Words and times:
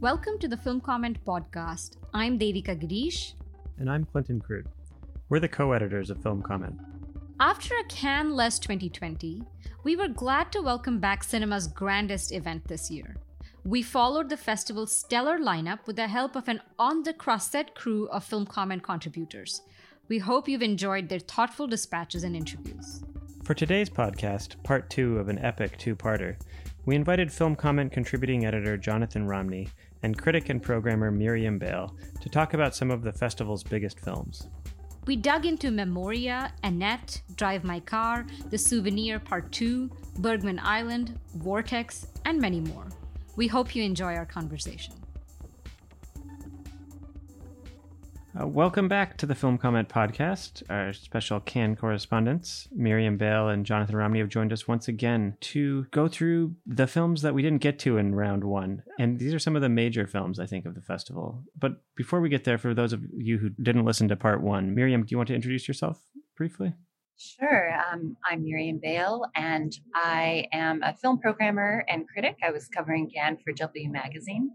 Welcome 0.00 0.38
to 0.40 0.48
the 0.48 0.56
Film 0.56 0.80
Comment 0.80 1.24
Podcast. 1.24 1.98
I'm 2.12 2.36
Devika 2.36 2.74
Girish. 2.76 3.34
And 3.78 3.88
I'm 3.88 4.04
Clinton 4.06 4.40
Krute. 4.40 4.66
We're 5.28 5.38
the 5.38 5.48
co 5.48 5.70
editors 5.70 6.10
of 6.10 6.20
Film 6.20 6.42
Comment. 6.42 6.76
After 7.38 7.76
a 7.76 7.84
Cannes 7.84 8.32
less 8.32 8.58
2020, 8.58 9.44
we 9.84 9.94
were 9.94 10.08
glad 10.08 10.50
to 10.50 10.62
welcome 10.62 10.98
back 10.98 11.22
cinema's 11.22 11.68
grandest 11.68 12.32
event 12.32 12.66
this 12.66 12.90
year. 12.90 13.18
We 13.64 13.82
followed 13.82 14.30
the 14.30 14.36
festival's 14.36 14.92
stellar 14.92 15.38
lineup 15.38 15.86
with 15.86 15.96
the 15.96 16.08
help 16.08 16.34
of 16.34 16.48
an 16.48 16.60
on 16.78 17.02
the 17.02 17.12
Croisette 17.12 17.74
crew 17.74 18.08
of 18.08 18.24
Film 18.24 18.46
Comment 18.46 18.82
contributors. 18.82 19.62
We 20.08 20.16
hope 20.16 20.48
you've 20.48 20.62
enjoyed 20.62 21.10
their 21.10 21.18
thoughtful 21.18 21.66
dispatches 21.66 22.24
and 22.24 22.34
interviews. 22.34 23.02
For 23.44 23.52
today's 23.52 23.90
podcast, 23.90 24.62
part 24.62 24.88
two 24.88 25.18
of 25.18 25.28
an 25.28 25.38
epic 25.38 25.76
two 25.76 25.94
parter, 25.94 26.36
we 26.86 26.96
invited 26.96 27.30
Film 27.30 27.54
Comment 27.54 27.92
contributing 27.92 28.46
editor 28.46 28.78
Jonathan 28.78 29.26
Romney 29.26 29.68
and 30.02 30.16
critic 30.16 30.48
and 30.48 30.62
programmer 30.62 31.10
Miriam 31.10 31.58
Bale 31.58 31.94
to 32.22 32.30
talk 32.30 32.54
about 32.54 32.74
some 32.74 32.90
of 32.90 33.02
the 33.02 33.12
festival's 33.12 33.62
biggest 33.62 34.00
films. 34.00 34.48
We 35.06 35.14
dug 35.14 35.44
into 35.44 35.70
Memoria, 35.70 36.54
Annette, 36.62 37.20
Drive 37.36 37.62
My 37.62 37.80
Car, 37.80 38.26
The 38.48 38.56
Souvenir 38.56 39.18
Part 39.18 39.52
2, 39.52 39.90
Bergman 40.20 40.58
Island, 40.62 41.18
Vortex, 41.34 42.06
and 42.24 42.40
many 42.40 42.60
more. 42.60 42.86
We 43.36 43.46
hope 43.46 43.74
you 43.74 43.82
enjoy 43.82 44.14
our 44.14 44.26
conversation. 44.26 44.94
Uh, 48.40 48.46
welcome 48.46 48.86
back 48.88 49.16
to 49.16 49.26
the 49.26 49.34
Film 49.34 49.58
Comment 49.58 49.88
Podcast. 49.88 50.62
Our 50.70 50.92
special 50.92 51.40
Cannes 51.40 51.76
correspondents, 51.76 52.68
Miriam 52.70 53.16
Bale 53.16 53.48
and 53.48 53.66
Jonathan 53.66 53.96
Romney, 53.96 54.20
have 54.20 54.28
joined 54.28 54.52
us 54.52 54.68
once 54.68 54.86
again 54.86 55.36
to 55.40 55.86
go 55.90 56.06
through 56.06 56.54
the 56.64 56.86
films 56.86 57.22
that 57.22 57.34
we 57.34 57.42
didn't 57.42 57.62
get 57.62 57.80
to 57.80 57.96
in 57.96 58.14
round 58.14 58.44
one. 58.44 58.84
And 58.98 59.18
these 59.18 59.34
are 59.34 59.40
some 59.40 59.56
of 59.56 59.62
the 59.62 59.68
major 59.68 60.06
films, 60.06 60.38
I 60.38 60.46
think, 60.46 60.66
of 60.66 60.76
the 60.76 60.80
festival. 60.80 61.42
But 61.58 61.82
before 61.96 62.20
we 62.20 62.28
get 62.28 62.44
there, 62.44 62.58
for 62.58 62.74
those 62.74 62.92
of 62.92 63.02
you 63.16 63.38
who 63.38 63.48
didn't 63.48 63.86
listen 63.86 64.06
to 64.08 64.16
part 64.16 64.40
one, 64.40 64.72
Miriam, 64.72 65.02
do 65.02 65.08
you 65.10 65.16
want 65.16 65.28
to 65.28 65.34
introduce 65.34 65.66
yourself 65.66 66.04
briefly? 66.36 66.74
Sure. 67.16 67.74
Um, 67.92 68.16
I'm 68.24 68.44
Miriam 68.44 68.78
Bale, 68.80 69.24
and 69.34 69.72
I 69.94 70.46
am 70.52 70.84
a 70.84 70.94
film 70.94 71.18
programmer 71.18 71.84
and 71.88 72.06
critic. 72.06 72.36
I 72.46 72.52
was 72.52 72.68
covering 72.68 73.10
Cannes 73.10 73.38
for 73.42 73.52
W 73.52 73.90
Magazine 73.90 74.52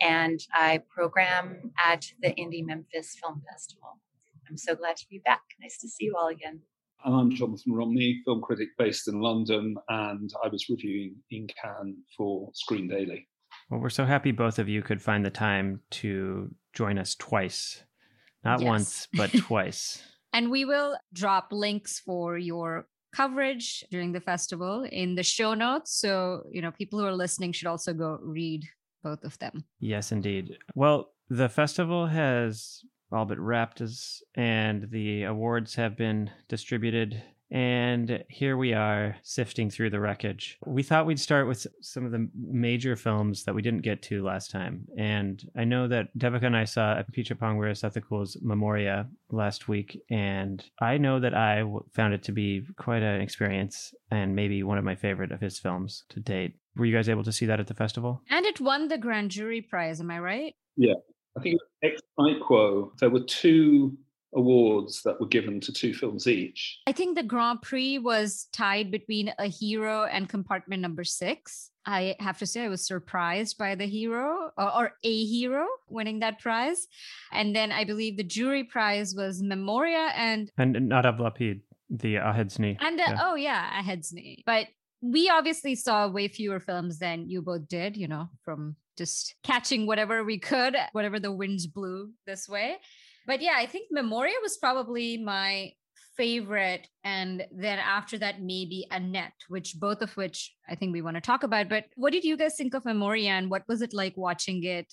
and 0.00 0.40
I 0.52 0.82
program 0.88 1.72
at 1.84 2.06
the 2.22 2.28
Indie 2.30 2.64
Memphis 2.64 3.16
Film 3.20 3.42
Festival. 3.50 4.00
I'm 4.48 4.56
so 4.56 4.74
glad 4.74 4.96
to 4.96 5.06
be 5.08 5.20
back. 5.24 5.42
Nice 5.60 5.78
to 5.78 5.88
see 5.88 6.06
you 6.06 6.14
all 6.18 6.28
again. 6.28 6.60
I'm 7.04 7.30
Jonathan 7.30 7.72
Romney, 7.72 8.22
film 8.24 8.40
critic 8.40 8.68
based 8.78 9.08
in 9.08 9.20
London, 9.20 9.76
and 9.88 10.30
I 10.42 10.48
was 10.48 10.68
reviewing 10.70 11.16
in 11.30 11.46
Cannes 11.62 11.96
for 12.16 12.50
Screen 12.54 12.88
Daily. 12.88 13.28
Well, 13.70 13.80
we're 13.80 13.90
so 13.90 14.04
happy 14.04 14.32
both 14.32 14.58
of 14.58 14.68
you 14.68 14.82
could 14.82 15.02
find 15.02 15.24
the 15.24 15.30
time 15.30 15.80
to 15.92 16.50
join 16.72 16.98
us 16.98 17.14
twice. 17.14 17.82
Not 18.42 18.60
yes. 18.60 18.66
once, 18.66 19.08
but 19.12 19.32
twice. 19.38 20.02
And 20.32 20.50
we 20.50 20.64
will 20.64 20.96
drop 21.12 21.48
links 21.50 22.00
for 22.00 22.38
your 22.38 22.86
coverage 23.14 23.84
during 23.90 24.12
the 24.12 24.20
festival 24.20 24.86
in 24.90 25.14
the 25.14 25.22
show 25.22 25.54
notes. 25.54 25.98
So, 25.98 26.42
you 26.50 26.60
know, 26.60 26.72
people 26.72 26.98
who 26.98 27.06
are 27.06 27.14
listening 27.14 27.52
should 27.52 27.68
also 27.68 27.92
go 27.92 28.18
read 28.22 28.64
both 29.04 29.22
of 29.22 29.38
them. 29.38 29.64
Yes, 29.78 30.10
indeed. 30.10 30.58
Well, 30.74 31.10
the 31.28 31.48
festival 31.48 32.06
has 32.08 32.80
all 33.12 33.26
but 33.26 33.38
wrapped 33.38 33.80
us, 33.80 34.22
and 34.34 34.90
the 34.90 35.22
awards 35.22 35.76
have 35.76 35.96
been 35.96 36.30
distributed. 36.48 37.22
And 37.54 38.24
here 38.28 38.56
we 38.56 38.74
are 38.74 39.16
sifting 39.22 39.70
through 39.70 39.90
the 39.90 40.00
wreckage. 40.00 40.58
We 40.66 40.82
thought 40.82 41.06
we'd 41.06 41.20
start 41.20 41.46
with 41.46 41.68
some 41.80 42.04
of 42.04 42.10
the 42.10 42.28
major 42.34 42.96
films 42.96 43.44
that 43.44 43.54
we 43.54 43.62
didn't 43.62 43.82
get 43.82 44.02
to 44.02 44.24
last 44.24 44.50
time. 44.50 44.88
And 44.98 45.40
I 45.56 45.62
know 45.62 45.86
that 45.86 46.08
Devika 46.18 46.46
and 46.46 46.56
I 46.56 46.64
saw 46.64 46.96
Apichatpong 46.96 47.56
Weerasethakul's 47.56 48.38
Memoria 48.42 49.06
last 49.30 49.68
week. 49.68 50.02
And 50.10 50.64
I 50.80 50.98
know 50.98 51.20
that 51.20 51.32
I 51.32 51.62
found 51.92 52.12
it 52.12 52.24
to 52.24 52.32
be 52.32 52.66
quite 52.76 53.04
an 53.04 53.20
experience 53.20 53.94
and 54.10 54.34
maybe 54.34 54.64
one 54.64 54.78
of 54.78 54.84
my 54.84 54.96
favorite 54.96 55.30
of 55.30 55.40
his 55.40 55.60
films 55.60 56.02
to 56.08 56.18
date. 56.18 56.56
Were 56.74 56.86
you 56.86 56.96
guys 56.96 57.08
able 57.08 57.22
to 57.22 57.32
see 57.32 57.46
that 57.46 57.60
at 57.60 57.68
the 57.68 57.74
festival? 57.74 58.20
And 58.30 58.44
it 58.46 58.60
won 58.60 58.88
the 58.88 58.98
grand 58.98 59.30
jury 59.30 59.62
prize, 59.62 60.00
am 60.00 60.10
I 60.10 60.18
right? 60.18 60.54
Yeah. 60.76 60.94
I 61.38 61.40
think 61.40 61.60
ex 61.84 62.00
aequo, 62.18 62.96
there 62.98 63.10
were 63.10 63.22
two 63.22 63.96
awards 64.34 65.02
that 65.02 65.20
were 65.20 65.26
given 65.26 65.60
to 65.60 65.72
two 65.72 65.94
films 65.94 66.26
each. 66.26 66.80
I 66.86 66.92
think 66.92 67.16
the 67.16 67.22
Grand 67.22 67.62
Prix 67.62 67.98
was 67.98 68.48
tied 68.52 68.90
between 68.90 69.32
A 69.38 69.46
Hero 69.46 70.04
and 70.04 70.28
Compartment 70.28 70.82
Number 70.82 71.04
Six. 71.04 71.70
I 71.86 72.16
have 72.18 72.38
to 72.38 72.46
say, 72.46 72.64
I 72.64 72.68
was 72.68 72.86
surprised 72.86 73.58
by 73.58 73.74
The 73.74 73.86
Hero 73.86 74.50
or, 74.56 74.76
or 74.76 74.92
A 75.02 75.24
Hero 75.24 75.66
winning 75.88 76.20
that 76.20 76.40
prize. 76.40 76.86
And 77.32 77.54
then 77.54 77.72
I 77.72 77.84
believe 77.84 78.16
the 78.16 78.24
jury 78.24 78.64
prize 78.64 79.14
was 79.14 79.42
Memoria 79.42 80.10
and. 80.16 80.50
And 80.56 80.76
Nadav 80.76 81.18
Lapid, 81.18 81.60
the 81.90 82.16
Ahed's 82.16 82.58
Knee. 82.58 82.78
And, 82.80 83.00
uh, 83.00 83.04
yeah. 83.06 83.18
oh, 83.22 83.34
yeah, 83.34 83.80
Ahed's 83.80 84.12
Knee. 84.12 84.42
But 84.46 84.68
we 85.02 85.28
obviously 85.28 85.74
saw 85.74 86.08
way 86.08 86.28
fewer 86.28 86.58
films 86.58 86.98
than 86.98 87.28
you 87.28 87.42
both 87.42 87.68
did, 87.68 87.96
you 87.96 88.08
know, 88.08 88.30
from 88.42 88.76
just 88.96 89.34
catching 89.42 89.86
whatever 89.86 90.24
we 90.24 90.38
could, 90.38 90.76
whatever 90.92 91.20
the 91.20 91.32
winds 91.32 91.66
blew 91.66 92.12
this 92.26 92.48
way. 92.48 92.76
But 93.26 93.40
yeah, 93.40 93.54
I 93.56 93.66
think 93.66 93.88
Memoria 93.90 94.34
was 94.42 94.56
probably 94.56 95.18
my 95.18 95.72
favorite. 96.16 96.88
And 97.02 97.44
then 97.50 97.78
after 97.78 98.18
that, 98.18 98.40
maybe 98.40 98.86
Annette, 98.90 99.32
which 99.48 99.76
both 99.78 100.02
of 100.02 100.16
which 100.16 100.54
I 100.68 100.74
think 100.74 100.92
we 100.92 101.02
want 101.02 101.16
to 101.16 101.20
talk 101.20 101.42
about. 101.42 101.68
But 101.68 101.86
what 101.96 102.12
did 102.12 102.24
you 102.24 102.36
guys 102.36 102.56
think 102.56 102.74
of 102.74 102.84
Memoria 102.84 103.30
and 103.30 103.50
what 103.50 103.64
was 103.68 103.82
it 103.82 103.92
like 103.92 104.16
watching 104.16 104.62
it 104.64 104.92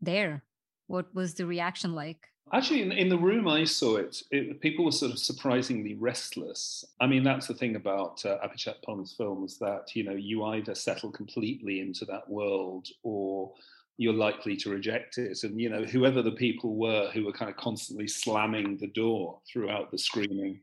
there? 0.00 0.44
What 0.86 1.14
was 1.14 1.34
the 1.34 1.46
reaction 1.46 1.94
like? 1.94 2.18
Actually, 2.50 2.80
in, 2.80 2.92
in 2.92 3.10
the 3.10 3.18
room 3.18 3.46
I 3.46 3.64
saw 3.64 3.96
it, 3.96 4.22
it, 4.30 4.60
people 4.62 4.86
were 4.86 4.90
sort 4.90 5.12
of 5.12 5.18
surprisingly 5.18 5.94
restless. 5.94 6.82
I 6.98 7.06
mean, 7.06 7.22
that's 7.22 7.46
the 7.46 7.52
thing 7.52 7.76
about 7.76 8.24
uh, 8.24 8.38
Apichatpong's 8.38 9.12
films 9.12 9.58
that, 9.58 9.94
you 9.94 10.02
know, 10.02 10.14
you 10.14 10.44
either 10.44 10.74
settle 10.74 11.10
completely 11.10 11.80
into 11.80 12.06
that 12.06 12.28
world 12.28 12.88
or 13.02 13.52
you're 13.98 14.14
likely 14.14 14.56
to 14.56 14.70
reject 14.70 15.18
it. 15.18 15.42
And, 15.42 15.60
you 15.60 15.68
know, 15.68 15.84
whoever 15.84 16.22
the 16.22 16.32
people 16.32 16.76
were 16.76 17.10
who 17.12 17.24
were 17.24 17.32
kind 17.32 17.50
of 17.50 17.56
constantly 17.56 18.08
slamming 18.08 18.78
the 18.78 18.86
door 18.86 19.40
throughout 19.52 19.90
the 19.90 19.98
screening 19.98 20.60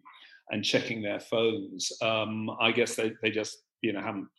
and 0.51 0.63
checking 0.63 1.01
their 1.01 1.19
phones, 1.19 1.91
um, 2.01 2.49
I 2.59 2.71
guess 2.71 2.95
they, 2.95 3.11
they 3.21 3.29
just, 3.29 3.63
you 3.81 3.93
know, 3.93 4.01
haven't 4.01 4.29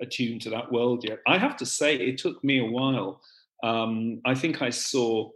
attuned 0.00 0.42
to 0.42 0.50
that 0.50 0.70
world 0.70 1.04
yet. 1.06 1.18
I 1.26 1.36
have 1.36 1.56
to 1.58 1.66
say, 1.66 1.96
it 1.96 2.18
took 2.18 2.42
me 2.42 2.60
a 2.60 2.64
while. 2.64 3.20
Um, 3.62 4.20
I 4.24 4.34
think 4.34 4.62
I 4.62 4.70
saw 4.70 5.30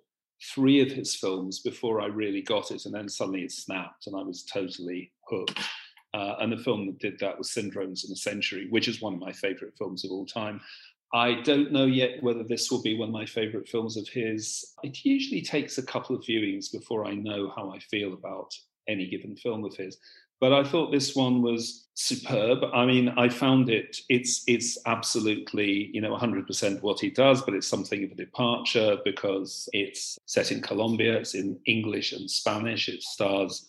three 0.55 0.81
of 0.81 0.93
his 0.93 1.17
films 1.17 1.61
before 1.61 2.01
I 2.01 2.07
really 2.07 2.43
got 2.43 2.71
it, 2.71 2.85
and 2.87 2.95
then 2.95 3.09
suddenly 3.09 3.43
it 3.43 3.53
snapped, 3.53 4.07
and 4.07 4.17
I 4.17 4.23
was 4.23 4.45
totally 4.45 5.11
hooked. 5.29 5.59
Uh, 6.15 6.37
and 6.41 6.53
the 6.53 6.57
film 6.57 6.87
that 6.87 6.99
did 6.99 7.19
that 7.19 7.37
was 7.37 7.51
Syndromes 7.51 8.05
and 8.05 8.13
a 8.13 8.17
Century, 8.17 8.67
which 8.71 8.89
is 8.89 9.03
one 9.03 9.15
of 9.15 9.21
my 9.21 9.33
favorite 9.33 9.75
films 9.77 10.05
of 10.05 10.11
all 10.11 10.25
time. 10.25 10.61
I 11.13 11.41
don't 11.43 11.73
know 11.73 11.87
yet 11.87 12.23
whether 12.23 12.43
this 12.43 12.71
will 12.71 12.83
be 12.83 12.97
one 12.97 13.09
of 13.09 13.15
my 13.15 13.25
favorite 13.25 13.69
films 13.69 13.97
of 13.97 14.09
his. 14.09 14.75
It 14.83 15.05
usually 15.05 15.41
takes 15.41 15.79
a 15.79 15.83
couple 15.83 16.15
of 16.15 16.23
viewings 16.23 16.71
before 16.71 17.07
I 17.07 17.15
know 17.15 17.53
how 17.57 17.71
I 17.71 17.79
feel 17.79 18.13
about 18.13 18.55
any 18.89 19.07
given 19.07 19.37
film 19.37 19.65
of 19.65 19.75
his. 19.75 19.99
But 20.41 20.53
I 20.53 20.63
thought 20.63 20.93
this 20.93 21.17
one 21.17 21.43
was 21.43 21.89
superb. 21.95 22.59
I 22.73 22.87
mean, 22.87 23.09
I 23.17 23.29
found 23.29 23.71
it, 23.71 23.97
it's, 24.09 24.45
it's 24.47 24.79
absolutely, 24.87 25.91
you 25.93 26.01
know, 26.01 26.17
100% 26.17 26.81
what 26.83 27.01
he 27.01 27.11
does, 27.11 27.43
but 27.43 27.55
it's 27.55 27.67
something 27.67 28.05
of 28.05 28.13
a 28.13 28.15
departure 28.15 28.99
because 29.05 29.69
it's 29.73 30.17
set 30.27 30.53
in 30.53 30.63
Colombia, 30.63 31.19
it's 31.19 31.35
in 31.35 31.59
English 31.67 32.13
and 32.13 32.31
Spanish. 32.31 32.89
It 32.89 33.03
stars 33.03 33.67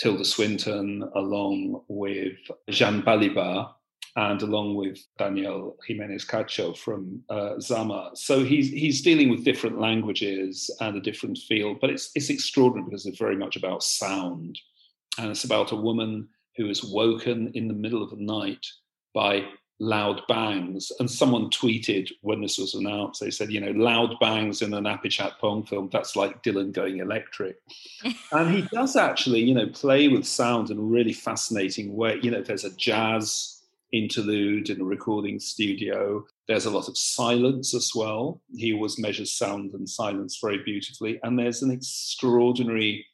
Tilda 0.00 0.24
Swinton 0.24 1.08
along 1.14 1.82
with 1.88 2.38
Jeanne 2.70 3.02
Balibar, 3.02 3.72
and 4.16 4.42
along 4.42 4.74
with 4.74 4.98
Daniel 5.18 5.76
Giménez 5.88 6.26
Cacho 6.26 6.76
from 6.76 7.22
uh, 7.30 7.60
Zama. 7.60 8.10
So 8.14 8.44
he's 8.44 8.70
he's 8.70 9.02
dealing 9.02 9.30
with 9.30 9.44
different 9.44 9.80
languages 9.80 10.70
and 10.80 10.96
a 10.96 11.00
different 11.00 11.38
field, 11.38 11.78
but 11.80 11.90
it's 11.90 12.10
it's 12.14 12.30
extraordinary 12.30 12.88
because 12.88 13.06
it's 13.06 13.18
very 13.18 13.36
much 13.36 13.56
about 13.56 13.82
sound, 13.82 14.58
and 15.18 15.30
it's 15.30 15.44
about 15.44 15.72
a 15.72 15.76
woman 15.76 16.28
who 16.56 16.68
is 16.68 16.84
woken 16.84 17.52
in 17.54 17.68
the 17.68 17.74
middle 17.74 18.02
of 18.02 18.10
the 18.10 18.16
night 18.16 18.66
by 19.14 19.44
loud 19.80 20.20
bangs. 20.28 20.92
And 21.00 21.10
someone 21.10 21.48
tweeted 21.48 22.10
when 22.20 22.42
this 22.42 22.58
was 22.58 22.74
announced, 22.74 23.20
they 23.20 23.30
said, 23.30 23.50
you 23.50 23.60
know, 23.60 23.70
loud 23.70 24.14
bangs 24.20 24.60
in 24.60 24.74
an 24.74 24.84
Apichatpong 24.84 25.68
film, 25.68 25.88
that's 25.90 26.14
like 26.14 26.42
Dylan 26.42 26.72
going 26.72 26.98
electric. 26.98 27.56
and 28.32 28.54
he 28.54 28.62
does 28.72 28.94
actually, 28.94 29.40
you 29.40 29.54
know, 29.54 29.68
play 29.68 30.08
with 30.08 30.26
sound 30.26 30.70
in 30.70 30.78
a 30.78 30.82
really 30.82 31.14
fascinating 31.14 31.96
way. 31.96 32.20
You 32.22 32.30
know, 32.30 32.42
there's 32.42 32.64
a 32.64 32.76
jazz 32.76 33.59
interlude 33.92 34.70
in 34.70 34.80
a 34.80 34.84
recording 34.84 35.40
studio. 35.40 36.24
There's 36.48 36.66
a 36.66 36.70
lot 36.70 36.88
of 36.88 36.96
silence 36.96 37.74
as 37.74 37.92
well. 37.94 38.40
He 38.54 38.72
always 38.72 38.98
measures 38.98 39.32
sound 39.32 39.72
and 39.74 39.88
silence 39.88 40.38
very 40.42 40.62
beautifully. 40.64 41.18
And 41.22 41.38
there's 41.38 41.62
an 41.62 41.70
extraordinary 41.70 43.06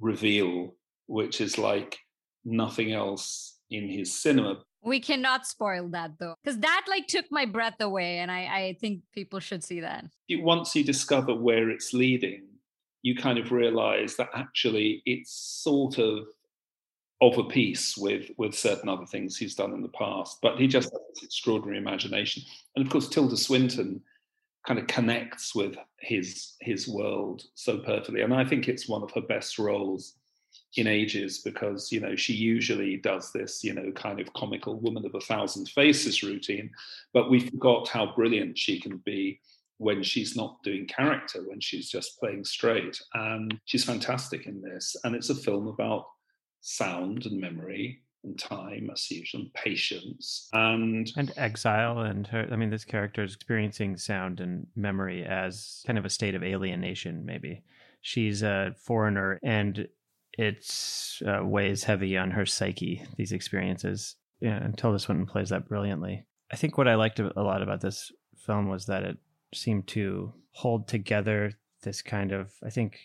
reveal 0.00 0.74
which 1.06 1.40
is 1.40 1.58
like 1.58 1.98
nothing 2.44 2.92
else 2.92 3.58
in 3.70 3.88
his 3.88 4.20
cinema. 4.20 4.58
We 4.82 5.00
cannot 5.00 5.46
spoil 5.46 5.88
that 5.90 6.12
though, 6.18 6.34
because 6.42 6.60
that 6.60 6.84
like 6.88 7.08
took 7.08 7.26
my 7.30 7.44
breath 7.44 7.80
away, 7.80 8.18
and 8.18 8.30
I, 8.30 8.38
I 8.38 8.76
think 8.80 9.02
people 9.12 9.40
should 9.40 9.64
see 9.64 9.80
that. 9.80 10.04
Once 10.30 10.76
you 10.76 10.84
discover 10.84 11.34
where 11.34 11.70
it's 11.70 11.92
leading, 11.92 12.44
you 13.02 13.16
kind 13.16 13.38
of 13.38 13.50
realize 13.50 14.16
that 14.16 14.28
actually 14.34 15.02
it's 15.04 15.32
sort 15.32 15.98
of 15.98 16.26
of 17.20 17.38
a 17.38 17.44
piece 17.44 17.96
with 17.96 18.30
with 18.36 18.54
certain 18.54 18.88
other 18.88 19.06
things 19.06 19.36
he's 19.36 19.54
done 19.54 19.72
in 19.72 19.82
the 19.82 19.88
past. 19.88 20.38
But 20.42 20.58
he 20.58 20.66
just 20.66 20.90
has 20.90 21.00
this 21.14 21.24
extraordinary 21.24 21.78
imagination, 21.78 22.42
and 22.74 22.84
of 22.84 22.90
course 22.90 23.08
Tilda 23.08 23.36
Swinton 23.36 24.02
kind 24.66 24.80
of 24.80 24.86
connects 24.86 25.54
with 25.54 25.76
his 26.00 26.54
his 26.60 26.88
world 26.88 27.44
so 27.54 27.78
perfectly, 27.78 28.22
and 28.22 28.34
I 28.34 28.44
think 28.44 28.68
it's 28.68 28.88
one 28.88 29.02
of 29.02 29.12
her 29.12 29.22
best 29.22 29.58
roles 29.58 30.14
in 30.76 30.86
ages 30.86 31.38
because 31.38 31.92
you 31.92 32.00
know 32.00 32.16
she 32.16 32.32
usually 32.32 32.96
does 32.96 33.30
this 33.30 33.62
you 33.62 33.74
know 33.74 33.92
kind 33.92 34.20
of 34.20 34.32
comical 34.32 34.78
woman 34.80 35.04
of 35.04 35.14
a 35.14 35.20
thousand 35.20 35.68
faces 35.68 36.22
routine 36.22 36.70
but 37.12 37.30
we 37.30 37.40
forgot 37.40 37.88
how 37.88 38.14
brilliant 38.14 38.56
she 38.56 38.80
can 38.80 38.96
be 38.98 39.38
when 39.78 40.02
she's 40.02 40.36
not 40.36 40.62
doing 40.62 40.86
character 40.86 41.42
when 41.46 41.60
she's 41.60 41.90
just 41.90 42.18
playing 42.18 42.44
straight. 42.44 43.00
And 43.14 43.58
she's 43.64 43.84
fantastic 43.84 44.46
in 44.46 44.62
this. 44.62 44.96
And 45.04 45.14
it's 45.14 45.30
a 45.30 45.34
film 45.34 45.68
about 45.68 46.06
sound 46.66 47.26
and 47.26 47.40
memory 47.40 48.02
and 48.24 48.36
time 48.36 48.90
as 48.92 49.08
usual 49.08 49.42
and 49.42 49.54
patience 49.54 50.48
and 50.52 51.12
and 51.16 51.32
exile 51.36 52.00
and 52.00 52.26
her 52.26 52.48
i 52.50 52.56
mean 52.56 52.70
this 52.70 52.84
character 52.84 53.22
is 53.22 53.34
experiencing 53.36 53.96
sound 53.96 54.40
and 54.40 54.66
memory 54.74 55.24
as 55.24 55.84
kind 55.86 55.96
of 55.96 56.04
a 56.04 56.10
state 56.10 56.34
of 56.34 56.42
alienation 56.42 57.24
maybe. 57.24 57.62
She's 58.02 58.42
a 58.42 58.72
foreigner 58.78 59.40
and 59.42 59.88
it 60.38 60.70
uh, 61.26 61.44
weighs 61.44 61.82
heavy 61.84 62.16
on 62.16 62.30
her 62.30 62.46
psyche 62.46 63.04
these 63.16 63.32
experiences. 63.32 64.16
Yeah 64.40 64.56
and 64.56 64.76
tilda 64.76 64.98
swinton 64.98 65.26
plays 65.26 65.48
that 65.50 65.68
brilliantly. 65.68 66.26
I 66.52 66.56
think 66.56 66.76
what 66.76 66.88
i 66.88 66.96
liked 66.96 67.20
a 67.20 67.42
lot 67.42 67.62
about 67.62 67.80
this 67.80 68.10
film 68.36 68.68
was 68.68 68.86
that 68.86 69.04
it 69.04 69.18
seemed 69.54 69.86
to 69.88 70.34
hold 70.50 70.88
together 70.88 71.52
this 71.82 72.02
kind 72.02 72.32
of 72.32 72.52
i 72.64 72.70
think 72.70 72.98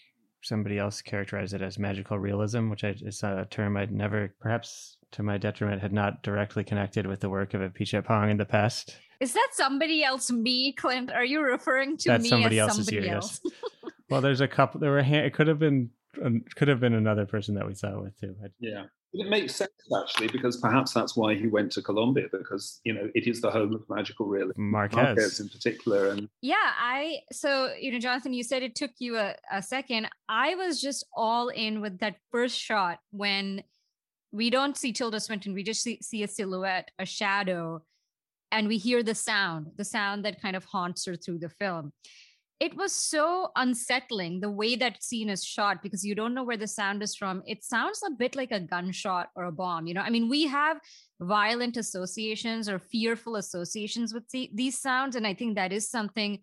somebody 0.44 0.78
else 0.78 1.02
characterized 1.02 1.54
it 1.54 1.62
as 1.62 1.78
magical 1.78 2.18
realism, 2.18 2.70
which 2.70 2.84
I, 2.84 2.96
is 3.02 3.24
a 3.24 3.48
term 3.50 3.78
I'd 3.78 3.92
never, 3.92 4.34
perhaps 4.40 4.98
to 5.12 5.24
my 5.24 5.38
detriment, 5.38 5.82
had 5.82 5.94
not 5.94 6.24
directly 6.24 6.64
connected 6.64 7.06
with 7.06 7.20
the 7.20 7.30
work 7.30 7.54
of 7.54 7.62
Apichatpong 7.62 8.32
in 8.32 8.38
the 8.38 8.46
past. 8.46 8.96
Is 9.20 9.34
that 9.34 9.50
somebody 9.54 10.04
else, 10.04 10.32
me, 10.32 10.74
Clint? 10.74 11.12
Are 11.12 11.24
you 11.24 11.42
referring 11.42 11.98
to 11.98 12.10
That's 12.10 12.24
me 12.24 12.30
somebody 12.30 12.60
as 12.60 12.70
else 12.70 12.78
somebody 12.78 13.06
here, 13.06 13.16
else? 13.16 13.40
Yes. 13.44 13.54
well, 14.10 14.22
there's 14.22 14.42
a 14.42 14.48
couple. 14.48 14.80
There 14.80 14.92
were. 14.92 15.00
It 15.00 15.34
could 15.34 15.48
have 15.48 15.60
been. 15.60 15.92
Could 16.14 16.68
have 16.68 16.80
been 16.80 16.94
another 16.94 17.26
person 17.26 17.56
that 17.56 17.68
we 17.68 17.74
saw 17.74 18.02
with 18.02 18.20
too. 18.20 18.36
Yeah. 18.60 18.86
It 19.14 19.30
makes 19.30 19.56
sense 19.56 19.72
actually, 20.02 20.30
because 20.30 20.56
perhaps 20.58 20.94
that's 20.94 21.18
why 21.18 21.36
he 21.36 21.48
went 21.48 21.72
to 21.74 21.82
Colombia, 21.82 22.28
because 22.32 22.80
you 22.86 22.94
know 22.94 23.10
it 23.14 23.28
is 23.28 23.42
the 23.42 23.52
home 23.52 23.76
of 23.76 23.84
magical 23.90 24.26
realism. 24.26 24.62
Marquez. 24.72 24.96
Marquez 24.96 25.40
in 25.42 25.50
particular, 25.50 26.12
and 26.12 26.30
yeah, 26.42 26.72
I 26.80 27.20
so 27.30 27.74
you 27.78 27.92
know, 27.92 28.00
Jonathan, 28.00 28.32
you 28.32 28.44
said 28.44 28.64
it 28.64 28.74
took 28.74 28.92
you 29.00 29.18
a, 29.18 29.36
a 29.52 29.62
second. 29.62 30.08
I 30.30 30.56
was 30.56 30.80
just 30.82 31.06
all 31.14 31.50
in 31.50 31.82
with 31.82 32.00
that 32.00 32.16
first 32.32 32.58
shot 32.58 33.00
when 33.12 33.64
we 34.32 34.50
don't 34.50 34.78
see 34.78 34.94
Tilda 34.94 35.20
Swinton, 35.20 35.54
we 35.54 35.64
just 35.64 35.84
see, 35.84 36.00
see 36.02 36.24
a 36.24 36.28
silhouette, 36.28 36.90
a 36.98 37.06
shadow, 37.06 37.84
and 38.52 38.68
we 38.68 38.78
hear 38.78 39.04
the 39.04 39.16
sound, 39.16 39.72
the 39.78 39.84
sound 39.84 40.26
that 40.26 40.42
kind 40.42 40.56
of 40.56 40.64
haunts 40.66 41.06
her 41.06 41.16
through 41.16 41.40
the 41.40 41.50
film 41.50 41.92
it 42.62 42.78
was 42.78 42.96
so 42.96 43.50
unsettling 43.56 44.40
the 44.40 44.52
way 44.52 44.76
that 44.76 45.02
scene 45.02 45.30
is 45.30 45.44
shot 45.44 45.82
because 45.82 46.06
you 46.06 46.14
don't 46.14 46.36
know 46.36 46.44
where 46.44 46.58
the 46.58 46.68
sound 46.68 47.02
is 47.02 47.16
from. 47.16 47.42
It 47.48 47.64
sounds 47.64 48.04
a 48.06 48.12
bit 48.12 48.36
like 48.36 48.52
a 48.52 48.60
gunshot 48.60 49.30
or 49.36 49.46
a 49.46 49.52
bomb. 49.52 49.88
You 49.88 49.96
know, 49.96 50.02
I 50.02 50.12
mean, 50.12 50.30
we 50.30 50.46
have 50.46 50.80
violent 51.20 51.76
associations 51.76 52.70
or 52.70 52.78
fearful 52.78 53.38
associations 53.38 54.14
with 54.14 54.30
the, 54.30 54.52
these 54.54 54.80
sounds. 54.80 55.16
And 55.16 55.26
I 55.26 55.34
think 55.34 55.56
that 55.56 55.74
is 55.74 55.90
something 55.90 56.38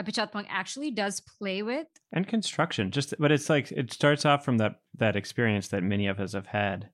Apichatpong 0.00 0.46
actually 0.48 0.92
does 0.92 1.20
play 1.20 1.64
with. 1.64 1.88
And 2.12 2.28
construction, 2.28 2.92
just, 2.92 3.12
but 3.18 3.32
it's 3.32 3.50
like, 3.50 3.72
it 3.72 3.92
starts 3.92 4.24
off 4.24 4.44
from 4.44 4.58
that, 4.58 4.76
that 4.98 5.16
experience 5.16 5.68
that 5.68 5.82
many 5.82 6.06
of 6.06 6.20
us 6.20 6.34
have 6.34 6.46
had 6.46 6.90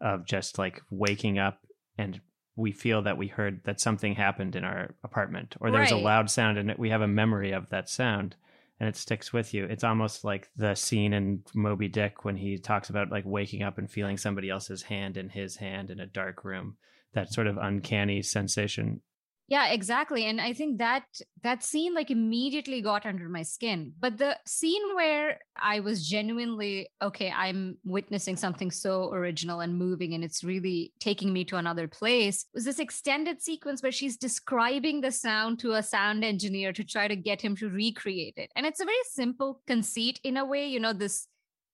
of 0.00 0.26
just 0.26 0.58
like 0.58 0.82
waking 0.90 1.38
up 1.38 1.60
and 1.98 2.20
we 2.56 2.72
feel 2.72 3.02
that 3.02 3.18
we 3.18 3.26
heard 3.26 3.60
that 3.64 3.80
something 3.80 4.14
happened 4.14 4.54
in 4.56 4.64
our 4.64 4.94
apartment 5.02 5.56
or 5.60 5.70
there's 5.70 5.90
right. 5.90 6.00
a 6.00 6.04
loud 6.04 6.30
sound 6.30 6.56
and 6.58 6.72
we 6.78 6.90
have 6.90 7.02
a 7.02 7.08
memory 7.08 7.52
of 7.52 7.68
that 7.70 7.88
sound 7.88 8.36
and 8.80 8.88
it 8.88 8.96
sticks 8.96 9.32
with 9.32 9.54
you. 9.54 9.64
It's 9.64 9.84
almost 9.84 10.24
like 10.24 10.50
the 10.56 10.74
scene 10.74 11.12
in 11.12 11.42
Moby 11.54 11.88
Dick 11.88 12.24
when 12.24 12.36
he 12.36 12.58
talks 12.58 12.90
about 12.90 13.10
like 13.10 13.24
waking 13.24 13.62
up 13.62 13.78
and 13.78 13.90
feeling 13.90 14.16
somebody 14.16 14.50
else's 14.50 14.82
hand 14.82 15.16
in 15.16 15.28
his 15.28 15.56
hand 15.56 15.90
in 15.90 16.00
a 16.00 16.06
dark 16.06 16.44
room. 16.44 16.76
That 17.12 17.32
sort 17.32 17.46
of 17.46 17.56
uncanny 17.56 18.22
sensation 18.22 19.00
yeah 19.48 19.68
exactly 19.68 20.24
and 20.24 20.40
i 20.40 20.52
think 20.52 20.78
that 20.78 21.04
that 21.42 21.62
scene 21.62 21.94
like 21.94 22.10
immediately 22.10 22.80
got 22.80 23.04
under 23.04 23.28
my 23.28 23.42
skin 23.42 23.92
but 23.98 24.16
the 24.16 24.36
scene 24.46 24.82
where 24.94 25.38
i 25.56 25.80
was 25.80 26.06
genuinely 26.08 26.88
okay 27.02 27.30
i'm 27.36 27.76
witnessing 27.84 28.36
something 28.36 28.70
so 28.70 29.12
original 29.12 29.60
and 29.60 29.76
moving 29.76 30.14
and 30.14 30.24
it's 30.24 30.42
really 30.42 30.92
taking 31.00 31.32
me 31.32 31.44
to 31.44 31.56
another 31.56 31.86
place 31.86 32.46
was 32.54 32.64
this 32.64 32.78
extended 32.78 33.42
sequence 33.42 33.82
where 33.82 33.92
she's 33.92 34.16
describing 34.16 35.00
the 35.00 35.12
sound 35.12 35.58
to 35.58 35.72
a 35.72 35.82
sound 35.82 36.24
engineer 36.24 36.72
to 36.72 36.84
try 36.84 37.06
to 37.06 37.16
get 37.16 37.40
him 37.40 37.54
to 37.54 37.68
recreate 37.68 38.34
it 38.36 38.50
and 38.56 38.64
it's 38.64 38.80
a 38.80 38.84
very 38.84 38.96
simple 39.10 39.60
conceit 39.66 40.18
in 40.24 40.36
a 40.36 40.44
way 40.44 40.66
you 40.66 40.80
know 40.80 40.92
this 40.92 41.28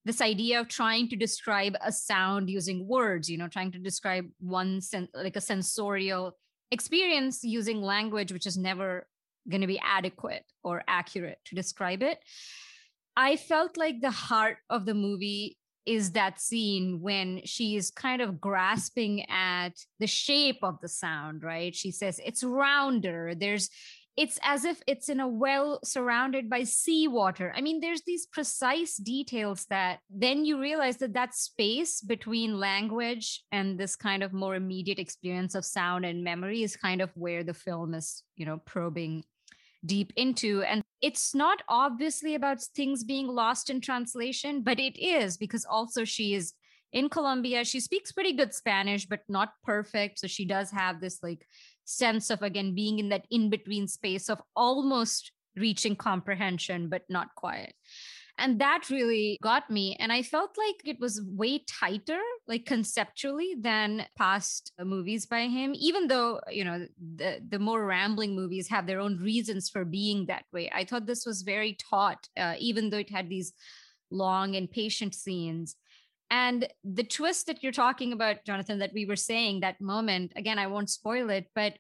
this 0.07 0.23
idea 0.23 0.59
of 0.59 0.67
trying 0.67 1.07
to 1.11 1.15
describe 1.17 1.77
a 1.85 1.93
sound 1.93 2.49
using 2.49 2.89
words 2.89 3.29
you 3.29 3.39
know 3.39 3.49
trying 3.49 3.71
to 3.71 3.79
describe 3.79 4.25
one 4.41 4.81
sen- 4.81 5.09
like 5.15 5.37
a 5.37 5.41
sensorial 5.41 6.37
experience 6.71 7.43
using 7.43 7.83
language 7.83 8.33
which 8.33 8.47
is 8.47 8.57
never 8.57 9.07
going 9.49 9.61
to 9.61 9.67
be 9.67 9.81
adequate 9.85 10.45
or 10.63 10.83
accurate 10.87 11.39
to 11.47 11.55
describe 11.55 12.03
it. 12.03 12.19
I 13.17 13.37
felt 13.37 13.77
like 13.77 14.01
the 14.01 14.11
heart 14.11 14.59
of 14.69 14.87
the 14.87 14.95
movie 14.95 15.59
is 15.87 16.13
that 16.13 16.41
scene 16.41 17.01
when 17.01 17.41
she's 17.45 17.91
kind 17.91 18.23
of 18.23 18.41
grasping 18.41 19.29
at 19.29 19.71
the 19.99 20.07
shape 20.07 20.59
of 20.63 20.79
the 20.81 20.89
sound, 20.89 21.43
right? 21.43 21.75
She 21.75 21.91
says 21.91 22.21
it's 22.25 22.45
rounder. 22.45 23.35
There's 23.35 23.71
it's 24.21 24.39
as 24.43 24.67
if 24.67 24.83
it's 24.87 25.09
in 25.09 25.19
a 25.19 25.27
well 25.27 25.81
surrounded 25.83 26.51
by 26.51 26.63
seawater. 26.63 27.55
I 27.57 27.63
mean, 27.63 27.81
there's 27.81 28.03
these 28.03 28.27
precise 28.27 28.99
details 28.99 29.65
that 29.71 30.01
then 30.11 30.45
you 30.45 30.61
realize 30.61 30.99
that 30.99 31.15
that 31.15 31.35
space 31.35 32.03
between 32.03 32.61
language 32.61 33.43
and 33.51 33.81
this 33.81 33.97
kind 33.97 34.23
of 34.23 34.35
more 34.35 34.55
immediate 34.55 34.99
experience 34.99 35.55
of 35.55 35.65
sound 35.65 36.05
and 36.05 36.23
memory 36.23 36.63
is 36.63 36.77
kind 36.77 37.01
of 37.01 37.09
where 37.15 37.43
the 37.43 37.55
film 37.55 37.95
is, 37.95 38.23
you 38.37 38.45
know, 38.45 38.61
probing 38.67 39.25
deep 39.87 40.13
into. 40.17 40.63
And 40.65 40.83
it's 41.01 41.35
not 41.35 41.63
obviously 41.67 42.35
about 42.35 42.61
things 42.61 43.05
being 43.05 43.27
lost 43.27 43.71
in 43.71 43.81
translation, 43.81 44.61
but 44.61 44.79
it 44.79 45.01
is 45.03 45.39
because 45.39 45.65
also 45.65 46.05
she 46.05 46.35
is 46.35 46.53
in 46.93 47.09
Colombia. 47.09 47.65
She 47.65 47.81
speaks 47.81 48.13
pretty 48.13 48.33
good 48.33 48.53
Spanish, 48.53 49.07
but 49.07 49.21
not 49.29 49.53
perfect. 49.65 50.19
So 50.19 50.27
she 50.27 50.45
does 50.45 50.71
have 50.71 51.01
this 51.01 51.23
like 51.23 51.47
sense 51.91 52.31
of 52.31 52.43
again 52.43 52.75
being 52.75 52.99
in 52.99 53.09
that 53.09 53.27
in 53.31 53.51
between 53.51 53.87
space 53.89 54.29
of 54.29 54.41
almost 54.55 55.33
reaching 55.57 55.97
comprehension 55.97 56.89
but 56.89 57.03
not 57.09 57.35
quite 57.35 57.75
and 58.39 58.61
that 58.61 58.89
really 58.89 59.37
got 59.43 59.69
me 59.69 59.97
and 59.99 60.13
i 60.13 60.23
felt 60.23 60.51
like 60.57 60.77
it 60.85 60.99
was 61.01 61.21
way 61.27 61.63
tighter 61.69 62.21
like 62.47 62.65
conceptually 62.65 63.55
than 63.61 64.07
past 64.17 64.73
movies 64.83 65.27
by 65.27 65.43
him 65.43 65.73
even 65.75 66.07
though 66.07 66.41
you 66.51 66.65
know 66.65 66.87
the 67.17 67.41
the 67.49 67.59
more 67.59 67.85
rambling 67.85 68.35
movies 68.35 68.69
have 68.69 68.87
their 68.87 69.01
own 69.01 69.19
reasons 69.19 69.69
for 69.69 69.85
being 69.85 70.27
that 70.27 70.45
way. 70.53 70.71
I 70.75 70.85
thought 70.85 71.07
this 71.07 71.27
was 71.27 71.43
very 71.43 71.77
taut 71.91 72.29
uh, 72.37 72.55
even 72.59 72.91
though 72.91 72.99
it 72.99 73.11
had 73.11 73.29
these 73.29 73.53
long 74.11 74.57
and 74.57 74.71
patient 74.71 75.15
scenes 75.15 75.77
and 76.31 76.69
the 76.85 77.03
twist 77.03 77.47
that 77.47 77.63
you're 77.63 77.73
talking 77.73 78.13
about, 78.13 78.45
Jonathan, 78.47 78.79
that 78.79 78.93
we 78.95 79.05
were 79.05 79.17
saying 79.17 79.61
that 79.61 79.81
moment, 79.81 80.33
again, 80.37 80.59
I 80.59 80.69
won't 80.69 80.91
spoil 80.91 81.29
it, 81.31 81.51
but 81.55 81.75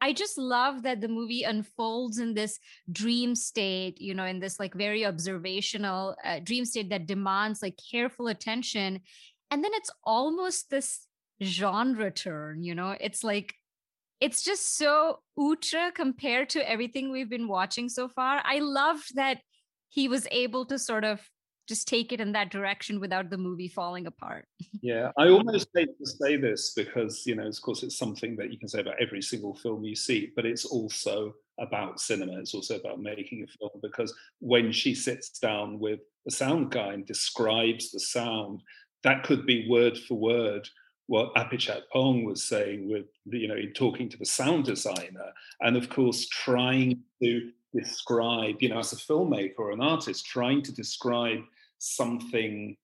I 0.00 0.12
just 0.12 0.36
love 0.36 0.82
that 0.82 1.00
the 1.00 1.08
movie 1.08 1.44
unfolds 1.44 2.18
in 2.18 2.34
this 2.34 2.58
dream 2.92 3.34
state, 3.34 3.98
you 3.98 4.14
know, 4.14 4.26
in 4.26 4.40
this 4.40 4.60
like 4.60 4.74
very 4.74 5.06
observational 5.06 6.14
uh, 6.22 6.40
dream 6.40 6.66
state 6.66 6.90
that 6.90 7.06
demands 7.06 7.62
like 7.62 7.80
careful 7.90 8.28
attention. 8.28 9.00
And 9.50 9.64
then 9.64 9.70
it's 9.74 9.90
almost 10.04 10.68
this 10.68 11.06
genre 11.42 12.10
turn, 12.10 12.62
you 12.62 12.74
know, 12.74 12.94
it's 13.00 13.24
like, 13.24 13.54
it's 14.20 14.42
just 14.42 14.76
so 14.76 15.20
ultra 15.38 15.90
compared 15.92 16.50
to 16.50 16.70
everything 16.70 17.10
we've 17.10 17.30
been 17.30 17.48
watching 17.48 17.88
so 17.88 18.08
far. 18.08 18.42
I 18.44 18.58
loved 18.58 19.14
that 19.16 19.38
he 19.88 20.08
was 20.08 20.26
able 20.30 20.66
to 20.66 20.78
sort 20.78 21.04
of 21.04 21.20
just 21.66 21.88
take 21.88 22.12
it 22.12 22.20
in 22.20 22.32
that 22.32 22.50
direction 22.50 23.00
without 23.00 23.30
the 23.30 23.38
movie 23.38 23.68
falling 23.68 24.06
apart. 24.06 24.46
yeah, 24.80 25.10
I 25.18 25.28
um, 25.28 25.34
almost 25.34 25.68
hate 25.74 25.98
to 25.98 26.06
say 26.06 26.36
this 26.36 26.72
because, 26.74 27.26
you 27.26 27.34
know, 27.34 27.46
of 27.46 27.60
course, 27.62 27.82
it's 27.82 27.98
something 27.98 28.36
that 28.36 28.52
you 28.52 28.58
can 28.58 28.68
say 28.68 28.80
about 28.80 29.00
every 29.00 29.22
single 29.22 29.54
film 29.54 29.84
you 29.84 29.96
see, 29.96 30.32
but 30.36 30.46
it's 30.46 30.64
also 30.64 31.34
about 31.58 32.00
cinema. 32.00 32.38
It's 32.38 32.54
also 32.54 32.76
about 32.76 33.00
making 33.00 33.42
a 33.42 33.58
film 33.58 33.80
because 33.82 34.14
when 34.40 34.72
she 34.72 34.94
sits 34.94 35.30
down 35.30 35.78
with 35.78 36.00
the 36.24 36.30
sound 36.30 36.70
guy 36.70 36.92
and 36.92 37.06
describes 37.06 37.90
the 37.90 38.00
sound, 38.00 38.62
that 39.02 39.24
could 39.24 39.46
be 39.46 39.68
word 39.68 39.96
for 39.96 40.14
word 40.14 40.68
what 41.06 41.34
Apichat 41.34 41.82
Pong 41.92 42.24
was 42.24 42.42
saying 42.42 42.88
with, 42.90 43.06
you 43.26 43.46
know, 43.48 43.54
in 43.54 43.72
talking 43.72 44.08
to 44.08 44.18
the 44.18 44.24
sound 44.24 44.64
designer, 44.64 45.32
and 45.60 45.76
of 45.76 45.88
course 45.88 46.26
trying 46.28 47.00
to 47.22 47.50
describe, 47.72 48.56
you 48.60 48.68
know, 48.68 48.78
as 48.78 48.92
a 48.92 48.96
filmmaker 48.96 49.58
or 49.58 49.70
an 49.70 49.80
artist, 49.80 50.26
trying 50.26 50.62
to 50.62 50.72
describe 50.72 51.38
something, 51.78 52.76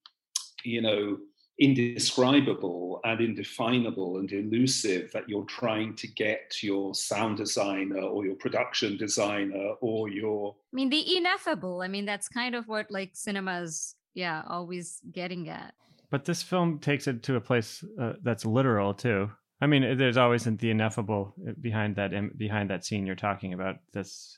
you 0.63 0.81
know, 0.81 1.17
indescribable 1.59 2.99
and 3.03 3.21
indefinable 3.21 4.17
and 4.17 4.31
elusive 4.31 5.11
that 5.11 5.29
you're 5.29 5.45
trying 5.45 5.95
to 5.95 6.07
get 6.07 6.63
your 6.63 6.95
sound 6.95 7.37
designer 7.37 8.01
or 8.01 8.25
your 8.25 8.35
production 8.35 8.97
designer 8.97 9.73
or 9.79 10.09
your 10.09 10.55
I 10.73 10.75
mean 10.75 10.89
the 10.89 11.17
ineffable. 11.17 11.81
I 11.81 11.87
mean 11.87 12.05
that's 12.05 12.27
kind 12.27 12.55
of 12.55 12.67
what 12.67 12.89
like 12.89 13.11
cinema's 13.13 13.95
yeah, 14.13 14.43
always 14.47 15.01
getting 15.11 15.49
at. 15.49 15.73
But 16.09 16.25
this 16.25 16.43
film 16.43 16.79
takes 16.79 17.07
it 17.07 17.23
to 17.23 17.35
a 17.35 17.41
place 17.41 17.83
uh, 17.99 18.13
that's 18.21 18.45
literal 18.45 18.93
too. 18.93 19.31
I 19.61 19.67
mean, 19.67 19.97
there's 19.97 20.17
always 20.17 20.43
the 20.43 20.69
ineffable 20.69 21.33
uh, 21.47 21.53
behind 21.59 21.95
that 21.95 22.37
behind 22.37 22.69
that 22.69 22.85
scene 22.85 23.05
you're 23.05 23.15
talking 23.15 23.53
about 23.53 23.77
this 23.93 24.37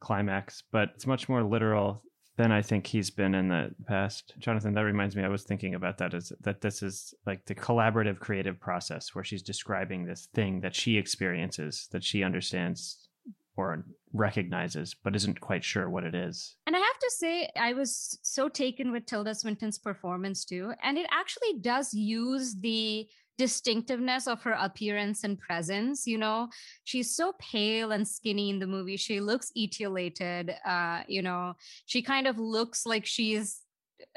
climax, 0.00 0.62
but 0.72 0.90
it's 0.94 1.06
much 1.06 1.28
more 1.28 1.42
literal 1.42 2.02
than 2.40 2.52
I 2.52 2.62
think 2.62 2.86
he's 2.86 3.10
been 3.10 3.34
in 3.34 3.48
the 3.48 3.74
past. 3.86 4.32
Jonathan, 4.38 4.72
that 4.72 4.80
reminds 4.80 5.14
me, 5.14 5.22
I 5.22 5.28
was 5.28 5.42
thinking 5.42 5.74
about 5.74 5.98
that 5.98 6.14
is 6.14 6.32
that 6.40 6.62
this 6.62 6.82
is 6.82 7.12
like 7.26 7.44
the 7.44 7.54
collaborative 7.54 8.18
creative 8.18 8.58
process 8.58 9.14
where 9.14 9.22
she's 9.22 9.42
describing 9.42 10.06
this 10.06 10.28
thing 10.34 10.62
that 10.62 10.74
she 10.74 10.96
experiences, 10.96 11.86
that 11.92 12.02
she 12.02 12.22
understands 12.22 13.08
or 13.56 13.84
recognizes, 14.14 14.96
but 15.04 15.14
isn't 15.14 15.38
quite 15.42 15.62
sure 15.62 15.90
what 15.90 16.04
it 16.04 16.14
is. 16.14 16.56
And 16.66 16.74
I 16.74 16.78
have 16.78 16.98
to 16.98 17.10
say, 17.10 17.50
I 17.60 17.74
was 17.74 18.18
so 18.22 18.48
taken 18.48 18.90
with 18.90 19.04
Tilda 19.04 19.34
Swinton's 19.34 19.78
performance 19.78 20.46
too. 20.46 20.72
And 20.82 20.96
it 20.96 21.06
actually 21.12 21.58
does 21.60 21.92
use 21.92 22.56
the 22.58 23.06
distinctiveness 23.44 24.26
of 24.26 24.42
her 24.42 24.56
appearance 24.68 25.24
and 25.24 25.38
presence 25.38 26.06
you 26.06 26.18
know? 26.18 26.48
She's 26.84 27.10
so 27.14 27.32
pale 27.52 27.92
and 27.92 28.06
skinny 28.06 28.50
in 28.50 28.58
the 28.58 28.66
movie. 28.66 28.96
She 28.96 29.20
looks 29.20 29.52
etiolated 29.56 30.44
uh 30.74 31.02
you 31.08 31.22
know? 31.22 31.54
She 31.86 32.00
kind 32.02 32.26
of 32.26 32.38
looks 32.38 32.86
like 32.92 33.06
she's 33.06 33.48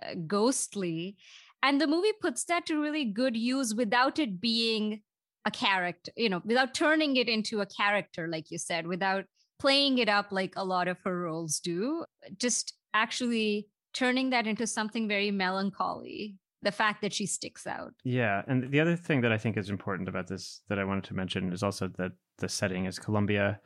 uh, 0.05 0.15
ghostly. 0.35 1.17
And 1.65 1.79
the 1.79 1.87
movie 1.87 2.15
puts 2.25 2.43
that 2.45 2.65
to 2.67 2.81
really 2.81 3.05
good 3.05 3.37
use 3.37 3.73
without 3.73 4.19
it 4.19 4.41
being 4.41 5.01
a 5.45 5.51
character 5.51 6.11
you 6.15 6.29
know 6.29 6.41
without 6.45 6.73
turning 6.73 7.17
it 7.17 7.27
into 7.27 7.59
a 7.59 7.65
character 7.65 8.29
like 8.29 8.49
you 8.49 8.57
said 8.57 8.87
without 8.87 9.25
playing 9.63 9.97
it 9.97 10.09
up 10.09 10.27
like 10.31 10.53
a 10.57 10.63
lot 10.63 10.89
of 10.89 10.97
her 11.05 11.21
roles 11.21 11.61
do. 11.61 12.03
Just 12.37 12.73
actually 12.93 13.67
turning 13.93 14.31
that 14.31 14.45
into 14.45 14.67
something 14.67 15.07
very 15.07 15.31
melancholy 15.31 16.35
the 16.63 16.71
fact 16.71 17.01
that 17.01 17.13
she 17.13 17.25
sticks 17.25 17.67
out. 17.67 17.93
Yeah, 18.03 18.41
and 18.47 18.71
the 18.71 18.79
other 18.79 18.95
thing 18.95 19.21
that 19.21 19.31
I 19.31 19.37
think 19.37 19.57
is 19.57 19.69
important 19.69 20.09
about 20.09 20.27
this 20.27 20.61
that 20.69 20.79
I 20.79 20.83
wanted 20.83 21.03
to 21.05 21.13
mention 21.13 21.51
is 21.53 21.63
also 21.63 21.87
that 21.97 22.13
the 22.37 22.49
setting 22.49 22.85
is 22.85 22.97
Colombia, 22.97 23.59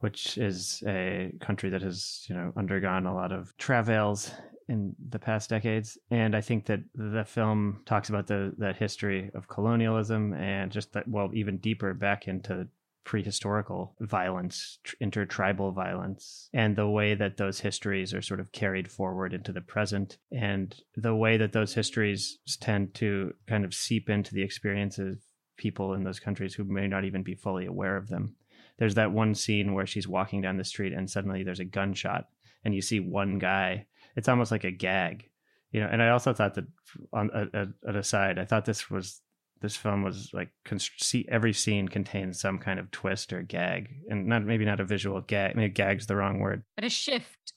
which 0.00 0.38
is 0.38 0.82
a 0.86 1.32
country 1.40 1.70
that 1.70 1.82
has, 1.82 2.24
you 2.28 2.34
know, 2.34 2.52
undergone 2.56 3.06
a 3.06 3.14
lot 3.14 3.32
of 3.32 3.56
travails 3.58 4.32
in 4.68 4.94
the 5.10 5.18
past 5.18 5.50
decades 5.50 5.98
and 6.12 6.36
i 6.36 6.40
think 6.40 6.64
that 6.66 6.80
the 6.94 7.24
film 7.24 7.82
talks 7.84 8.08
about 8.10 8.28
the 8.28 8.54
that 8.58 8.76
history 8.76 9.28
of 9.34 9.48
colonialism 9.48 10.32
and 10.34 10.70
just 10.70 10.92
that 10.92 11.06
well 11.08 11.30
even 11.34 11.58
deeper 11.58 11.92
back 11.92 12.28
into 12.28 12.66
prehistorical 13.04 13.92
violence, 14.00 14.78
intertribal 15.00 15.72
violence, 15.72 16.48
and 16.52 16.76
the 16.76 16.88
way 16.88 17.14
that 17.14 17.36
those 17.36 17.60
histories 17.60 18.14
are 18.14 18.22
sort 18.22 18.40
of 18.40 18.52
carried 18.52 18.90
forward 18.90 19.32
into 19.32 19.52
the 19.52 19.60
present, 19.60 20.18
and 20.30 20.74
the 20.96 21.14
way 21.14 21.36
that 21.36 21.52
those 21.52 21.74
histories 21.74 22.38
tend 22.60 22.94
to 22.94 23.34
kind 23.46 23.64
of 23.64 23.74
seep 23.74 24.08
into 24.08 24.34
the 24.34 24.42
experiences 24.42 25.16
of 25.16 25.22
people 25.56 25.94
in 25.94 26.04
those 26.04 26.20
countries 26.20 26.54
who 26.54 26.64
may 26.64 26.86
not 26.86 27.04
even 27.04 27.22
be 27.22 27.34
fully 27.34 27.66
aware 27.66 27.96
of 27.96 28.08
them. 28.08 28.34
There's 28.78 28.94
that 28.94 29.12
one 29.12 29.34
scene 29.34 29.74
where 29.74 29.86
she's 29.86 30.08
walking 30.08 30.40
down 30.40 30.56
the 30.56 30.64
street 30.64 30.92
and 30.92 31.08
suddenly 31.08 31.42
there's 31.42 31.60
a 31.60 31.64
gunshot 31.64 32.28
and 32.64 32.74
you 32.74 32.80
see 32.80 33.00
one 33.00 33.38
guy. 33.38 33.86
It's 34.16 34.28
almost 34.28 34.50
like 34.50 34.64
a 34.64 34.70
gag 34.70 35.28
you 35.72 35.80
know 35.80 35.88
and 35.90 36.02
i 36.02 36.10
also 36.10 36.32
thought 36.32 36.54
that 36.54 36.66
on 37.12 37.30
a, 37.34 37.66
an 37.88 37.96
aside 37.96 38.38
i 38.38 38.44
thought 38.44 38.64
this 38.64 38.90
was 38.90 39.20
this 39.62 39.76
film 39.76 40.02
was 40.02 40.30
like 40.32 40.50
see 40.76 41.26
every 41.30 41.52
scene 41.52 41.88
contains 41.88 42.40
some 42.40 42.58
kind 42.58 42.78
of 42.78 42.90
twist 42.90 43.32
or 43.32 43.42
gag 43.42 43.88
and 44.08 44.26
not 44.26 44.44
maybe 44.44 44.64
not 44.64 44.80
a 44.80 44.84
visual 44.84 45.20
gag 45.20 45.56
maybe 45.56 45.72
gag's 45.72 46.06
the 46.06 46.16
wrong 46.16 46.40
word. 46.40 46.62
But 46.76 46.84
a 46.84 46.90
shift. 46.90 47.54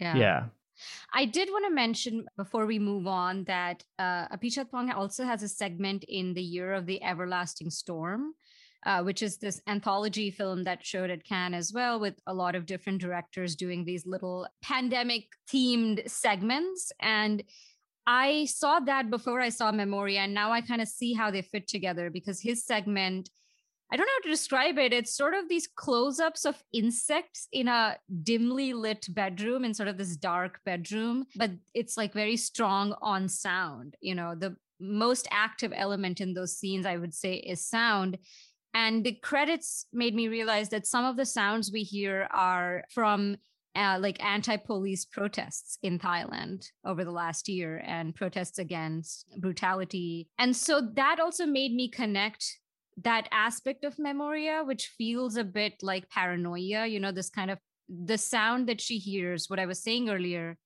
Yeah. 0.00 0.16
Yeah. 0.16 0.44
I 1.12 1.24
did 1.24 1.48
want 1.50 1.64
to 1.66 1.74
mention 1.74 2.26
before 2.36 2.66
we 2.66 2.78
move 2.78 3.06
on 3.06 3.44
that 3.44 3.82
uh, 3.98 4.28
Apichatpong 4.28 4.94
also 4.94 5.24
has 5.24 5.42
a 5.42 5.48
segment 5.48 6.04
in 6.06 6.34
the 6.34 6.42
Year 6.42 6.72
of 6.72 6.86
the 6.86 7.02
Everlasting 7.02 7.70
Storm, 7.70 8.34
uh, 8.86 9.02
which 9.02 9.22
is 9.22 9.38
this 9.38 9.60
anthology 9.66 10.30
film 10.30 10.64
that 10.64 10.84
showed 10.84 11.10
at 11.10 11.24
Cannes 11.24 11.54
as 11.54 11.72
well, 11.72 11.98
with 11.98 12.14
a 12.26 12.34
lot 12.34 12.54
of 12.54 12.66
different 12.66 13.00
directors 13.00 13.56
doing 13.56 13.84
these 13.84 14.06
little 14.06 14.46
pandemic 14.62 15.24
themed 15.52 16.08
segments. 16.08 16.92
And 17.00 17.42
I 18.10 18.46
saw 18.46 18.80
that 18.80 19.10
before 19.10 19.38
I 19.38 19.50
saw 19.50 19.70
Memoria, 19.70 20.20
and 20.20 20.32
now 20.32 20.50
I 20.50 20.62
kind 20.62 20.80
of 20.80 20.88
see 20.88 21.12
how 21.12 21.30
they 21.30 21.42
fit 21.42 21.68
together 21.68 22.08
because 22.08 22.40
his 22.40 22.64
segment, 22.64 23.28
I 23.92 23.98
don't 23.98 24.06
know 24.06 24.12
how 24.16 24.22
to 24.22 24.30
describe 24.30 24.78
it. 24.78 24.94
It's 24.94 25.14
sort 25.14 25.34
of 25.34 25.46
these 25.46 25.66
close 25.66 26.18
ups 26.18 26.46
of 26.46 26.56
insects 26.72 27.48
in 27.52 27.68
a 27.68 27.98
dimly 28.22 28.72
lit 28.72 29.06
bedroom, 29.10 29.62
in 29.62 29.74
sort 29.74 29.90
of 29.90 29.98
this 29.98 30.16
dark 30.16 30.60
bedroom, 30.64 31.26
but 31.36 31.50
it's 31.74 31.98
like 31.98 32.14
very 32.14 32.38
strong 32.38 32.94
on 33.02 33.28
sound. 33.28 33.94
You 34.00 34.14
know, 34.14 34.34
the 34.34 34.56
most 34.80 35.28
active 35.30 35.74
element 35.76 36.22
in 36.22 36.32
those 36.32 36.56
scenes, 36.56 36.86
I 36.86 36.96
would 36.96 37.12
say, 37.12 37.34
is 37.34 37.60
sound. 37.66 38.16
And 38.72 39.04
the 39.04 39.12
credits 39.12 39.84
made 39.92 40.14
me 40.14 40.28
realize 40.28 40.70
that 40.70 40.86
some 40.86 41.04
of 41.04 41.18
the 41.18 41.26
sounds 41.26 41.70
we 41.70 41.82
hear 41.82 42.26
are 42.30 42.84
from 42.88 43.36
uh, 43.78 43.98
like 44.00 44.22
anti-police 44.24 45.04
protests 45.04 45.78
in 45.82 45.98
Thailand 45.98 46.66
over 46.84 47.04
the 47.04 47.12
last 47.12 47.48
year 47.48 47.82
and 47.86 48.14
protests 48.14 48.58
against 48.58 49.26
brutality. 49.38 50.28
And 50.38 50.54
so 50.56 50.80
that 50.94 51.20
also 51.20 51.46
made 51.46 51.72
me 51.72 51.88
connect 51.88 52.44
that 53.04 53.28
aspect 53.30 53.84
of 53.84 53.98
Memoria, 53.98 54.64
which 54.64 54.92
feels 54.98 55.36
a 55.36 55.44
bit 55.44 55.74
like 55.82 56.10
paranoia, 56.10 56.86
you 56.86 56.98
know, 56.98 57.12
this 57.12 57.30
kind 57.30 57.50
of 57.50 57.58
the 57.88 58.18
sound 58.18 58.68
that 58.68 58.80
she 58.80 58.98
hears, 58.98 59.48
what 59.48 59.60
I 59.60 59.66
was 59.66 59.80
saying 59.82 60.10
earlier. 60.10 60.58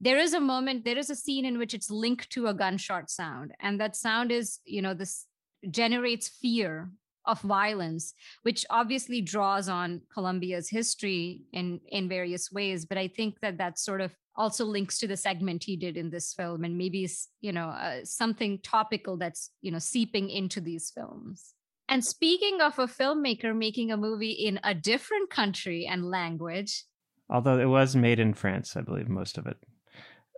There 0.00 0.18
is 0.18 0.32
a 0.32 0.40
moment, 0.40 0.84
there 0.84 0.98
is 0.98 1.10
a 1.10 1.16
scene 1.16 1.44
in 1.44 1.58
which 1.58 1.74
it's 1.74 1.90
linked 1.90 2.30
to 2.30 2.46
a 2.46 2.54
gunshot 2.54 3.10
sound. 3.10 3.52
And 3.60 3.80
that 3.80 3.94
sound 3.94 4.32
is, 4.32 4.60
you 4.64 4.80
know, 4.80 4.94
this 4.94 5.26
generates 5.70 6.28
fear 6.28 6.90
of 7.28 7.40
violence, 7.42 8.14
which 8.42 8.64
obviously 8.70 9.20
draws 9.20 9.68
on 9.68 10.00
Colombia's 10.12 10.68
history 10.68 11.42
in 11.52 11.80
in 11.88 12.08
various 12.08 12.50
ways. 12.50 12.86
But 12.86 12.98
I 12.98 13.08
think 13.08 13.40
that 13.40 13.58
that 13.58 13.78
sort 13.78 14.00
of 14.00 14.12
also 14.34 14.64
links 14.64 14.98
to 14.98 15.06
the 15.06 15.16
segment 15.16 15.64
he 15.64 15.76
did 15.76 15.96
in 15.96 16.10
this 16.10 16.32
film, 16.32 16.64
and 16.64 16.76
maybe 16.76 17.08
you 17.40 17.52
know 17.52 17.68
uh, 17.68 18.00
something 18.04 18.58
topical 18.62 19.16
that's 19.16 19.50
you 19.60 19.70
know 19.70 19.78
seeping 19.78 20.30
into 20.30 20.60
these 20.60 20.90
films. 20.90 21.54
And 21.90 22.04
speaking 22.04 22.60
of 22.60 22.78
a 22.78 22.86
filmmaker 22.86 23.56
making 23.56 23.90
a 23.90 23.96
movie 23.96 24.32
in 24.32 24.60
a 24.62 24.74
different 24.74 25.30
country 25.30 25.86
and 25.86 26.04
language, 26.04 26.84
although 27.30 27.58
it 27.58 27.66
was 27.66 27.94
made 27.94 28.18
in 28.18 28.34
France, 28.34 28.76
I 28.76 28.82
believe 28.82 29.08
most 29.08 29.38
of 29.38 29.46
it. 29.46 29.56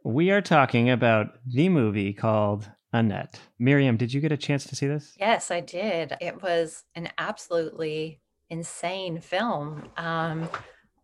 We 0.05 0.31
are 0.31 0.41
talking 0.41 0.89
about 0.89 1.39
the 1.47 1.69
movie 1.69 2.15
called 2.15 2.71
Annette. 2.93 3.41
Miriam, 3.59 3.97
did 3.97 4.13
you 4.13 4.21
get 4.21 4.33
a 4.33 4.37
chance 4.37 4.65
to 4.65 4.77
see 4.77 4.87
this? 4.87 5.15
Yes, 5.19 5.51
I 5.51 5.61
did. 5.61 6.15
It 6.21 6.43
was 6.43 6.85
an 6.95 7.09
absolutely 7.19 8.21
insane 8.49 9.21
film. 9.21 9.89
Um, 9.97 10.49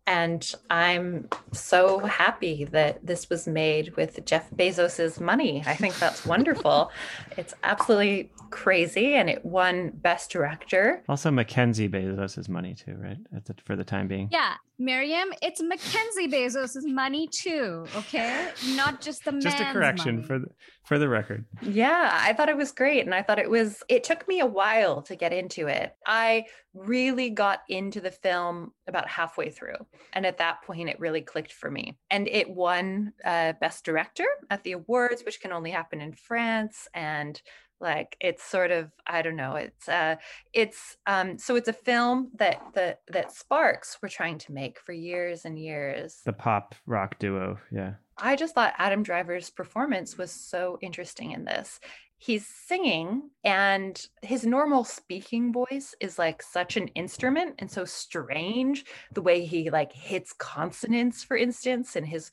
and 0.05 0.49
I'm 0.69 1.27
so 1.51 1.99
happy 1.99 2.63
that 2.71 3.05
this 3.05 3.29
was 3.29 3.45
made 3.45 3.93
with 3.97 4.25
Jeff 4.25 4.49
Bezos's 4.51 5.19
money. 5.19 5.63
I 5.65 5.75
think 5.75 5.99
that's 5.99 6.25
wonderful. 6.25 6.91
it's 7.35 7.53
absolutely 7.63 8.31
crazy, 8.49 9.15
and 9.15 9.29
it 9.29 9.43
won 9.45 9.91
Best 9.95 10.31
Director. 10.31 11.03
Also, 11.09 11.29
Mackenzie 11.29 11.89
Bezos's 11.89 12.47
money 12.47 12.73
too, 12.73 12.95
right? 12.97 13.17
The, 13.45 13.55
for 13.65 13.75
the 13.75 13.83
time 13.83 14.07
being. 14.07 14.29
Yeah, 14.31 14.53
Miriam, 14.79 15.27
it's 15.41 15.61
Mackenzie 15.61 16.29
Bezos's 16.29 16.85
money 16.85 17.27
too. 17.27 17.85
Okay, 17.97 18.49
not 18.75 19.01
just 19.01 19.25
the 19.25 19.33
money. 19.33 19.43
just 19.43 19.59
a 19.59 19.65
correction 19.73 20.15
money. 20.17 20.27
for 20.27 20.39
the 20.39 20.47
for 20.87 20.97
the 20.97 21.09
record. 21.09 21.43
Yeah, 21.61 22.09
I 22.13 22.31
thought 22.31 22.47
it 22.47 22.55
was 22.55 22.71
great, 22.71 23.03
and 23.03 23.13
I 23.13 23.21
thought 23.21 23.39
it 23.39 23.49
was. 23.49 23.83
It 23.89 24.05
took 24.05 24.25
me 24.25 24.39
a 24.39 24.45
while 24.45 25.01
to 25.03 25.17
get 25.17 25.33
into 25.33 25.67
it. 25.67 25.93
I 26.07 26.45
really 26.73 27.29
got 27.29 27.59
into 27.67 27.99
the 27.99 28.09
film 28.11 28.71
about 28.87 29.09
halfway 29.09 29.49
through, 29.49 29.85
and 30.13 30.25
at 30.25 30.37
that 30.37 30.61
point, 30.61 30.89
it 30.89 30.99
really 30.99 31.21
clicked 31.21 31.51
for 31.51 31.69
me. 31.69 31.97
And 32.09 32.29
it 32.29 32.49
won 32.49 33.11
uh, 33.25 33.53
Best 33.59 33.83
Director 33.83 34.25
at 34.49 34.63
the 34.63 34.71
awards, 34.71 35.23
which 35.25 35.41
can 35.41 35.51
only 35.51 35.71
happen 35.71 35.99
in 35.99 36.13
France, 36.13 36.87
and 36.93 37.41
like 37.79 38.17
it's 38.19 38.43
sort 38.43 38.71
of 38.71 38.89
i 39.05 39.21
don't 39.21 39.35
know 39.35 39.53
it's 39.53 39.87
uh 39.87 40.15
it's 40.51 40.97
um 41.05 41.37
so 41.37 41.55
it's 41.55 41.67
a 41.67 41.73
film 41.73 42.31
that 42.33 42.59
that 42.73 43.01
that 43.07 43.31
sparks 43.31 43.99
were 44.01 44.09
trying 44.09 44.39
to 44.39 44.51
make 44.51 44.79
for 44.79 44.93
years 44.93 45.45
and 45.45 45.59
years 45.59 46.21
the 46.25 46.33
pop 46.33 46.73
rock 46.87 47.19
duo 47.19 47.55
yeah 47.71 47.93
I 48.17 48.35
just 48.35 48.55
thought 48.55 48.73
Adam 48.77 49.03
Driver's 49.03 49.49
performance 49.49 50.17
was 50.17 50.31
so 50.31 50.77
interesting 50.81 51.31
in 51.31 51.45
this. 51.45 51.79
He's 52.19 52.47
singing, 52.47 53.29
and 53.43 54.03
his 54.23 54.43
normal 54.43 54.83
speaking 54.83 55.53
voice 55.53 55.93
is 55.99 56.17
like 56.17 56.41
such 56.41 56.75
an 56.75 56.87
instrument 56.89 57.55
and 57.59 57.69
so 57.69 57.85
strange. 57.85 58.85
The 59.13 59.21
way 59.21 59.45
he 59.45 59.69
like 59.69 59.93
hits 59.93 60.33
consonants, 60.33 61.23
for 61.23 61.37
instance, 61.37 61.95
and 61.95 62.07
his 62.07 62.31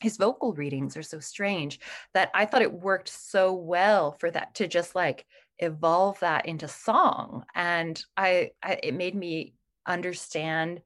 his 0.00 0.16
vocal 0.16 0.52
readings 0.52 0.96
are 0.96 1.02
so 1.02 1.20
strange 1.20 1.78
that 2.12 2.30
I 2.34 2.44
thought 2.44 2.62
it 2.62 2.72
worked 2.72 3.08
so 3.08 3.54
well 3.54 4.12
for 4.12 4.30
that 4.30 4.56
to 4.56 4.66
just 4.66 4.94
like 4.94 5.24
evolve 5.60 6.18
that 6.20 6.46
into 6.46 6.66
song. 6.66 7.44
And 7.54 8.02
I, 8.16 8.50
I 8.62 8.80
it 8.82 8.94
made 8.94 9.14
me 9.14 9.54
understand 9.86 10.82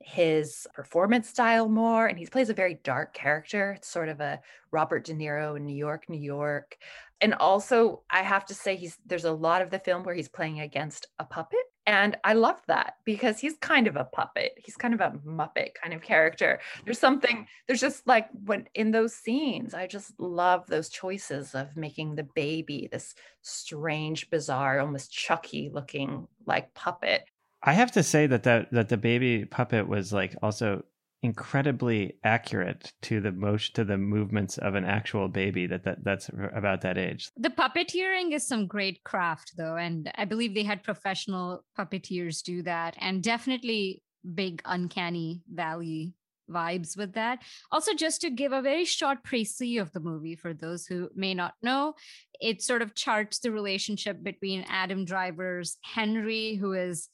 his 0.00 0.66
performance 0.74 1.28
style 1.28 1.68
more 1.68 2.06
and 2.06 2.18
he 2.18 2.26
plays 2.26 2.48
a 2.48 2.54
very 2.54 2.80
dark 2.82 3.12
character. 3.12 3.72
It's 3.72 3.88
sort 3.88 4.08
of 4.08 4.20
a 4.20 4.40
robert 4.72 5.04
de 5.04 5.12
niro 5.14 5.56
in 5.56 5.66
new 5.66 5.76
york 5.76 6.08
new 6.08 6.20
york. 6.20 6.78
And 7.20 7.34
also 7.34 8.02
i 8.10 8.22
have 8.22 8.46
to 8.46 8.54
say 8.54 8.76
he's 8.76 8.96
there's 9.04 9.26
a 9.26 9.32
lot 9.32 9.62
of 9.62 9.70
the 9.70 9.78
film 9.78 10.02
where 10.04 10.14
he's 10.14 10.28
playing 10.28 10.60
against 10.60 11.08
a 11.18 11.24
puppet 11.24 11.60
and 11.86 12.16
i 12.24 12.32
love 12.32 12.62
that 12.66 12.94
because 13.04 13.38
he's 13.38 13.56
kind 13.58 13.86
of 13.86 13.96
a 13.96 14.04
puppet. 14.04 14.52
He's 14.56 14.76
kind 14.76 14.94
of 14.94 15.00
a 15.00 15.18
muppet 15.26 15.74
kind 15.74 15.92
of 15.92 16.02
character. 16.02 16.60
There's 16.84 16.98
something 16.98 17.46
there's 17.66 17.80
just 17.80 18.06
like 18.06 18.28
when 18.44 18.68
in 18.74 18.92
those 18.92 19.14
scenes 19.14 19.74
i 19.74 19.86
just 19.86 20.18
love 20.18 20.66
those 20.66 20.88
choices 20.88 21.54
of 21.54 21.76
making 21.76 22.14
the 22.14 22.26
baby 22.34 22.88
this 22.90 23.14
strange 23.42 24.30
bizarre 24.30 24.80
almost 24.80 25.12
chucky 25.12 25.70
looking 25.72 26.26
like 26.46 26.72
puppet 26.74 27.24
I 27.62 27.74
have 27.74 27.92
to 27.92 28.02
say 28.02 28.26
that 28.26 28.44
that 28.44 28.70
that 28.72 28.88
the 28.88 28.96
baby 28.96 29.44
puppet 29.44 29.86
was 29.86 30.12
like 30.12 30.34
also 30.42 30.82
incredibly 31.22 32.14
accurate 32.24 32.92
to 33.02 33.20
the 33.20 33.30
motion 33.32 33.74
to 33.74 33.84
the 33.84 33.98
movements 33.98 34.56
of 34.56 34.74
an 34.74 34.86
actual 34.86 35.28
baby 35.28 35.66
that, 35.66 35.84
that 35.84 36.02
that's 36.02 36.30
about 36.54 36.80
that 36.80 36.96
age. 36.96 37.30
The 37.36 37.50
puppeteering 37.50 38.32
is 38.32 38.46
some 38.46 38.66
great 38.66 39.04
craft 39.04 39.52
though 39.56 39.76
and 39.76 40.10
I 40.14 40.24
believe 40.24 40.54
they 40.54 40.62
had 40.62 40.82
professional 40.82 41.64
puppeteers 41.78 42.42
do 42.42 42.62
that 42.62 42.96
and 42.98 43.22
definitely 43.22 44.02
big 44.34 44.62
uncanny 44.64 45.42
valley 45.52 46.14
vibes 46.50 46.96
with 46.96 47.12
that. 47.12 47.40
Also, 47.70 47.94
just 47.94 48.20
to 48.22 48.30
give 48.30 48.52
a 48.52 48.62
very 48.62 48.84
short 48.84 49.22
précis 49.22 49.80
of 49.80 49.92
the 49.92 50.00
movie 50.00 50.34
for 50.34 50.52
those 50.52 50.86
who 50.86 51.08
may 51.14 51.34
not 51.34 51.54
know, 51.62 51.94
it 52.40 52.62
sort 52.62 52.82
of 52.82 52.94
charts 52.94 53.38
the 53.38 53.52
relationship 53.52 54.22
between 54.22 54.64
Adam 54.68 55.04
Driver's 55.04 55.76
Henry, 55.82 56.56
who 56.56 56.72
is 56.72 57.08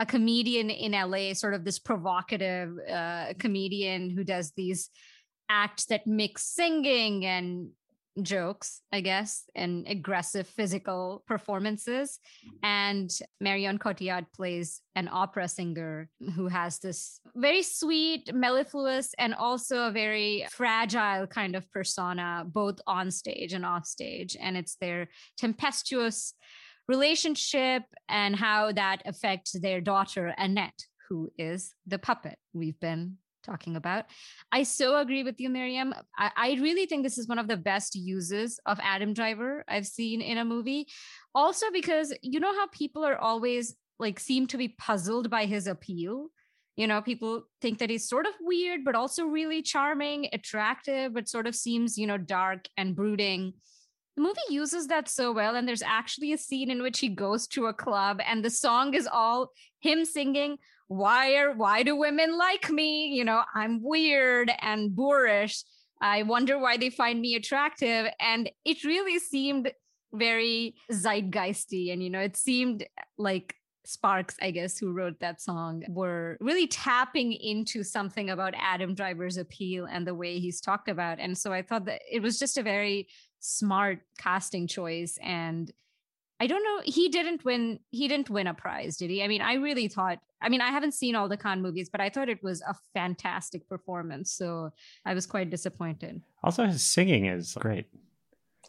a 0.00 0.06
comedian 0.06 0.70
in 0.70 0.92
LA, 0.92 1.32
sort 1.34 1.54
of 1.54 1.64
this 1.64 1.78
provocative 1.78 2.76
uh, 2.90 3.32
comedian 3.38 4.10
who 4.10 4.24
does 4.24 4.52
these 4.56 4.90
acts 5.48 5.86
that 5.86 6.06
mix 6.06 6.44
singing 6.44 7.24
and 7.26 7.70
jokes, 8.22 8.82
I 8.92 9.00
guess, 9.00 9.44
and 9.54 9.86
aggressive 9.88 10.46
physical 10.46 11.22
performances. 11.26 12.18
And 12.62 13.10
Marion 13.40 13.78
Cotillard 13.78 14.26
plays 14.34 14.80
an 14.94 15.08
opera 15.10 15.48
singer 15.48 16.08
who 16.34 16.48
has 16.48 16.78
this 16.78 17.20
very 17.34 17.62
sweet, 17.62 18.34
mellifluous, 18.34 19.14
and 19.18 19.34
also 19.34 19.84
a 19.84 19.92
very 19.92 20.46
fragile 20.50 21.26
kind 21.26 21.54
of 21.54 21.70
persona, 21.70 22.44
both 22.46 22.80
on 22.86 23.10
stage 23.10 23.52
and 23.52 23.64
off 23.64 23.86
stage. 23.86 24.36
And 24.40 24.56
it's 24.56 24.76
their 24.76 25.08
tempestuous 25.36 26.34
relationship 26.88 27.82
and 28.08 28.34
how 28.34 28.72
that 28.72 29.02
affects 29.04 29.52
their 29.52 29.80
daughter, 29.80 30.34
Annette, 30.38 30.86
who 31.08 31.30
is 31.38 31.74
the 31.86 31.98
puppet 31.98 32.38
we've 32.52 32.80
been 32.80 33.18
talking 33.44 33.76
about. 33.76 34.06
I 34.52 34.62
so 34.62 34.96
agree 34.98 35.22
with 35.22 35.40
you, 35.40 35.48
Miriam. 35.48 35.94
I, 36.18 36.30
I, 36.36 36.52
really 36.60 36.86
think 36.86 37.02
this 37.02 37.18
is 37.18 37.28
one 37.28 37.38
of 37.38 37.48
the 37.48 37.56
best 37.56 37.94
uses 37.94 38.60
of 38.66 38.78
Adam 38.82 39.14
Driver 39.14 39.64
I've 39.68 39.86
seen 39.86 40.20
in 40.20 40.38
a 40.38 40.44
movie. 40.44 40.86
Also, 41.34 41.66
because 41.72 42.12
you 42.22 42.40
know 42.40 42.52
how 42.52 42.66
people 42.68 43.04
are 43.04 43.16
always 43.16 43.76
like 43.98 44.20
seem 44.20 44.46
to 44.48 44.58
be 44.58 44.68
puzzled 44.78 45.30
by 45.30 45.46
his 45.46 45.66
appeal. 45.66 46.28
You 46.76 46.86
know, 46.86 47.00
people 47.02 47.44
think 47.60 47.78
that 47.78 47.90
he's 47.90 48.08
sort 48.08 48.26
of 48.26 48.34
weird, 48.40 48.84
but 48.84 48.94
also 48.94 49.24
really 49.24 49.62
charming, 49.62 50.28
attractive, 50.32 51.14
but 51.14 51.28
sort 51.28 51.46
of 51.46 51.56
seems, 51.56 51.98
you 51.98 52.06
know, 52.06 52.18
dark 52.18 52.66
and 52.76 52.94
brooding 52.94 53.54
the 54.18 54.24
movie 54.24 54.40
uses 54.50 54.88
that 54.88 55.08
so 55.08 55.30
well 55.30 55.54
and 55.54 55.68
there's 55.68 55.82
actually 55.82 56.32
a 56.32 56.38
scene 56.38 56.72
in 56.72 56.82
which 56.82 56.98
he 56.98 57.08
goes 57.08 57.46
to 57.46 57.66
a 57.66 57.72
club 57.72 58.20
and 58.26 58.44
the 58.44 58.50
song 58.50 58.94
is 58.94 59.06
all 59.06 59.52
him 59.78 60.04
singing 60.04 60.58
why 60.88 61.36
are 61.36 61.52
why 61.52 61.84
do 61.84 61.94
women 61.94 62.36
like 62.36 62.68
me? 62.68 63.06
You 63.14 63.24
know 63.24 63.42
i'm 63.54 63.80
weird 63.80 64.50
and 64.60 64.94
boorish. 64.96 65.62
I 66.00 66.24
wonder 66.24 66.58
why 66.58 66.78
they 66.78 66.90
find 66.90 67.20
me 67.20 67.36
attractive. 67.36 68.06
And 68.20 68.50
it 68.64 68.82
really 68.84 69.18
seemed 69.20 69.70
very 70.12 70.74
zeitgeisty 70.90 71.92
and 71.92 72.02
you 72.02 72.10
know 72.10 72.20
it 72.20 72.36
seemed 72.36 72.86
like 73.18 73.54
Sparks, 73.88 74.36
I 74.42 74.50
guess, 74.50 74.76
who 74.76 74.92
wrote 74.92 75.18
that 75.20 75.40
song, 75.40 75.82
were 75.88 76.36
really 76.40 76.66
tapping 76.66 77.32
into 77.32 77.82
something 77.82 78.28
about 78.28 78.52
Adam 78.54 78.94
Driver's 78.94 79.38
appeal 79.38 79.86
and 79.90 80.06
the 80.06 80.14
way 80.14 80.38
he's 80.38 80.60
talked 80.60 80.90
about. 80.90 81.18
And 81.18 81.36
so 81.38 81.54
I 81.54 81.62
thought 81.62 81.86
that 81.86 82.02
it 82.10 82.20
was 82.20 82.38
just 82.38 82.58
a 82.58 82.62
very 82.62 83.08
smart 83.40 84.00
casting 84.18 84.66
choice 84.66 85.18
and 85.22 85.72
I 86.40 86.46
don't 86.46 86.62
know. 86.62 86.82
He 86.84 87.08
didn't 87.08 87.44
win. 87.44 87.80
He 87.90 88.06
didn't 88.06 88.30
win 88.30 88.46
a 88.46 88.54
prize, 88.54 88.96
did 88.96 89.10
he? 89.10 89.24
I 89.24 89.28
mean, 89.28 89.42
I 89.42 89.54
really 89.54 89.88
thought. 89.88 90.20
I 90.40 90.48
mean, 90.48 90.60
I 90.60 90.68
haven't 90.68 90.94
seen 90.94 91.16
all 91.16 91.28
the 91.28 91.36
Cannes 91.36 91.62
movies, 91.62 91.88
but 91.88 92.00
I 92.00 92.10
thought 92.10 92.28
it 92.28 92.42
was 92.44 92.62
a 92.62 92.74
fantastic 92.94 93.68
performance. 93.68 94.30
So 94.30 94.70
I 95.04 95.14
was 95.14 95.26
quite 95.26 95.50
disappointed. 95.50 96.22
Also, 96.44 96.64
his 96.64 96.84
singing 96.84 97.26
is 97.26 97.54
great. 97.58 97.86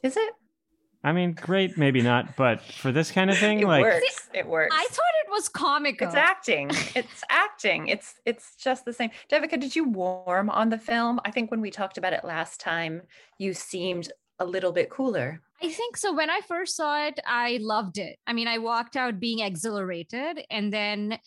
Is 0.01 0.17
it? 0.17 0.33
I 1.03 1.13
mean, 1.13 1.33
great, 1.33 1.77
maybe 1.77 2.01
not, 2.01 2.35
but 2.35 2.61
for 2.61 2.91
this 2.91 3.09
kind 3.11 3.29
of 3.29 3.37
thing, 3.37 3.61
it 3.61 3.67
like 3.67 3.83
works. 3.83 4.29
It 4.33 4.47
works. 4.47 4.75
I 4.75 4.85
thought 4.89 5.13
it 5.25 5.31
was 5.31 5.47
comical. 5.47 6.07
It's 6.07 6.15
acting. 6.15 6.71
It's 6.95 7.23
acting. 7.29 7.87
It's 7.87 8.15
it's 8.25 8.55
just 8.55 8.83
the 8.83 8.91
same. 8.91 9.11
Devika, 9.31 9.59
did 9.59 9.75
you 9.75 9.87
warm 9.87 10.49
on 10.49 10.69
the 10.69 10.77
film? 10.77 11.21
I 11.23 11.31
think 11.31 11.51
when 11.51 11.61
we 11.61 11.71
talked 11.71 11.97
about 11.97 12.13
it 12.13 12.25
last 12.25 12.59
time, 12.59 13.03
you 13.37 13.53
seemed 13.53 14.11
a 14.39 14.45
little 14.45 14.71
bit 14.71 14.89
cooler. 14.89 15.41
I 15.61 15.69
think 15.69 15.97
so. 15.97 16.13
When 16.13 16.29
I 16.29 16.41
first 16.41 16.75
saw 16.75 17.05
it, 17.05 17.19
I 17.25 17.59
loved 17.61 17.97
it. 17.97 18.17
I 18.25 18.33
mean, 18.33 18.47
I 18.47 18.59
walked 18.59 18.95
out 18.95 19.19
being 19.19 19.39
exhilarated, 19.39 20.41
and 20.49 20.71
then 20.71 21.19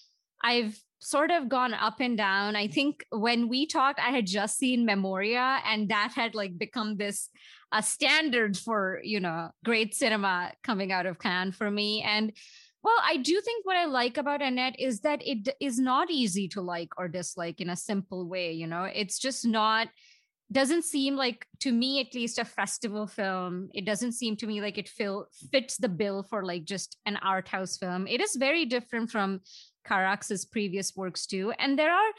I've 0.42 0.78
sort 1.00 1.30
of 1.30 1.48
gone 1.48 1.74
up 1.74 2.00
and 2.00 2.16
down. 2.16 2.56
I 2.56 2.68
think 2.68 3.04
when 3.10 3.48
we 3.48 3.66
talked, 3.66 3.98
I 3.98 4.10
had 4.10 4.26
just 4.26 4.56
seen 4.56 4.86
Memoria, 4.86 5.58
and 5.66 5.88
that 5.90 6.12
had 6.14 6.34
like 6.34 6.56
become 6.56 6.96
this 6.96 7.28
a 7.74 7.82
standard 7.82 8.56
for 8.56 9.00
you 9.02 9.18
know 9.18 9.50
great 9.64 9.94
cinema 9.94 10.52
coming 10.62 10.92
out 10.92 11.06
of 11.06 11.18
Cannes 11.18 11.52
for 11.52 11.70
me. 11.70 12.02
And 12.02 12.32
well, 12.82 12.98
I 13.04 13.16
do 13.16 13.40
think 13.40 13.64
what 13.64 13.76
I 13.76 13.84
like 13.84 14.16
about 14.16 14.42
Annette 14.42 14.78
is 14.78 15.00
that 15.00 15.20
it 15.24 15.54
is 15.60 15.78
not 15.78 16.10
easy 16.10 16.48
to 16.48 16.60
like 16.60 16.98
or 16.98 17.06
dislike 17.06 17.60
in 17.60 17.70
a 17.70 17.76
simple 17.76 18.26
way. 18.26 18.52
You 18.52 18.66
know, 18.66 18.84
it's 18.84 19.18
just 19.18 19.46
not 19.46 19.88
doesn't 20.52 20.84
seem 20.84 21.16
like 21.16 21.46
to 21.60 21.72
me 21.72 22.00
at 22.00 22.14
least 22.14 22.38
a 22.38 22.44
festival 22.44 23.06
film. 23.06 23.70
It 23.74 23.84
doesn't 23.84 24.12
seem 24.12 24.36
to 24.36 24.46
me 24.46 24.60
like 24.60 24.78
it 24.78 24.88
feel, 24.88 25.26
fits 25.50 25.76
the 25.76 25.88
bill 25.88 26.22
for 26.22 26.44
like 26.44 26.64
just 26.64 26.96
an 27.06 27.16
art 27.22 27.48
house 27.48 27.76
film. 27.76 28.06
It 28.06 28.20
is 28.20 28.36
very 28.36 28.64
different 28.64 29.10
from 29.10 29.40
carax's 29.84 30.44
previous 30.44 30.94
works 30.96 31.26
too. 31.26 31.52
And 31.58 31.78
there 31.78 31.92
are 31.92 32.12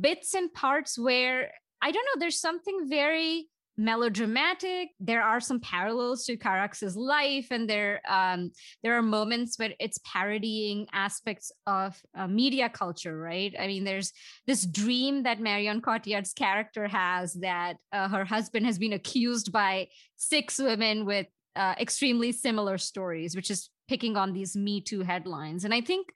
bits 0.00 0.34
and 0.34 0.52
parts 0.52 0.98
where 0.98 1.50
i 1.82 1.90
don't 1.90 2.04
know 2.06 2.20
there's 2.20 2.40
something 2.40 2.86
very 2.88 3.48
melodramatic. 3.76 4.90
There 5.00 5.22
are 5.22 5.40
some 5.40 5.60
parallels 5.60 6.24
to 6.26 6.36
Carax's 6.36 6.96
life, 6.96 7.48
and 7.50 7.68
there 7.68 8.00
um, 8.08 8.50
there 8.82 8.96
are 8.96 9.02
moments 9.02 9.58
where 9.58 9.72
it's 9.78 9.98
parodying 10.04 10.86
aspects 10.92 11.50
of 11.66 12.00
uh, 12.16 12.26
media 12.26 12.68
culture, 12.68 13.18
right? 13.18 13.54
I 13.58 13.66
mean, 13.66 13.84
there's 13.84 14.12
this 14.46 14.66
dream 14.66 15.22
that 15.22 15.40
Marion 15.40 15.80
Cotillard's 15.80 16.32
character 16.32 16.86
has 16.88 17.34
that 17.34 17.76
uh, 17.92 18.08
her 18.08 18.24
husband 18.24 18.66
has 18.66 18.78
been 18.78 18.92
accused 18.92 19.52
by 19.52 19.88
six 20.16 20.58
women 20.58 21.06
with 21.06 21.26
uh, 21.56 21.74
extremely 21.80 22.32
similar 22.32 22.78
stories, 22.78 23.34
which 23.34 23.50
is 23.50 23.70
picking 23.88 24.16
on 24.16 24.32
these 24.32 24.56
Me 24.56 24.80
Too 24.80 25.00
headlines, 25.02 25.64
and 25.64 25.74
I 25.74 25.80
think. 25.80 26.08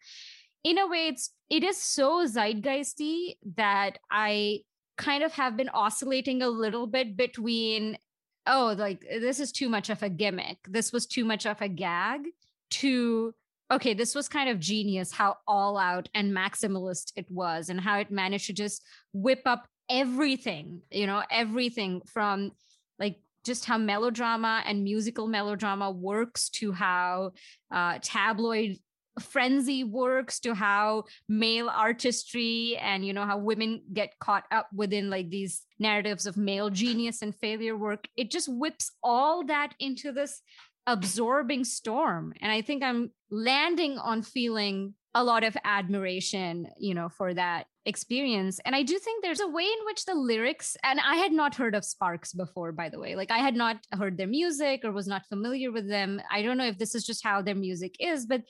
In 0.65 0.79
a 0.79 0.89
way, 0.89 1.07
it's 1.07 1.31
it 1.49 1.63
is 1.63 1.81
so 1.81 2.27
zeitgeisty 2.27 3.37
that 3.55 4.01
I 4.11 4.63
kind 4.97 5.23
of 5.23 5.33
have 5.33 5.57
been 5.57 5.69
oscillating 5.71 6.43
a 6.43 6.49
little 6.49 6.87
bit 6.87 7.17
between 7.17 7.99
oh 8.47 8.75
like 8.79 9.01
this 9.01 9.41
is 9.41 9.53
too 9.53 9.69
much 9.69 9.91
of 9.91 10.03
a 10.03 10.09
gimmick. 10.09 10.59
This 10.69 10.93
was 10.93 11.07
too 11.07 11.25
much 11.25 11.47
of 11.47 11.61
a 11.61 11.69
gag 11.69 12.23
to 12.71 13.35
okay 13.71 13.95
this 13.95 14.15
was 14.15 14.29
kind 14.29 14.49
of 14.49 14.61
genius 14.61 15.13
how 15.13 15.37
all 15.47 15.77
out 15.77 16.09
and 16.15 16.33
maximalist 16.33 17.13
it 17.17 17.27
was 17.31 17.69
and 17.69 17.81
how 17.81 17.99
it 17.99 18.11
managed 18.11 18.47
to 18.47 18.53
just 18.53 18.83
whip 19.13 19.43
up 19.45 19.67
everything 19.89 20.81
you 20.91 21.07
know 21.07 21.23
everything 21.31 22.01
from 22.07 22.51
like 22.99 23.19
just 23.45 23.65
how 23.65 23.79
melodrama 23.79 24.63
and 24.67 24.83
musical 24.83 25.29
melodrama 25.29 25.91
works 25.91 26.49
to 26.49 26.73
how 26.73 27.33
uh, 27.71 27.99
tabloid 28.03 28.77
frenzy 29.21 29.85
works 29.85 30.41
to 30.41 30.55
how 30.55 31.05
male 31.29 31.69
artistry 31.69 32.77
and 32.81 33.07
you 33.07 33.13
know 33.13 33.25
how 33.25 33.39
women 33.39 33.83
get 33.93 34.19
caught 34.19 34.45
up 34.51 34.69
within 34.75 35.11
like 35.11 35.31
these 35.31 35.63
narratives 35.79 36.27
of 36.27 36.37
male 36.37 36.71
genius 36.71 37.23
and 37.23 37.35
failure 37.35 37.77
work. 37.77 38.09
It 38.17 38.31
just 38.31 38.49
whips 38.49 38.91
all 39.03 39.45
that 39.47 39.75
into 39.79 40.13
this 40.13 40.43
absorbing 40.87 41.65
storm. 41.65 42.33
And 42.41 42.53
i 42.53 42.63
think 42.63 42.83
i'm 42.83 43.11
landing 43.31 43.99
on 43.99 44.23
feeling 44.23 44.95
a 45.15 45.25
lot 45.25 45.45
of 45.45 45.57
admiration 45.65 46.69
you 46.79 46.95
know 46.95 47.09
for 47.09 47.35
that 47.35 47.67
experience. 47.85 48.61
And 48.65 48.75
i 48.75 48.83
do 48.83 48.99
think 48.99 49.23
there's 49.23 49.41
a 49.41 49.49
way 49.49 49.65
in 49.65 49.87
which 49.87 50.05
the 50.05 50.15
lyrics 50.15 50.77
and 50.85 51.01
i 51.01 51.17
had 51.17 51.33
not 51.33 51.55
heard 51.55 51.75
of 51.75 51.85
sparks 51.85 52.33
before 52.33 52.73
by 52.73 52.89
the 52.89 53.01
way. 53.01 53.17
Like 53.17 53.31
i 53.31 53.39
had 53.39 53.57
not 53.57 53.79
heard 53.93 54.17
their 54.17 54.27
music 54.27 54.85
or 54.85 54.93
was 54.93 55.09
not 55.09 55.27
familiar 55.27 55.73
with 55.73 55.89
them. 55.89 56.21
I 56.31 56.43
don't 56.43 56.59
know 56.59 56.67
if 56.67 56.79
this 56.79 56.95
is 56.95 57.05
just 57.05 57.25
how 57.25 57.43
their 57.43 57.55
music 57.55 57.97
is 57.99 58.27
but 58.27 58.43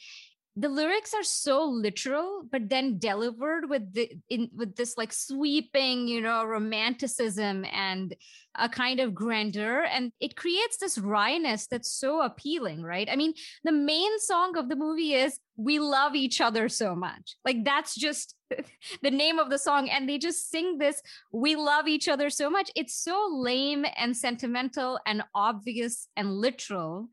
the 0.58 0.68
lyrics 0.70 1.12
are 1.12 1.22
so 1.22 1.64
literal 1.64 2.42
but 2.50 2.68
then 2.70 2.98
delivered 2.98 3.68
with 3.68 3.92
the 3.92 4.10
in 4.30 4.48
with 4.54 4.74
this 4.74 4.96
like 4.96 5.12
sweeping 5.12 6.08
you 6.08 6.20
know 6.20 6.44
romanticism 6.44 7.64
and 7.70 8.14
a 8.58 8.68
kind 8.68 9.00
of 9.00 9.14
grandeur. 9.14 9.82
And 9.82 10.12
it 10.18 10.34
creates 10.34 10.78
this 10.78 10.98
wryness 10.98 11.68
that's 11.68 11.90
so 11.90 12.22
appealing 12.22 12.82
right? 12.82 13.08
I 13.10 13.16
mean 13.16 13.34
the 13.64 13.72
main 13.72 14.18
song 14.18 14.56
of 14.56 14.68
the 14.68 14.76
movie 14.76 15.14
is 15.14 15.38
we 15.56 15.78
love 15.78 16.14
each 16.14 16.40
other 16.40 16.68
so 16.68 16.94
much. 16.96 17.36
Like 17.44 17.64
that's 17.64 17.94
just 17.94 18.34
the 19.02 19.10
name 19.10 19.38
of 19.38 19.50
the 19.50 19.58
song. 19.58 19.90
And 19.90 20.08
they 20.08 20.18
just 20.18 20.50
sing 20.50 20.78
this 20.78 21.02
we 21.32 21.56
love 21.56 21.86
each 21.86 22.08
other 22.08 22.30
so 22.30 22.48
much. 22.48 22.70
It's 22.74 22.94
so 22.94 23.28
lame 23.30 23.84
and 23.96 24.16
sentimental 24.16 24.98
and 25.06 25.22
obvious 25.34 26.08
and 26.16 26.32
literal 26.32 27.08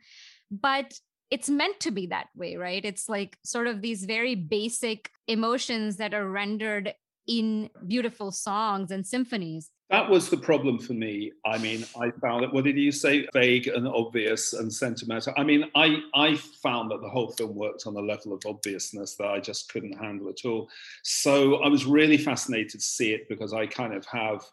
but 0.51 0.93
it's 1.33 1.49
meant 1.49 1.79
to 1.79 1.89
be 1.89 2.05
that 2.05 2.27
way, 2.35 2.57
right? 2.57 2.85
It's 2.85 3.09
like 3.09 3.39
sort 3.43 3.65
of 3.65 3.81
these 3.81 4.05
very 4.05 4.35
basic 4.35 5.09
emotions 5.27 5.97
that 5.97 6.13
are 6.13 6.29
rendered 6.29 6.93
in 7.27 7.71
beautiful 7.87 8.31
songs 8.31 8.91
and 8.91 9.03
symphonies. 9.03 9.71
That 9.89 10.11
was 10.11 10.29
the 10.29 10.37
problem 10.37 10.77
for 10.77 10.93
me. 10.93 11.31
I 11.43 11.57
mean, 11.57 11.85
I 11.99 12.11
found 12.21 12.43
it, 12.43 12.53
what 12.53 12.65
did 12.65 12.77
you 12.77 12.91
say? 12.91 13.27
Vague 13.33 13.65
and 13.67 13.87
obvious 13.87 14.53
and 14.53 14.71
sentimental. 14.71 15.33
I 15.35 15.43
mean, 15.43 15.65
I, 15.73 16.01
I 16.13 16.35
found 16.35 16.91
that 16.91 17.01
the 17.01 17.09
whole 17.09 17.31
film 17.31 17.55
worked 17.55 17.87
on 17.87 17.95
a 17.95 17.99
level 17.99 18.33
of 18.33 18.43
obviousness 18.45 19.15
that 19.15 19.29
I 19.29 19.39
just 19.39 19.73
couldn't 19.73 19.97
handle 19.97 20.29
at 20.29 20.45
all. 20.45 20.69
So 21.01 21.63
I 21.63 21.67
was 21.67 21.85
really 21.85 22.17
fascinated 22.17 22.73
to 22.73 22.79
see 22.79 23.11
it 23.11 23.27
because 23.27 23.53
I 23.53 23.65
kind 23.65 23.95
of 23.95 24.05
have 24.05 24.45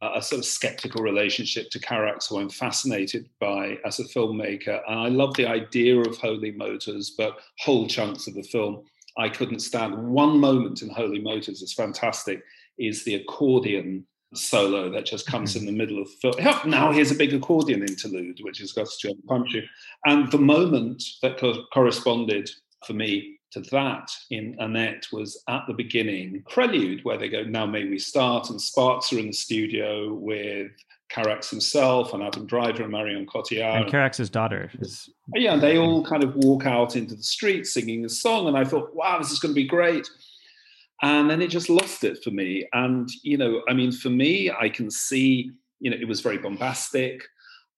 a 0.00 0.22
sort 0.22 0.38
of 0.38 0.44
skeptical 0.44 1.02
relationship 1.02 1.70
to 1.70 1.80
Carax, 1.80 2.28
who 2.28 2.38
I'm 2.38 2.50
fascinated 2.50 3.28
by 3.40 3.78
as 3.84 3.98
a 3.98 4.04
filmmaker. 4.04 4.80
And 4.88 5.00
I 5.00 5.08
love 5.08 5.34
the 5.34 5.46
idea 5.46 5.98
of 5.98 6.16
Holy 6.18 6.52
Motors, 6.52 7.14
but 7.18 7.38
whole 7.58 7.88
chunks 7.88 8.26
of 8.26 8.34
the 8.34 8.42
film 8.42 8.84
I 9.16 9.28
couldn't 9.28 9.60
stand. 9.60 9.96
One 10.08 10.38
moment 10.38 10.82
in 10.82 10.88
Holy 10.88 11.20
Motors 11.20 11.62
is 11.62 11.72
fantastic, 11.72 12.42
is 12.78 13.04
the 13.04 13.16
accordion 13.16 14.06
solo 14.34 14.90
that 14.90 15.06
just 15.06 15.26
comes 15.26 15.54
mm-hmm. 15.54 15.60
in 15.60 15.66
the 15.66 15.78
middle 15.78 16.00
of 16.00 16.08
the 16.08 16.32
film. 16.32 16.70
Now 16.70 16.92
here's 16.92 17.10
a 17.10 17.16
big 17.16 17.34
accordion 17.34 17.82
interlude, 17.82 18.38
which 18.42 18.58
has 18.58 18.72
got 18.72 18.88
to 19.00 19.14
punch 19.26 19.54
you. 19.54 19.62
And 20.06 20.30
the 20.30 20.38
moment 20.38 21.02
that 21.22 21.38
co- 21.38 21.64
corresponded 21.72 22.50
for 22.86 22.92
me 22.92 23.37
to 23.52 23.60
that 23.60 24.10
in 24.30 24.56
Annette 24.58 25.06
was 25.12 25.42
at 25.48 25.62
the 25.66 25.74
beginning, 25.74 26.42
Prelude, 26.48 27.04
where 27.04 27.18
they 27.18 27.28
go, 27.28 27.42
Now 27.42 27.66
may 27.66 27.84
we 27.84 27.98
start, 27.98 28.50
and 28.50 28.60
Sparks 28.60 29.12
are 29.12 29.18
in 29.18 29.28
the 29.28 29.32
studio 29.32 30.12
with 30.12 30.70
Carax 31.10 31.50
himself 31.50 32.12
and 32.12 32.22
Adam 32.22 32.46
Driver 32.46 32.82
and 32.82 32.92
Marion 32.92 33.26
Cotillard. 33.26 33.82
And 33.82 33.90
Carax's 33.90 34.28
daughter 34.28 34.70
is. 34.78 35.08
Oh, 35.34 35.38
yeah, 35.38 35.54
and 35.54 35.62
they 35.62 35.78
all 35.78 36.04
kind 36.04 36.22
of 36.22 36.34
walk 36.36 36.66
out 36.66 36.96
into 36.96 37.14
the 37.14 37.22
street 37.22 37.66
singing 37.66 38.04
a 38.04 38.08
song. 38.08 38.46
And 38.46 38.56
I 38.56 38.64
thought, 38.64 38.94
wow, 38.94 39.18
this 39.18 39.30
is 39.30 39.38
going 39.38 39.54
to 39.54 39.60
be 39.60 39.66
great. 39.66 40.08
And 41.02 41.30
then 41.30 41.40
it 41.40 41.48
just 41.48 41.70
lost 41.70 42.04
it 42.04 42.22
for 42.22 42.30
me. 42.30 42.68
And, 42.72 43.08
you 43.22 43.38
know, 43.38 43.62
I 43.68 43.72
mean, 43.72 43.92
for 43.92 44.10
me, 44.10 44.50
I 44.50 44.68
can 44.68 44.90
see, 44.90 45.52
you 45.80 45.90
know, 45.90 45.96
it 45.98 46.08
was 46.08 46.20
very 46.20 46.38
bombastic. 46.38 47.22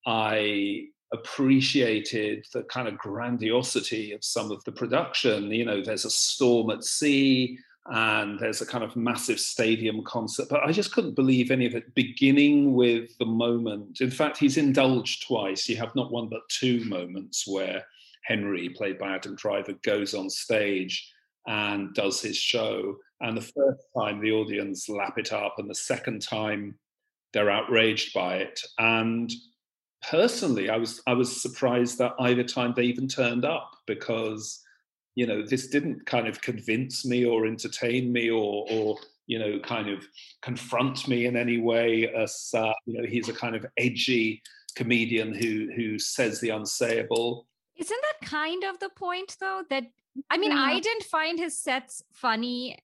I 0.07 0.87
appreciated 1.13 2.47
the 2.53 2.63
kind 2.65 2.87
of 2.87 2.99
grandiosity 2.99 4.13
of 4.13 4.25
some 4.25 4.51
of 4.51 4.63
the 4.65 4.73
production. 4.73 5.51
You 5.51 5.65
know, 5.65 5.83
there's 5.83 6.05
a 6.05 6.11
storm 6.11 6.71
at 6.71 6.85
sea 6.85 7.59
and 7.87 8.39
there's 8.39 8.61
a 8.61 8.67
kind 8.67 8.85
of 8.85 8.95
massive 8.95 9.41
stadium 9.41 10.05
concert, 10.05 10.49
but 10.49 10.63
I 10.63 10.71
just 10.71 10.93
couldn't 10.93 11.17
believe 11.17 11.51
any 11.51 11.67
of 11.67 11.75
it, 11.75 11.95
beginning 11.95 12.75
with 12.75 13.17
the 13.19 13.27
moment. 13.27 14.01
In 14.01 14.11
fact, 14.11 14.39
he's 14.39 14.57
indulged 14.57 15.27
twice. 15.27 15.69
You 15.69 15.77
have 15.77 15.95
not 15.97 16.13
one 16.13 16.29
but 16.29 16.49
two 16.49 16.85
moments 16.85 17.47
where 17.47 17.85
Henry, 18.25 18.69
played 18.69 18.99
by 18.99 19.15
Adam 19.15 19.35
Driver, 19.35 19.73
goes 19.83 20.15
on 20.15 20.31
stage 20.31 21.11
and 21.49 21.93
does 21.95 22.21
his 22.21 22.37
show. 22.37 22.97
And 23.21 23.37
the 23.37 23.41
first 23.43 23.83
time 23.97 24.21
the 24.21 24.33
audience 24.33 24.89
lap 24.89 25.19
it 25.19 25.33
up, 25.33 25.57
and 25.59 25.69
the 25.69 25.75
second 25.75 26.23
time 26.23 26.79
they're 27.33 27.51
outraged 27.51 28.13
by 28.15 28.37
it. 28.37 28.61
And 28.79 29.33
personally, 30.09 30.71
I 30.71 30.77
was 30.77 31.03
I 31.07 31.15
was 31.15 31.41
surprised 31.43 31.99
that 31.99 32.15
either 32.19 32.45
time 32.45 32.75
they 32.75 32.85
even 32.85 33.09
turned 33.09 33.45
up 33.45 33.77
because 33.87 34.63
you 35.15 35.27
know 35.27 35.45
this 35.45 35.69
didn't 35.69 36.07
kind 36.07 36.27
of 36.27 36.41
convince 36.41 37.05
me 37.05 37.25
or 37.25 37.47
entertain 37.47 38.13
me 38.13 38.31
or 38.31 38.67
or 38.71 38.99
you 39.27 39.39
know 39.39 39.59
kind 39.61 39.89
of 39.89 40.07
confront 40.43 41.07
me 41.09 41.27
in 41.27 41.37
any 41.37 41.59
way 41.59 42.11
as 42.15 42.51
uh, 42.55 42.73
you 42.87 43.01
know 43.01 43.09
he's 43.09 43.29
a 43.29 43.33
kind 43.33 43.55
of 43.55 43.67
edgy 43.77 44.43
comedian 44.77 45.35
who 45.35 45.69
who 45.75 45.99
says 45.99 46.41
the 46.41 46.49
unsayable 46.49 47.45
isn't 47.77 48.03
that 48.03 48.29
kind 48.29 48.65
of 48.65 48.79
the 48.79 48.89
point 48.91 49.37
though 49.41 49.63
that 49.69 49.85
i 50.31 50.39
mean 50.39 50.53
yeah. 50.53 50.63
i 50.63 50.79
didn't 50.79 51.05
find 51.05 51.39
his 51.39 51.59
sets 51.59 52.03
funny 52.13 52.79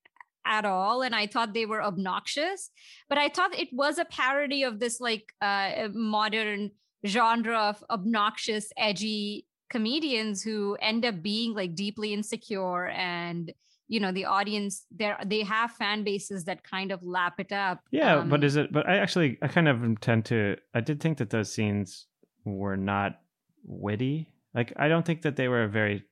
at 0.45 0.65
all 0.65 1.03
and 1.03 1.15
i 1.15 1.27
thought 1.27 1.55
they 1.55 1.67
were 1.67 1.83
obnoxious 1.83 2.71
but 3.09 3.19
i 3.19 3.29
thought 3.29 3.57
it 3.57 3.69
was 3.73 3.99
a 3.99 4.05
parody 4.05 4.63
of 4.65 4.81
this 4.81 5.01
like 5.01 5.33
uh, 5.41 5.89
modern 5.93 6.71
genre 7.07 7.59
of 7.59 7.85
obnoxious, 7.91 8.73
edgy 8.77 9.47
comedians 9.69 10.43
who 10.43 10.77
end 10.81 11.05
up 11.05 11.23
being 11.23 11.55
like 11.55 11.75
deeply 11.75 12.13
insecure 12.13 12.87
and 12.89 13.53
you 13.89 13.99
know 13.99 14.13
the 14.13 14.25
audience 14.25 14.87
there 14.91 15.19
they 15.27 15.43
have 15.43 15.73
fan 15.73 16.05
bases 16.05 16.45
that 16.45 16.63
kind 16.63 16.93
of 16.93 17.03
lap 17.03 17.35
it 17.39 17.51
up 17.51 17.81
yeah 17.91 18.19
um, 18.19 18.29
but 18.29 18.45
is 18.45 18.55
it 18.55 18.73
but 18.73 18.89
i 18.89 18.97
actually 18.97 19.37
i 19.43 19.49
kind 19.49 19.69
of 19.69 20.01
tend 20.01 20.25
to 20.25 20.57
i 20.75 20.81
did 20.81 21.01
think 21.01 21.19
that 21.19 21.31
those 21.31 21.53
scenes 21.53 22.07
were 22.45 22.77
not 22.77 23.21
witty. 23.65 24.29
Like 24.55 24.73
i 24.77 24.89
don't 24.89 25.05
think 25.05 25.23
that 25.23 25.37
they 25.37 25.49
were 25.49 25.65
a 25.65 25.69
very 25.69 26.05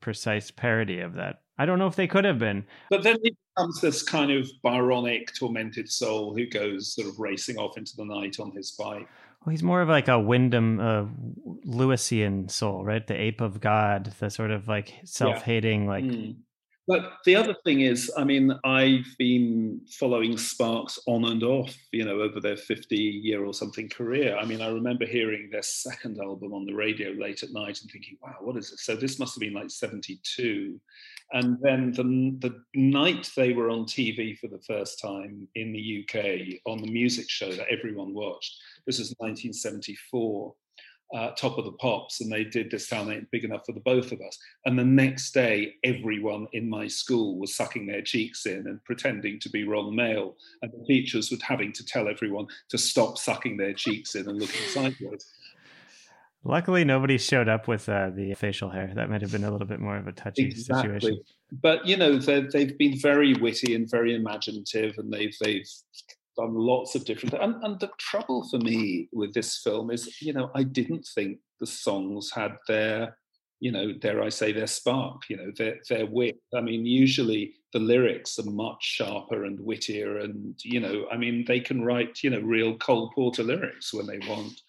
precise 0.00 0.50
parody 0.50 1.00
of 1.00 1.14
that. 1.14 1.40
I 1.58 1.64
don't 1.64 1.78
know 1.78 1.86
if 1.86 1.96
they 1.96 2.06
could 2.06 2.24
have 2.24 2.38
been. 2.38 2.64
But 2.90 3.02
then 3.02 3.16
he 3.22 3.34
becomes 3.56 3.80
this 3.80 4.02
kind 4.02 4.30
of 4.30 4.46
Byronic 4.62 5.34
tormented 5.38 5.90
soul 5.90 6.36
who 6.36 6.46
goes 6.46 6.94
sort 6.94 7.08
of 7.08 7.18
racing 7.18 7.56
off 7.56 7.78
into 7.78 7.96
the 7.96 8.04
night 8.04 8.38
on 8.38 8.52
his 8.52 8.72
bike 8.72 9.08
well, 9.46 9.52
he's 9.52 9.62
more 9.62 9.80
of 9.80 9.88
like 9.88 10.08
a 10.08 10.18
Wyndham 10.18 10.80
uh, 10.80 11.04
Lewisian 11.64 12.50
soul, 12.50 12.84
right? 12.84 13.06
The 13.06 13.14
ape 13.14 13.40
of 13.40 13.60
God, 13.60 14.12
the 14.18 14.28
sort 14.28 14.50
of 14.50 14.66
like 14.66 14.92
self-hating, 15.04 15.84
yeah. 15.84 15.88
like. 15.88 16.04
Mm. 16.04 16.36
But 16.88 17.14
the 17.24 17.34
other 17.34 17.54
thing 17.64 17.80
is, 17.80 18.12
I 18.16 18.22
mean, 18.22 18.52
I've 18.64 19.06
been 19.18 19.80
following 19.98 20.38
Sparks 20.38 21.00
on 21.06 21.24
and 21.24 21.42
off, 21.42 21.76
you 21.90 22.04
know, 22.04 22.20
over 22.20 22.40
their 22.40 22.56
50 22.56 22.96
year 22.96 23.44
or 23.44 23.52
something 23.52 23.88
career. 23.88 24.36
I 24.36 24.44
mean, 24.44 24.60
I 24.62 24.68
remember 24.68 25.04
hearing 25.04 25.48
their 25.50 25.62
second 25.62 26.20
album 26.20 26.52
on 26.52 26.64
the 26.64 26.74
radio 26.74 27.10
late 27.10 27.42
at 27.42 27.52
night 27.52 27.80
and 27.80 27.90
thinking, 27.90 28.18
wow, 28.22 28.36
what 28.40 28.56
is 28.56 28.70
it? 28.70 28.78
So 28.78 28.94
this 28.94 29.18
must 29.18 29.34
have 29.34 29.40
been 29.40 29.54
like 29.54 29.70
72. 29.70 30.80
And 31.32 31.58
then 31.60 31.90
the, 31.90 32.48
the 32.48 32.62
night 32.76 33.32
they 33.36 33.52
were 33.52 33.68
on 33.68 33.84
TV 33.84 34.38
for 34.38 34.46
the 34.46 34.62
first 34.64 35.00
time 35.00 35.48
in 35.56 35.72
the 35.72 36.04
UK 36.04 36.60
on 36.66 36.78
the 36.78 36.90
music 36.90 37.28
show 37.28 37.50
that 37.50 37.66
everyone 37.68 38.14
watched, 38.14 38.56
this 38.86 38.98
was 38.98 39.14
1974. 39.18 40.54
Uh, 41.14 41.30
top 41.36 41.56
of 41.56 41.64
the 41.64 41.72
pops, 41.72 42.20
and 42.20 42.32
they 42.32 42.42
did 42.42 42.68
this 42.68 42.88
town 42.88 43.12
ain't 43.12 43.30
big 43.30 43.44
enough 43.44 43.64
for 43.64 43.70
the 43.70 43.80
both 43.80 44.10
of 44.10 44.20
us. 44.20 44.36
And 44.64 44.76
the 44.76 44.84
next 44.84 45.30
day, 45.30 45.74
everyone 45.84 46.48
in 46.52 46.68
my 46.68 46.88
school 46.88 47.38
was 47.38 47.54
sucking 47.54 47.86
their 47.86 48.02
cheeks 48.02 48.44
in 48.44 48.66
and 48.66 48.82
pretending 48.82 49.38
to 49.38 49.48
be 49.48 49.62
Ron 49.62 49.94
Mael, 49.94 50.34
and 50.62 50.72
the 50.72 50.84
teachers 50.84 51.30
were 51.30 51.36
having 51.40 51.72
to 51.74 51.86
tell 51.86 52.08
everyone 52.08 52.48
to 52.70 52.78
stop 52.78 53.18
sucking 53.18 53.56
their 53.56 53.72
cheeks 53.72 54.16
in 54.16 54.28
and 54.28 54.40
looking 54.40 54.66
sideways. 54.70 55.32
Luckily, 56.46 56.84
nobody 56.84 57.18
showed 57.18 57.48
up 57.48 57.66
with 57.66 57.88
uh, 57.88 58.10
the 58.10 58.34
facial 58.34 58.70
hair. 58.70 58.92
That 58.94 59.10
might 59.10 59.20
have 59.20 59.32
been 59.32 59.44
a 59.44 59.50
little 59.50 59.66
bit 59.66 59.80
more 59.80 59.96
of 59.96 60.06
a 60.06 60.12
touchy 60.12 60.44
exactly. 60.44 61.00
situation. 61.00 61.20
But 61.60 61.86
you 61.86 61.96
know, 61.96 62.18
they've 62.18 62.78
been 62.78 62.98
very 62.98 63.34
witty 63.34 63.74
and 63.74 63.90
very 63.90 64.14
imaginative, 64.14 64.94
and 64.98 65.12
they've 65.12 65.34
they've 65.40 65.68
done 66.36 66.54
lots 66.54 66.94
of 66.94 67.04
different. 67.04 67.34
And, 67.34 67.62
and 67.64 67.80
the 67.80 67.90
trouble 67.98 68.48
for 68.48 68.58
me 68.58 69.08
with 69.12 69.34
this 69.34 69.58
film 69.58 69.90
is, 69.90 70.20
you 70.20 70.32
know, 70.32 70.50
I 70.54 70.62
didn't 70.62 71.06
think 71.14 71.38
the 71.60 71.66
songs 71.66 72.30
had 72.32 72.56
their, 72.68 73.16
you 73.60 73.72
know, 73.72 73.92
dare 73.92 74.22
I 74.22 74.28
say, 74.28 74.52
their 74.52 74.66
spark. 74.66 75.22
You 75.28 75.38
know, 75.38 75.52
their 75.56 75.76
their 75.88 76.06
wit. 76.06 76.36
I 76.54 76.60
mean, 76.60 76.84
usually 76.84 77.54
the 77.72 77.78
lyrics 77.78 78.38
are 78.38 78.50
much 78.50 78.82
sharper 78.82 79.44
and 79.44 79.58
wittier, 79.60 80.18
and 80.18 80.54
you 80.62 80.80
know, 80.80 81.06
I 81.10 81.16
mean, 81.16 81.44
they 81.46 81.60
can 81.60 81.84
write, 81.84 82.22
you 82.22 82.30
know, 82.30 82.40
real 82.40 82.76
Cole 82.76 83.10
Porter 83.14 83.42
lyrics 83.42 83.92
when 83.92 84.06
they 84.06 84.18
want 84.28 84.60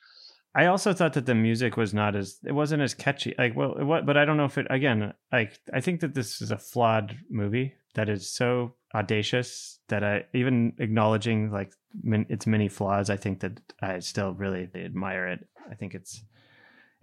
I 0.58 0.66
also 0.66 0.92
thought 0.92 1.14
that 1.14 1.28
the 1.28 1.36
music 1.36 1.78
was 1.78 1.94
not 1.94 2.16
as 2.16 2.40
it 2.44 2.52
wasn't 2.52 2.82
as 2.82 2.96
catchy. 2.96 3.36
Like, 3.38 3.56
well, 3.56 3.76
what? 3.86 4.08
But 4.08 4.18
I 4.18 4.26
don't 4.26 4.38
know 4.38 4.46
if 4.46 4.58
it. 4.58 4.66
Again, 4.72 5.14
like 5.32 5.60
I 5.72 5.82
think 5.82 6.00
that 6.00 6.16
this 6.16 6.42
is 6.42 6.50
a 6.50 6.58
flawed 6.58 7.16
movie 7.30 7.76
that 7.94 8.10
is 8.10 8.32
so 8.32 8.74
audacious 8.93 9.80
that 9.89 10.04
I 10.04 10.26
even 10.34 10.73
acknowledging 10.80 11.52
like 11.52 11.73
min, 12.04 12.26
its 12.30 12.47
many 12.47 12.69
flaws. 12.69 13.10
I 13.10 13.17
think 13.17 13.41
that 13.41 13.60
I 13.82 14.00
still 14.00 14.34
really 14.34 14.69
admire 14.76 15.28
it. 15.28 15.47
I 15.69 15.76
think 15.76 15.93
it's 15.93 16.23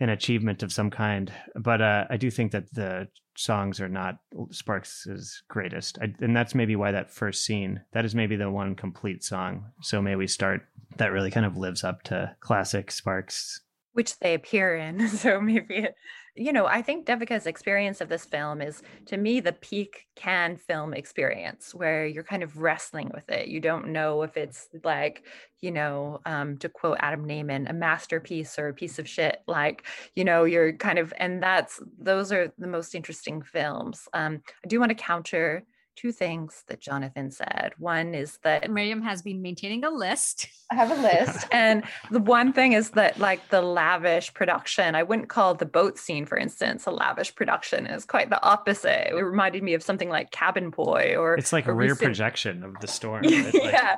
an 0.00 0.08
achievement 0.08 0.62
of 0.62 0.72
some 0.72 0.90
kind. 0.90 1.32
But 1.54 1.80
uh, 1.80 2.04
I 2.10 2.16
do 2.16 2.30
think 2.30 2.52
that 2.52 2.72
the 2.72 3.08
songs 3.36 3.80
are 3.80 3.88
not 3.88 4.18
Sparks' 4.50 5.42
greatest, 5.48 5.98
I, 6.00 6.12
and 6.20 6.36
that's 6.36 6.54
maybe 6.54 6.76
why 6.76 6.92
that 6.92 7.10
first 7.10 7.44
scene 7.44 7.80
that 7.92 8.04
is 8.04 8.14
maybe 8.14 8.36
the 8.36 8.50
one 8.50 8.74
complete 8.74 9.24
song. 9.24 9.66
So 9.82 10.00
may 10.00 10.16
we 10.16 10.26
start 10.26 10.62
that 10.96 11.12
really 11.12 11.30
kind 11.30 11.46
of 11.46 11.56
lives 11.56 11.84
up 11.84 12.02
to 12.04 12.34
classic 12.40 12.90
Sparks, 12.90 13.60
which 13.92 14.18
they 14.18 14.34
appear 14.34 14.76
in. 14.76 15.08
So 15.08 15.40
maybe 15.40 15.76
it 15.76 15.94
you 16.36 16.52
know, 16.52 16.66
I 16.66 16.82
think 16.82 17.06
Devika's 17.06 17.46
experience 17.46 18.00
of 18.00 18.08
this 18.08 18.24
film 18.24 18.60
is 18.60 18.82
to 19.06 19.16
me 19.16 19.38
the 19.38 19.52
peak 19.52 20.06
Cannes 20.16 20.56
film 20.56 20.92
experience 20.92 21.72
where 21.74 22.06
you're 22.06 22.24
kind 22.24 22.42
of 22.42 22.60
wrestling 22.60 23.10
with 23.14 23.28
it. 23.30 23.46
You 23.46 23.60
don't 23.60 23.88
know 23.88 24.22
if 24.22 24.36
it's 24.36 24.68
like, 24.82 25.24
you 25.60 25.70
know, 25.70 26.20
um, 26.26 26.56
to 26.58 26.68
quote 26.68 26.98
Adam 27.00 27.24
Nayman, 27.24 27.70
a 27.70 27.72
masterpiece 27.72 28.58
or 28.58 28.68
a 28.68 28.74
piece 28.74 28.98
of 28.98 29.08
shit. 29.08 29.42
Like, 29.46 29.84
you 30.16 30.24
know, 30.24 30.42
you're 30.42 30.72
kind 30.72 30.98
of, 30.98 31.12
and 31.18 31.40
that's, 31.40 31.80
those 31.98 32.32
are 32.32 32.52
the 32.58 32.66
most 32.66 32.96
interesting 32.96 33.40
films. 33.40 34.08
Um, 34.12 34.42
I 34.64 34.68
do 34.68 34.80
want 34.80 34.90
to 34.90 34.96
counter 34.96 35.64
two 35.96 36.12
things 36.12 36.64
that 36.68 36.80
Jonathan 36.80 37.30
said. 37.30 37.72
One 37.78 38.14
is 38.14 38.38
that 38.42 38.70
Miriam 38.70 39.02
has 39.02 39.22
been 39.22 39.42
maintaining 39.42 39.84
a 39.84 39.90
list. 39.90 40.48
I 40.70 40.74
have 40.74 40.90
a 40.90 41.02
list. 41.26 41.46
and 41.50 41.84
the 42.10 42.20
one 42.20 42.52
thing 42.52 42.72
is 42.72 42.90
that, 42.90 43.18
like, 43.18 43.48
the 43.50 43.62
lavish 43.62 44.32
production, 44.34 44.94
I 44.94 45.02
wouldn't 45.02 45.28
call 45.28 45.54
the 45.54 45.66
boat 45.66 45.98
scene, 45.98 46.26
for 46.26 46.36
instance, 46.36 46.86
a 46.86 46.90
lavish 46.90 47.34
production. 47.34 47.86
It's 47.86 48.04
quite 48.04 48.30
the 48.30 48.42
opposite. 48.42 49.08
It 49.10 49.22
reminded 49.22 49.62
me 49.62 49.74
of 49.74 49.82
something 49.82 50.08
like 50.08 50.30
Cabin 50.30 50.70
Boy 50.70 51.16
or. 51.18 51.34
It's 51.34 51.52
like 51.52 51.66
a, 51.66 51.70
a 51.70 51.74
rear 51.74 51.90
recent... 51.90 52.06
projection 52.06 52.64
of 52.64 52.78
the 52.80 52.88
storm. 52.88 53.24
Right? 53.34 53.54
yeah 53.54 53.96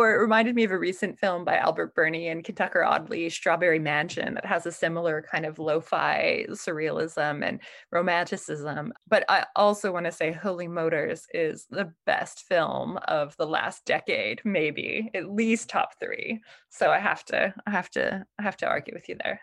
or 0.00 0.14
it 0.14 0.18
reminded 0.18 0.54
me 0.54 0.64
of 0.64 0.70
a 0.70 0.78
recent 0.78 1.18
film 1.18 1.44
by 1.44 1.56
Albert 1.56 1.94
Birney 1.94 2.28
and 2.28 2.42
Kentucker 2.42 2.82
Audley, 2.82 3.28
Strawberry 3.28 3.78
Mansion, 3.78 4.32
that 4.32 4.46
has 4.46 4.64
a 4.64 4.72
similar 4.72 5.22
kind 5.30 5.44
of 5.44 5.58
lo-fi 5.58 6.46
surrealism 6.48 7.46
and 7.46 7.60
romanticism. 7.92 8.94
But 9.06 9.26
I 9.28 9.44
also 9.54 9.92
want 9.92 10.06
to 10.06 10.12
say 10.12 10.32
Holy 10.32 10.68
Motors 10.68 11.26
is 11.34 11.66
the 11.68 11.92
best 12.06 12.44
film 12.48 12.96
of 13.08 13.36
the 13.36 13.46
last 13.46 13.84
decade, 13.84 14.40
maybe 14.42 15.10
at 15.12 15.30
least 15.30 15.68
top 15.68 15.90
three. 16.00 16.40
So 16.70 16.90
I 16.90 16.98
have 16.98 17.22
to, 17.26 17.52
I 17.66 17.70
have 17.70 17.90
to, 17.90 18.24
I 18.38 18.42
have 18.42 18.56
to 18.56 18.66
argue 18.66 18.94
with 18.94 19.06
you 19.06 19.16
there. 19.22 19.42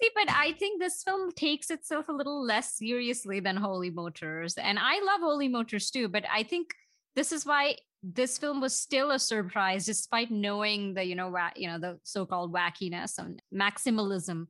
See, 0.00 0.10
but 0.14 0.30
I 0.30 0.52
think 0.52 0.80
this 0.80 1.02
film 1.02 1.32
takes 1.32 1.70
itself 1.70 2.08
a 2.08 2.12
little 2.12 2.44
less 2.44 2.76
seriously 2.76 3.40
than 3.40 3.56
Holy 3.56 3.90
Motors. 3.90 4.54
And 4.54 4.78
I 4.78 5.00
love 5.00 5.20
Holy 5.20 5.48
Motors 5.48 5.90
too, 5.90 6.08
but 6.08 6.24
I 6.32 6.44
think 6.44 6.72
this 7.16 7.32
is 7.32 7.44
why 7.44 7.76
this 8.04 8.38
film 8.38 8.60
was 8.60 8.78
still 8.78 9.10
a 9.10 9.18
surprise 9.18 9.84
despite 9.86 10.30
knowing 10.30 10.94
the 10.94 11.02
you 11.04 11.16
know 11.16 11.30
wa- 11.30 11.50
you 11.56 11.66
know 11.66 11.80
the 11.80 11.98
so-called 12.04 12.54
wackiness 12.54 13.18
and 13.18 13.42
maximalism 13.52 14.46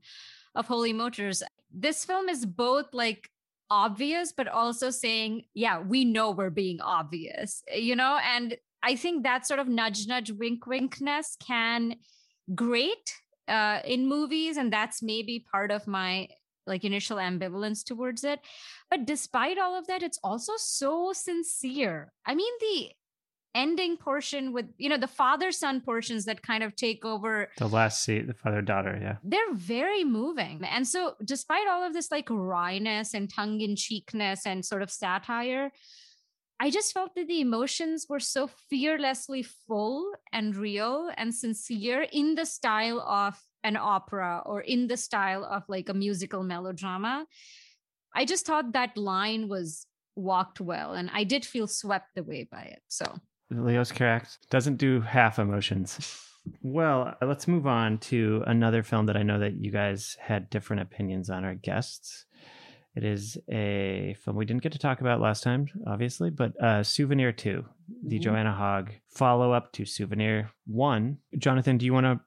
of 0.54 0.66
Holy 0.66 0.92
Motors. 0.92 1.42
This 1.72 2.04
film 2.04 2.28
is 2.28 2.44
both 2.44 2.92
like 2.92 3.30
obvious 3.70 4.32
but 4.32 4.48
also 4.48 4.90
saying, 4.90 5.44
yeah, 5.54 5.80
we 5.80 6.04
know 6.04 6.30
we're 6.30 6.50
being 6.50 6.80
obvious. 6.82 7.62
You 7.74 7.96
know, 7.96 8.18
and 8.22 8.56
I 8.82 8.96
think 8.96 9.22
that 9.22 9.46
sort 9.46 9.60
of 9.60 9.68
nudge 9.68 10.06
nudge 10.06 10.30
wink 10.30 10.66
winkness 10.66 11.36
can 11.40 11.96
great 12.54 13.14
uh, 13.48 13.80
in 13.84 14.06
movies, 14.06 14.56
and 14.56 14.72
that's 14.72 15.02
maybe 15.02 15.44
part 15.50 15.70
of 15.70 15.86
my 15.86 16.28
like 16.66 16.84
initial 16.84 17.16
ambivalence 17.16 17.82
towards 17.84 18.24
it. 18.24 18.40
But 18.90 19.06
despite 19.06 19.58
all 19.58 19.78
of 19.78 19.86
that, 19.86 20.02
it's 20.02 20.18
also 20.22 20.52
so 20.56 21.12
sincere. 21.14 22.12
I 22.26 22.34
mean, 22.34 22.52
the 22.60 22.90
ending 23.54 23.96
portion 23.96 24.52
with 24.52 24.66
you 24.76 24.88
know 24.88 24.98
the 24.98 25.06
father 25.06 25.50
son 25.50 25.80
portions 25.80 26.26
that 26.26 26.42
kind 26.42 26.62
of 26.62 26.76
take 26.76 27.04
over 27.04 27.48
the 27.56 27.66
last 27.66 28.04
seat 28.04 28.26
the 28.26 28.34
father 28.34 28.60
daughter 28.60 28.96
yeah 29.00 29.16
they're 29.24 29.54
very 29.54 30.04
moving 30.04 30.60
and 30.70 30.86
so 30.86 31.14
despite 31.24 31.66
all 31.66 31.82
of 31.82 31.94
this 31.94 32.10
like 32.12 32.28
wryness 32.28 33.14
and 33.14 33.32
tongue-in-cheekness 33.32 34.46
and 34.46 34.64
sort 34.64 34.82
of 34.82 34.90
satire 34.90 35.72
I 36.60 36.70
just 36.70 36.92
felt 36.92 37.14
that 37.14 37.28
the 37.28 37.40
emotions 37.40 38.06
were 38.08 38.20
so 38.20 38.48
fearlessly 38.68 39.42
full 39.42 40.12
and 40.32 40.56
real 40.56 41.10
and 41.16 41.32
sincere 41.32 42.06
in 42.12 42.34
the 42.34 42.46
style 42.46 43.00
of 43.00 43.40
an 43.62 43.76
opera 43.76 44.42
or 44.44 44.60
in 44.60 44.88
the 44.88 44.96
style 44.96 45.44
of 45.44 45.62
like 45.68 45.88
a 45.88 45.94
musical 45.94 46.42
melodrama. 46.42 47.26
I 48.14 48.24
just 48.24 48.44
thought 48.46 48.72
that 48.72 48.96
line 48.96 49.48
was 49.48 49.86
walked 50.16 50.60
well 50.60 50.94
and 50.94 51.10
I 51.12 51.22
did 51.24 51.44
feel 51.44 51.68
swept 51.68 52.18
away 52.18 52.48
by 52.50 52.62
it. 52.62 52.82
So 52.88 53.04
Leos 53.50 53.92
Carax 53.92 54.38
doesn't 54.50 54.76
do 54.76 55.00
half 55.00 55.38
emotions. 55.38 56.24
Well, 56.62 57.14
uh, 57.20 57.26
let's 57.26 57.46
move 57.46 57.66
on 57.66 57.98
to 57.98 58.42
another 58.46 58.82
film 58.82 59.06
that 59.06 59.16
I 59.16 59.22
know 59.22 59.38
that 59.38 59.54
you 59.54 59.70
guys 59.70 60.16
had 60.20 60.50
different 60.50 60.82
opinions 60.82 61.30
on 61.30 61.44
our 61.44 61.54
guests. 61.54 62.24
It 62.94 63.04
is 63.04 63.38
a 63.50 64.16
film 64.24 64.36
we 64.36 64.44
didn't 64.44 64.62
get 64.62 64.72
to 64.72 64.78
talk 64.78 65.00
about 65.00 65.20
last 65.20 65.42
time, 65.42 65.68
obviously, 65.86 66.30
but 66.30 66.60
uh, 66.62 66.82
Souvenir 66.82 67.32
2, 67.32 67.64
the 68.04 68.16
mm-hmm. 68.16 68.22
Joanna 68.22 68.52
Hogg 68.52 68.90
follow 69.08 69.52
up 69.52 69.72
to 69.74 69.84
Souvenir 69.84 70.50
1. 70.66 71.18
Jonathan, 71.38 71.78
do 71.78 71.86
you 71.86 71.92
want 71.92 72.06
to? 72.06 72.20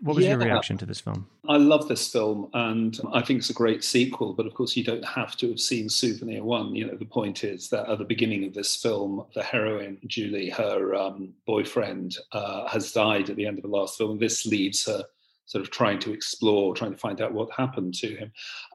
What 0.00 0.16
was 0.16 0.24
yeah. 0.24 0.32
your 0.32 0.40
reaction 0.40 0.78
to 0.78 0.86
this 0.86 0.98
film? 0.98 1.28
I 1.48 1.58
love 1.58 1.86
this 1.86 2.10
film 2.10 2.48
and 2.54 2.98
I 3.12 3.20
think 3.20 3.38
it's 3.38 3.50
a 3.50 3.54
great 3.54 3.84
sequel, 3.84 4.32
but 4.32 4.46
of 4.46 4.54
course, 4.54 4.76
you 4.76 4.82
don't 4.82 5.04
have 5.04 5.36
to 5.36 5.50
have 5.50 5.60
seen 5.60 5.88
Souvenir 5.88 6.42
1. 6.42 6.74
You 6.74 6.86
know, 6.86 6.96
the 6.96 7.04
point 7.04 7.44
is 7.44 7.68
that 7.68 7.88
at 7.88 7.98
the 7.98 8.04
beginning 8.04 8.44
of 8.44 8.54
this 8.54 8.74
film, 8.74 9.24
the 9.34 9.42
heroine, 9.42 9.98
Julie, 10.06 10.50
her 10.50 10.94
um, 10.94 11.34
boyfriend, 11.46 12.16
uh, 12.32 12.66
has 12.66 12.90
died 12.92 13.30
at 13.30 13.36
the 13.36 13.46
end 13.46 13.58
of 13.58 13.62
the 13.62 13.68
last 13.68 13.98
film. 13.98 14.18
This 14.18 14.46
leaves 14.46 14.86
her 14.86 15.04
sort 15.52 15.62
of 15.62 15.70
trying 15.70 15.98
to 15.98 16.14
explore, 16.14 16.74
trying 16.74 16.92
to 16.92 16.96
find 16.96 17.20
out 17.20 17.34
what 17.34 17.50
happened 17.54 17.92
to 17.92 18.08
him. 18.16 18.32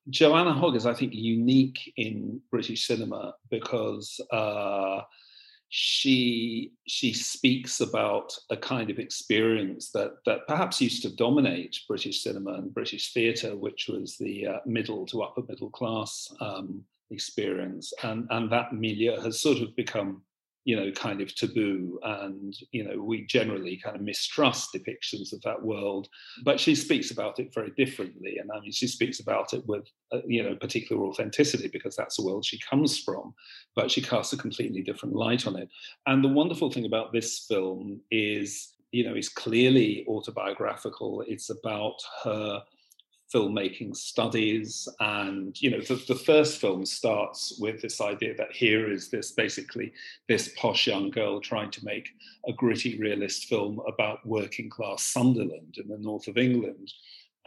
Joanna 0.09 0.53
Hogg 0.53 0.75
is, 0.75 0.85
I 0.85 0.93
think, 0.93 1.11
unique 1.13 1.91
in 1.97 2.39
British 2.51 2.85
cinema 2.85 3.33
because 3.49 4.21
uh, 4.31 5.01
she 5.69 6.73
she 6.87 7.13
speaks 7.13 7.81
about 7.81 8.37
a 8.51 8.57
kind 8.57 8.91
of 8.91 8.99
experience 8.99 9.89
that 9.91 10.11
that 10.27 10.47
perhaps 10.47 10.79
used 10.79 11.01
to 11.01 11.15
dominate 11.15 11.79
British 11.87 12.21
cinema 12.21 12.53
and 12.53 12.73
British 12.73 13.11
theatre, 13.11 13.57
which 13.57 13.87
was 13.89 14.15
the 14.17 14.45
uh, 14.45 14.59
middle 14.67 15.07
to 15.07 15.23
upper 15.23 15.41
middle 15.49 15.71
class 15.71 16.31
um, 16.41 16.83
experience, 17.09 17.91
and 18.03 18.27
and 18.29 18.51
that 18.51 18.71
milieu 18.71 19.19
has 19.19 19.41
sort 19.41 19.61
of 19.63 19.75
become 19.75 20.21
you 20.67 20.75
know, 20.75 20.91
kind 20.91 21.21
of 21.21 21.33
taboo. 21.33 21.97
And, 22.03 22.53
you 22.73 22.83
know, 22.83 23.01
we 23.01 23.25
generally 23.25 23.79
kind 23.81 23.95
of 23.95 24.01
mistrust 24.01 24.73
depictions 24.75 25.31
of 25.31 25.41
that 25.43 25.63
world. 25.63 26.09
But 26.43 26.59
she 26.59 26.75
speaks 26.75 27.09
about 27.09 27.39
it 27.39 27.53
very 27.53 27.71
differently. 27.77 28.37
And 28.37 28.51
I 28.51 28.59
mean, 28.59 28.73
she 28.73 28.85
speaks 28.85 29.21
about 29.21 29.53
it 29.53 29.65
with, 29.65 29.87
uh, 30.11 30.19
you 30.27 30.43
know, 30.43 30.55
particular 30.55 31.05
authenticity 31.05 31.69
because 31.69 31.95
that's 31.95 32.17
the 32.17 32.25
world 32.25 32.43
she 32.43 32.59
comes 32.59 32.99
from. 32.99 33.33
But 33.77 33.89
she 33.89 34.01
casts 34.01 34.33
a 34.33 34.37
completely 34.37 34.81
different 34.81 35.15
light 35.15 35.47
on 35.47 35.55
it. 35.55 35.69
And 36.05 36.21
the 36.21 36.27
wonderful 36.27 36.69
thing 36.69 36.85
about 36.85 37.13
this 37.13 37.45
film 37.47 38.01
is, 38.11 38.73
you 38.91 39.05
know, 39.05 39.15
it's 39.15 39.29
clearly 39.29 40.03
autobiographical. 40.09 41.23
It's 41.27 41.49
about 41.49 41.95
her 42.25 42.61
filmmaking 43.33 43.95
studies 43.95 44.87
and 44.99 45.61
you 45.61 45.69
know 45.69 45.81
the, 45.81 45.95
the 46.07 46.15
first 46.15 46.61
film 46.61 46.85
starts 46.85 47.57
with 47.59 47.81
this 47.81 47.99
idea 47.99 48.33
that 48.35 48.51
here 48.51 48.91
is 48.91 49.09
this 49.09 49.31
basically 49.31 49.91
this 50.29 50.53
posh 50.57 50.87
young 50.87 51.09
girl 51.09 51.41
trying 51.41 51.69
to 51.69 51.83
make 51.83 52.07
a 52.47 52.53
gritty 52.53 52.97
realist 52.97 53.45
film 53.45 53.81
about 53.87 54.25
working 54.25 54.69
class 54.69 55.03
sunderland 55.03 55.75
in 55.77 55.87
the 55.89 55.97
north 55.97 56.27
of 56.27 56.37
england 56.37 56.91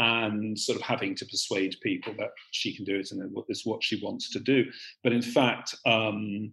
and 0.01 0.59
sort 0.59 0.77
of 0.77 0.83
having 0.83 1.15
to 1.15 1.27
persuade 1.27 1.77
people 1.83 2.15
that 2.19 2.31
she 2.53 2.75
can 2.75 2.85
do 2.85 2.99
it 2.99 3.13
and 3.13 3.37
it's 3.49 3.67
what 3.67 3.85
she 3.85 4.03
wants 4.03 4.31
to 4.31 4.41
do. 4.41 4.65
But 5.05 5.13
in 5.13 5.21
fact 5.21 5.75
um, 5.85 6.53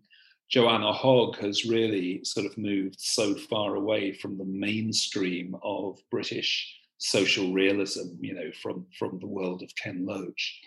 Joanna 0.49 0.93
Hogg 0.93 1.37
has 1.37 1.65
really 1.65 2.23
sort 2.23 2.45
of 2.45 2.57
moved 2.57 2.99
so 2.99 3.35
far 3.35 3.75
away 3.75 4.13
from 4.13 4.37
the 4.37 4.45
mainstream 4.45 5.55
of 5.63 5.99
British 6.11 6.77
social 6.97 7.53
realism, 7.53 8.15
you 8.19 8.33
know, 8.33 8.51
from, 8.61 8.85
from 8.97 9.19
the 9.19 9.27
world 9.27 9.61
of 9.63 9.75
Ken 9.75 10.05
Loach. 10.05 10.61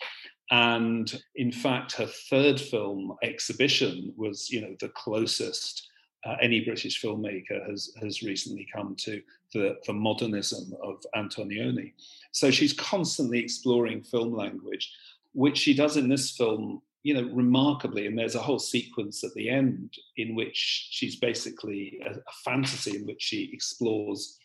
And 0.51 1.23
in 1.37 1.53
fact, 1.53 1.93
her 1.93 2.07
third 2.07 2.61
film, 2.61 3.17
Exhibition, 3.23 4.13
was, 4.17 4.51
you 4.51 4.61
know, 4.61 4.75
the 4.81 4.89
closest 4.91 5.87
uh, 6.25 6.37
any 6.43 6.61
British 6.61 7.03
filmmaker 7.03 7.67
has 7.69 7.93
has 8.01 8.23
recently 8.23 8.67
come 8.75 8.95
to 8.95 9.23
the, 9.55 9.77
the 9.87 9.93
modernism 9.93 10.73
of 10.83 11.03
Antonioni. 11.17 11.95
So 12.33 12.51
she's 12.51 12.73
constantly 12.73 13.39
exploring 13.39 14.03
film 14.03 14.35
language, 14.35 14.93
which 15.33 15.59
she 15.59 15.73
does 15.73 15.97
in 15.97 16.09
this 16.09 16.33
film, 16.33 16.83
you 17.05 17.15
know, 17.15 17.29
remarkably. 17.33 18.07
And 18.07 18.19
there's 18.19 18.35
a 18.35 18.41
whole 18.41 18.59
sequence 18.59 19.25
at 19.25 19.33
the 19.35 19.49
end 19.49 19.95
in 20.17 20.35
which 20.35 20.89
she's 20.91 21.17
basically 21.17 22.01
a, 22.05 22.11
a 22.11 22.33
fantasy 22.45 22.97
in 22.97 23.07
which 23.07 23.23
she 23.23 23.51
explores 23.53 24.39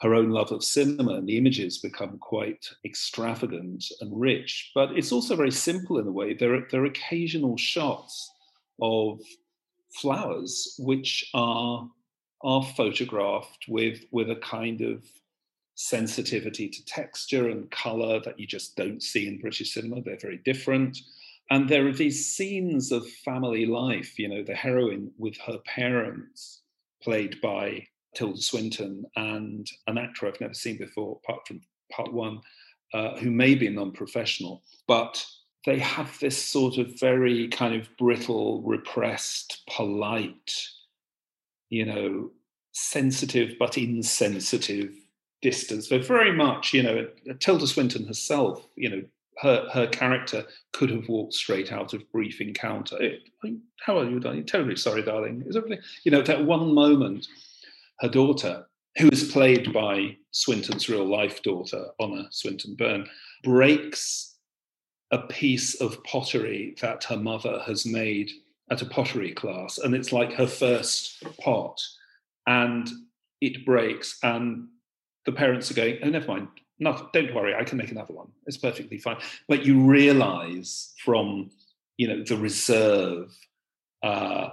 her 0.00 0.14
own 0.14 0.30
love 0.30 0.50
of 0.50 0.64
cinema 0.64 1.14
and 1.14 1.28
the 1.28 1.36
images 1.36 1.78
become 1.78 2.16
quite 2.18 2.66
extravagant 2.84 3.84
and 4.00 4.18
rich. 4.18 4.70
But 4.74 4.96
it's 4.96 5.12
also 5.12 5.36
very 5.36 5.50
simple 5.50 5.98
in 5.98 6.06
a 6.06 6.12
way. 6.12 6.34
There 6.34 6.54
are, 6.54 6.66
there 6.70 6.82
are 6.82 6.86
occasional 6.86 7.56
shots 7.56 8.30
of 8.80 9.20
flowers 10.00 10.74
which 10.78 11.28
are 11.34 11.88
are 12.42 12.62
photographed 12.62 13.66
with 13.68 14.00
with 14.12 14.30
a 14.30 14.36
kind 14.36 14.80
of 14.80 15.04
sensitivity 15.74 16.68
to 16.68 16.84
texture 16.84 17.50
and 17.50 17.70
color 17.70 18.20
that 18.20 18.38
you 18.38 18.46
just 18.46 18.76
don't 18.76 19.02
see 19.02 19.26
in 19.26 19.40
British 19.40 19.72
cinema. 19.74 20.00
They're 20.00 20.16
very 20.18 20.40
different. 20.44 20.98
And 21.50 21.68
there 21.68 21.86
are 21.88 21.92
these 21.92 22.26
scenes 22.26 22.92
of 22.92 23.08
family 23.24 23.66
life, 23.66 24.18
you 24.18 24.28
know, 24.28 24.42
the 24.42 24.54
heroine 24.54 25.10
with 25.18 25.36
her 25.38 25.58
parents, 25.66 26.62
played 27.02 27.40
by 27.40 27.86
Tilda 28.14 28.40
Swinton, 28.40 29.04
and 29.16 29.68
an 29.86 29.98
actor 29.98 30.26
I've 30.26 30.40
never 30.40 30.54
seen 30.54 30.78
before, 30.78 31.20
apart 31.22 31.46
from 31.46 31.60
part 31.92 32.12
one, 32.12 32.40
uh, 32.92 33.16
who 33.16 33.30
may 33.30 33.54
be 33.54 33.68
non 33.68 33.92
professional, 33.92 34.62
but 34.86 35.24
they 35.66 35.78
have 35.78 36.18
this 36.20 36.42
sort 36.42 36.78
of 36.78 36.98
very 36.98 37.48
kind 37.48 37.74
of 37.74 37.88
brittle, 37.98 38.62
repressed, 38.62 39.62
polite, 39.68 40.52
you 41.68 41.84
know, 41.84 42.30
sensitive 42.72 43.54
but 43.58 43.76
insensitive 43.76 44.92
distance. 45.42 45.88
They're 45.88 45.98
very 45.98 46.32
much, 46.32 46.72
you 46.72 46.82
know, 46.82 47.08
Tilda 47.40 47.66
Swinton 47.66 48.06
herself, 48.06 48.66
you 48.76 48.88
know, 48.90 49.02
her 49.38 49.68
her 49.72 49.86
character 49.86 50.44
could 50.72 50.90
have 50.90 51.08
walked 51.08 51.34
straight 51.34 51.72
out 51.72 51.94
of 51.94 52.10
Brief 52.12 52.40
Encounter. 52.40 53.00
It, 53.00 53.20
how 53.84 53.98
are 53.98 54.04
you, 54.04 54.20
darling? 54.20 54.44
Terribly 54.44 54.76
sorry, 54.76 55.02
darling. 55.02 55.44
Is 55.46 55.56
everything? 55.56 55.80
You 56.04 56.10
know, 56.10 56.22
that 56.22 56.44
one 56.44 56.74
moment, 56.74 57.26
her 58.00 58.08
daughter, 58.08 58.66
who 58.98 59.08
is 59.08 59.30
played 59.30 59.72
by 59.72 60.16
Swinton's 60.32 60.88
real 60.88 61.04
life 61.04 61.42
daughter, 61.42 61.86
Honor 62.00 62.26
Swinton 62.30 62.74
Byrne, 62.74 63.08
breaks 63.44 64.36
a 65.10 65.18
piece 65.18 65.80
of 65.80 66.02
pottery 66.04 66.74
that 66.80 67.04
her 67.04 67.16
mother 67.16 67.62
has 67.66 67.84
made 67.84 68.30
at 68.70 68.82
a 68.82 68.86
pottery 68.86 69.32
class, 69.32 69.78
and 69.78 69.94
it's 69.94 70.12
like 70.12 70.32
her 70.32 70.46
first 70.46 71.22
pot, 71.40 71.80
and 72.46 72.88
it 73.40 73.64
breaks, 73.66 74.18
and 74.22 74.68
the 75.26 75.32
parents 75.32 75.70
are 75.70 75.74
going, 75.74 75.98
"Oh, 76.02 76.08
never 76.08 76.28
mind, 76.28 76.48
no, 76.78 77.08
don't 77.12 77.34
worry, 77.34 77.54
I 77.54 77.64
can 77.64 77.78
make 77.78 77.90
another 77.90 78.14
one. 78.14 78.28
It's 78.46 78.56
perfectly 78.56 78.98
fine." 78.98 79.18
But 79.48 79.66
you 79.66 79.80
realise 79.80 80.94
from 81.04 81.50
you 81.96 82.08
know 82.08 82.22
the 82.24 82.36
reserve 82.36 83.36
uh, 84.02 84.50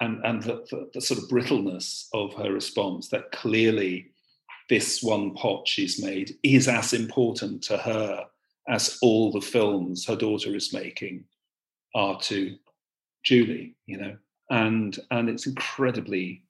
and 0.00 0.24
and 0.24 0.42
the, 0.42 0.64
the, 0.70 0.90
the 0.94 1.00
sort 1.00 1.22
of 1.22 1.28
brittleness 1.28 2.08
of 2.14 2.34
her 2.34 2.52
response 2.52 3.08
that 3.08 3.32
clearly 3.32 4.10
this 4.68 5.02
one 5.02 5.34
pot 5.34 5.66
she's 5.66 6.02
made 6.02 6.32
is 6.42 6.68
as 6.68 6.92
important 6.92 7.62
to 7.62 7.76
her 7.76 8.24
as 8.68 8.98
all 9.02 9.32
the 9.32 9.40
films 9.40 10.06
her 10.06 10.16
daughter 10.16 10.54
is 10.54 10.72
making 10.72 11.24
are 11.94 12.20
to 12.20 12.56
Julie, 13.24 13.76
you 13.86 13.98
know, 13.98 14.16
and 14.48 14.98
and 15.10 15.28
it's 15.28 15.46
incredibly 15.46 16.44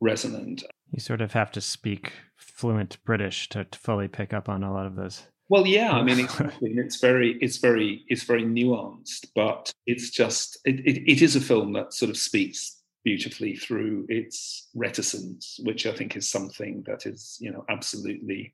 resonant. 0.00 0.64
You 0.90 1.00
sort 1.00 1.20
of 1.20 1.32
have 1.32 1.50
to 1.52 1.60
speak 1.60 2.12
fluent 2.36 3.02
British 3.04 3.48
to, 3.50 3.64
to 3.64 3.78
fully 3.78 4.08
pick 4.08 4.32
up 4.32 4.48
on 4.48 4.62
a 4.62 4.72
lot 4.72 4.86
of 4.86 4.96
those. 4.96 5.24
Well, 5.48 5.66
yeah, 5.66 5.92
I 5.92 6.02
mean, 6.02 6.18
exactly. 6.24 6.72
it's 6.76 7.00
very, 7.00 7.38
it's 7.40 7.58
very, 7.58 8.04
it's 8.08 8.24
very 8.24 8.44
nuanced, 8.44 9.26
but 9.34 9.72
it's 9.86 10.10
just, 10.10 10.58
it, 10.64 10.80
it, 10.80 11.10
it 11.10 11.22
is 11.22 11.36
a 11.36 11.40
film 11.40 11.72
that 11.74 11.92
sort 11.92 12.10
of 12.10 12.16
speaks 12.16 12.75
beautifully 13.06 13.54
through 13.54 14.04
its 14.08 14.68
reticence, 14.74 15.60
which 15.62 15.86
I 15.86 15.92
think 15.92 16.16
is 16.16 16.28
something 16.28 16.82
that 16.88 17.06
is, 17.06 17.38
you 17.40 17.52
know, 17.52 17.64
absolutely 17.68 18.52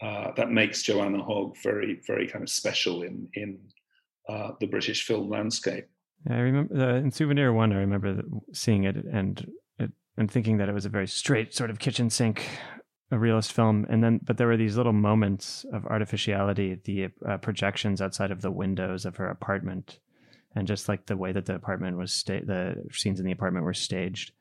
uh, 0.00 0.32
that 0.38 0.50
makes 0.50 0.82
Joanna 0.82 1.22
Hogg 1.22 1.56
very, 1.62 2.00
very 2.06 2.26
kind 2.26 2.42
of 2.42 2.48
special 2.48 3.02
in 3.02 3.28
in 3.34 3.58
uh, 4.28 4.52
the 4.60 4.66
British 4.66 5.06
film 5.06 5.28
landscape. 5.28 5.86
I 6.28 6.38
remember 6.38 6.74
uh, 6.74 6.96
in 6.96 7.10
Souvenir 7.12 7.52
One. 7.52 7.72
I 7.72 7.76
remember 7.76 8.22
seeing 8.52 8.84
it 8.84 8.96
and 9.12 9.46
it, 9.78 9.90
and 10.16 10.30
thinking 10.30 10.56
that 10.56 10.70
it 10.70 10.74
was 10.74 10.86
a 10.86 10.96
very 10.98 11.06
straight 11.06 11.54
sort 11.54 11.70
of 11.70 11.78
kitchen 11.78 12.08
sink, 12.08 12.48
a 13.10 13.18
realist 13.18 13.52
film. 13.52 13.86
And 13.90 14.02
then, 14.02 14.20
but 14.24 14.38
there 14.38 14.46
were 14.46 14.56
these 14.56 14.76
little 14.76 14.94
moments 14.94 15.66
of 15.70 15.86
artificiality, 15.86 16.80
the 16.82 17.08
uh, 17.28 17.36
projections 17.36 18.00
outside 18.00 18.30
of 18.30 18.40
the 18.40 18.50
windows 18.50 19.04
of 19.04 19.16
her 19.16 19.28
apartment, 19.28 19.98
and 20.54 20.66
just 20.66 20.88
like 20.88 21.06
the 21.06 21.16
way 21.16 21.32
that 21.32 21.46
the 21.46 21.54
apartment 21.54 21.96
was 21.96 22.12
sta- 22.12 22.44
the 22.44 22.84
scenes 22.92 23.20
in 23.20 23.26
the 23.26 23.32
apartment 23.32 23.64
were 23.64 23.74
staged, 23.74 24.32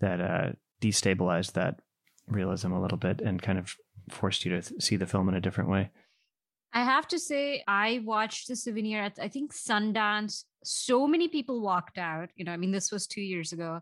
that 0.00 0.20
uh, 0.20 0.52
destabilized 0.80 1.52
that 1.52 1.80
realism 2.26 2.72
a 2.72 2.80
little 2.80 2.98
bit 2.98 3.20
and 3.20 3.42
kind 3.42 3.58
of 3.58 3.74
forced 4.10 4.44
you 4.44 4.50
to 4.52 4.62
th- 4.62 4.82
see 4.82 4.96
the 4.96 5.06
film 5.06 5.28
in 5.28 5.34
a 5.34 5.40
different 5.40 5.70
way? 5.70 5.90
I 6.72 6.84
have 6.84 7.08
to 7.08 7.18
say, 7.18 7.64
I 7.66 8.02
watched 8.04 8.48
the 8.48 8.56
souvenir 8.56 9.02
at 9.02 9.18
I 9.20 9.28
think 9.28 9.54
Sundance. 9.54 10.44
So 10.64 11.06
many 11.06 11.28
people 11.28 11.60
walked 11.60 11.98
out. 11.98 12.28
You 12.36 12.44
know, 12.44 12.52
I 12.52 12.56
mean, 12.56 12.72
this 12.72 12.92
was 12.92 13.06
two 13.06 13.22
years 13.22 13.52
ago. 13.52 13.80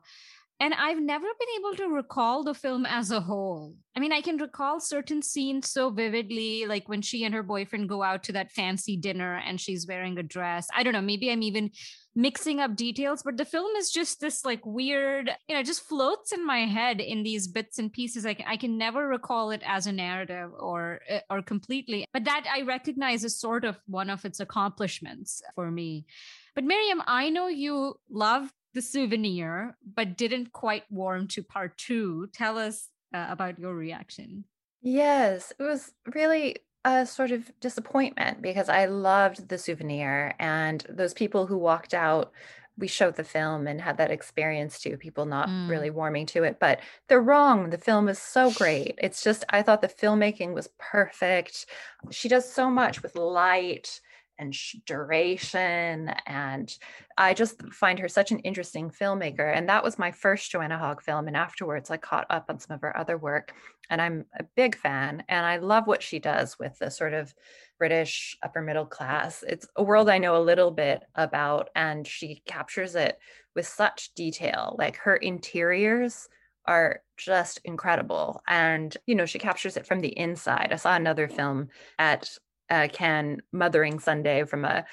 And 0.59 0.73
I've 0.73 1.01
never 1.01 1.27
been 1.27 1.49
able 1.59 1.77
to 1.77 1.95
recall 1.95 2.43
the 2.43 2.55
film 2.55 2.87
as 2.87 3.11
a 3.11 3.21
whole. 3.21 3.75
I 3.95 4.01
mean, 4.01 4.13
I 4.13 4.23
can 4.23 4.39
recall 4.39 4.81
certain 4.81 5.21
scenes 5.21 5.71
so 5.71 5.91
vividly, 5.91 6.65
like 6.67 6.89
when 6.89 7.03
she 7.03 7.25
and 7.25 7.35
her 7.35 7.43
boyfriend 7.43 7.91
go 7.91 8.03
out 8.03 8.23
to 8.25 8.33
that 8.33 8.53
fancy 8.53 8.97
dinner 8.97 9.37
and 9.37 9.61
she's 9.61 9.87
wearing 9.87 10.19
a 10.19 10.23
dress. 10.23 10.67
I 10.75 10.83
don't 10.83 10.95
know, 10.95 11.03
maybe 11.03 11.31
I'm 11.31 11.43
even 11.43 11.73
mixing 12.15 12.61
up 12.61 12.75
details, 12.75 13.23
but 13.23 13.37
the 13.37 13.45
film 13.45 13.77
is 13.77 13.91
just 13.91 14.21
this 14.21 14.47
like 14.47 14.65
weird, 14.65 15.31
you 15.47 15.55
know, 15.55 15.63
just 15.63 15.83
floats 15.83 16.33
in 16.33 16.47
my 16.47 16.61
head 16.61 17.01
in 17.01 17.23
these 17.23 17.47
bits 17.47 17.79
and 17.79 17.93
pieces. 17.93 18.25
Like 18.25 18.43
I 18.47 18.57
can 18.57 18.79
never 18.79 19.07
recall 19.07 19.51
it 19.51 19.63
as 19.67 19.87
a 19.87 19.93
narrative 19.93 20.51
or 20.59 21.01
eh, 21.07 21.21
or 21.29 21.43
completely. 21.43 22.07
But 22.15 22.25
that 22.25 22.47
I 22.51 22.63
recognize 22.63 23.25
as 23.25 23.39
sort 23.39 23.67
of 23.67 23.79
one 23.87 24.09
of 24.09 24.25
its 24.25 24.41
accomplishments 24.41 25.43
for 25.55 25.71
me. 25.71 26.07
But 26.55 26.65
Miriam, 26.65 27.03
I 27.07 27.29
know 27.29 27.49
you 27.49 28.01
love 28.09 28.51
the 28.77 28.83
souvenir, 28.83 29.77
but 29.97 30.17
didn't 30.17 30.53
quite 30.53 30.85
warm 30.91 31.27
to 31.29 31.43
part 31.43 31.77
two. 31.79 32.29
Tell 32.33 32.59
us 32.59 32.91
uh, 33.13 33.27
about 33.29 33.59
your 33.59 33.75
reaction. 33.75 34.45
Yes, 34.83 35.53
it 35.59 35.63
was 35.63 35.93
really 36.15 36.59
a 36.85 37.07
sort 37.07 37.33
of 37.33 37.51
disappointment 37.61 38.43
because 38.43 38.69
I 38.69 38.85
loved 38.85 39.49
the 39.49 39.59
souvenir 39.59 40.35
and 40.39 40.85
those 40.89 41.15
people 41.15 41.47
who 41.47 41.57
walked 41.59 41.95
out. 41.95 42.33
We 42.79 42.87
showed 42.87 43.17
the 43.17 43.25
film 43.25 43.67
and 43.67 43.81
had 43.81 43.97
that 43.97 44.11
experience 44.11 44.79
too, 44.79 44.99
people 44.99 45.25
not 45.25 45.49
mm. 45.49 45.71
really 45.71 45.89
warming 45.89 46.27
to 46.27 46.45
it, 46.45 46.59
but 46.61 46.81
they're 47.09 47.23
wrong. 47.23 47.71
The 47.71 47.79
film 47.79 48.07
is 48.11 48.19
so 48.19 48.51
great. 48.51 48.97
It's 48.99 49.25
just, 49.25 49.45
I 49.49 49.63
thought 49.63 49.81
the 49.81 49.89
filmmaking 49.89 50.53
was 50.53 50.69
perfect. 50.79 51.65
She 52.11 52.29
does 52.29 52.53
so 52.53 52.71
much 52.71 53.03
with 53.03 53.17
light 53.17 54.03
and 54.39 54.55
duration. 54.85 56.11
And 56.27 56.73
I 57.19 57.35
just 57.35 57.63
find 57.73 57.99
her 57.99 58.09
such 58.09 58.31
an 58.31 58.39
interesting 58.41 58.91
filmmaker. 58.91 59.55
And 59.55 59.69
that 59.69 59.85
was 59.85 59.99
my 59.99 60.13
first 60.13 60.51
Joanna 60.51 60.79
Hogg 60.79 61.03
film. 61.03 61.27
And 61.27 61.37
afterwards, 61.37 61.91
I 61.91 61.97
caught 61.97 62.27
up 62.31 62.47
on 62.49 62.59
some 62.59 62.75
of 62.75 62.81
her 62.83 62.97
other 62.97 63.19
work. 63.19 63.53
And 63.91 64.03
I'm 64.03 64.25
a 64.39 64.45
big 64.57 64.77
fan. 64.77 65.23
And 65.29 65.47
I 65.47 65.59
love 65.59 65.87
what 65.87 66.03
she 66.03 66.19
does 66.19 66.59
with 66.59 66.79
the 66.79 66.91
sort 66.91 67.15
of 67.15 67.35
British 67.79 68.37
upper 68.43 68.63
middle 68.63 68.87
class. 68.87 69.45
It's 69.47 69.67
a 69.77 69.83
world 69.83 70.09
I 70.09 70.19
know 70.19 70.37
a 70.37 70.43
little 70.43 70.71
bit 70.71 71.03
about. 71.15 71.71
And 71.75 72.07
she 72.07 72.43
captures 72.47 72.95
it 72.95 73.19
with 73.55 73.67
such 73.67 74.15
detail. 74.15 74.77
Like 74.79 74.97
her 74.97 75.17
interiors 75.17 76.29
are 76.67 77.01
just 77.17 77.61
incredible. 77.65 78.43
And, 78.49 78.97
you 79.07 79.15
know, 79.15 79.25
she 79.27 79.39
captures 79.39 79.77
it 79.77 79.87
from 79.87 80.01
the 80.01 80.19
inside. 80.19 80.71
I 80.73 80.77
saw 80.77 80.97
another 80.97 81.29
film 81.29 81.69
at 81.99 82.29
uh, 82.71 82.89
Cannes 82.93 83.41
Mothering 83.53 83.99
Sunday 83.99 84.45
from 84.45 84.65
a, 84.65 84.85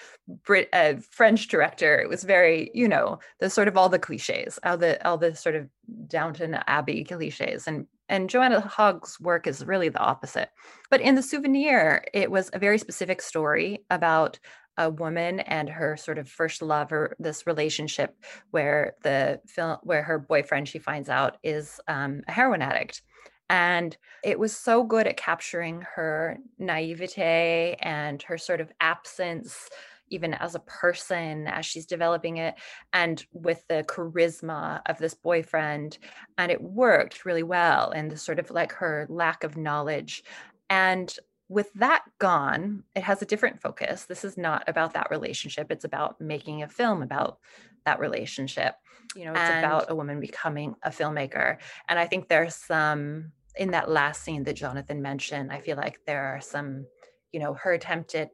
Brit, 0.45 0.69
a 0.73 0.97
French 0.97 1.47
director. 1.47 1.99
It 1.99 2.09
was 2.09 2.23
very, 2.23 2.71
you 2.73 2.87
know, 2.87 3.19
the 3.39 3.49
sort 3.49 3.67
of 3.67 3.77
all 3.77 3.89
the 3.89 3.99
cliches, 3.99 4.59
all 4.63 4.77
the 4.77 5.05
all 5.07 5.17
the 5.17 5.35
sort 5.35 5.55
of 5.55 5.67
Downton 6.07 6.55
Abbey 6.67 7.03
cliches, 7.03 7.67
and 7.67 7.87
and 8.09 8.29
Joanna 8.29 8.59
Hogg's 8.59 9.19
work 9.19 9.47
is 9.47 9.65
really 9.65 9.89
the 9.89 9.99
opposite. 9.99 10.49
But 10.89 11.01
in 11.01 11.15
the 11.15 11.23
souvenir, 11.23 12.03
it 12.13 12.29
was 12.29 12.49
a 12.53 12.59
very 12.59 12.77
specific 12.77 13.21
story 13.21 13.79
about 13.89 14.39
a 14.77 14.89
woman 14.89 15.39
and 15.41 15.69
her 15.69 15.95
sort 15.97 16.17
of 16.17 16.27
first 16.27 16.61
love 16.61 16.91
or 16.91 17.15
this 17.19 17.45
relationship 17.45 18.15
where 18.51 18.95
the 19.03 19.39
film 19.47 19.77
where 19.83 20.03
her 20.03 20.17
boyfriend 20.17 20.67
she 20.67 20.79
finds 20.79 21.09
out 21.09 21.37
is 21.43 21.79
um, 21.87 22.21
a 22.27 22.31
heroin 22.31 22.61
addict 22.61 23.01
And 23.49 23.95
it 24.23 24.39
was 24.39 24.55
so 24.55 24.83
good 24.83 25.07
at 25.07 25.17
capturing 25.17 25.85
her 25.95 26.37
naivete 26.57 27.75
and 27.79 28.21
her 28.23 28.37
sort 28.37 28.61
of 28.61 28.71
absence 28.79 29.69
even 30.09 30.33
as 30.35 30.53
a 30.53 30.59
person 30.59 31.47
as 31.47 31.65
she's 31.65 31.85
developing 31.85 32.37
it 32.37 32.55
and 32.93 33.25
with 33.33 33.65
the 33.67 33.83
charisma 33.87 34.81
of 34.85 34.97
this 34.99 35.15
boyfriend 35.15 35.97
and 36.37 36.51
it 36.51 36.61
worked 36.61 37.25
really 37.25 37.41
well 37.43 37.89
and 37.89 38.11
the 38.11 38.17
sort 38.17 38.37
of 38.37 38.51
like 38.51 38.71
her 38.73 39.07
lack 39.09 39.43
of 39.43 39.57
knowledge. 39.57 40.23
And 40.69 41.13
with 41.49 41.71
that 41.73 42.03
gone 42.19 42.83
it 42.95 43.03
has 43.03 43.21
a 43.21 43.25
different 43.25 43.59
focus. 43.59 44.05
This 44.05 44.23
is 44.23 44.37
not 44.37 44.63
about 44.67 44.93
that 44.93 45.09
relationship. 45.09 45.71
It's 45.71 45.85
about 45.85 46.21
making 46.21 46.61
a 46.63 46.69
film 46.69 47.01
about 47.01 47.39
that 47.85 47.99
relationship 47.99 48.75
you 49.15 49.25
know 49.25 49.31
it's 49.31 49.39
and, 49.39 49.65
about 49.65 49.89
a 49.89 49.95
woman 49.95 50.19
becoming 50.19 50.75
a 50.83 50.89
filmmaker 50.89 51.57
and 51.89 51.99
i 51.99 52.05
think 52.05 52.27
there's 52.27 52.55
some 52.55 53.31
in 53.55 53.71
that 53.71 53.89
last 53.89 54.23
scene 54.23 54.43
that 54.43 54.55
jonathan 54.55 55.01
mentioned 55.01 55.51
i 55.51 55.59
feel 55.59 55.77
like 55.77 55.99
there 56.05 56.23
are 56.23 56.41
some 56.41 56.85
you 57.31 57.39
know 57.39 57.53
her 57.53 57.73
attempt 57.73 58.15
at 58.15 58.29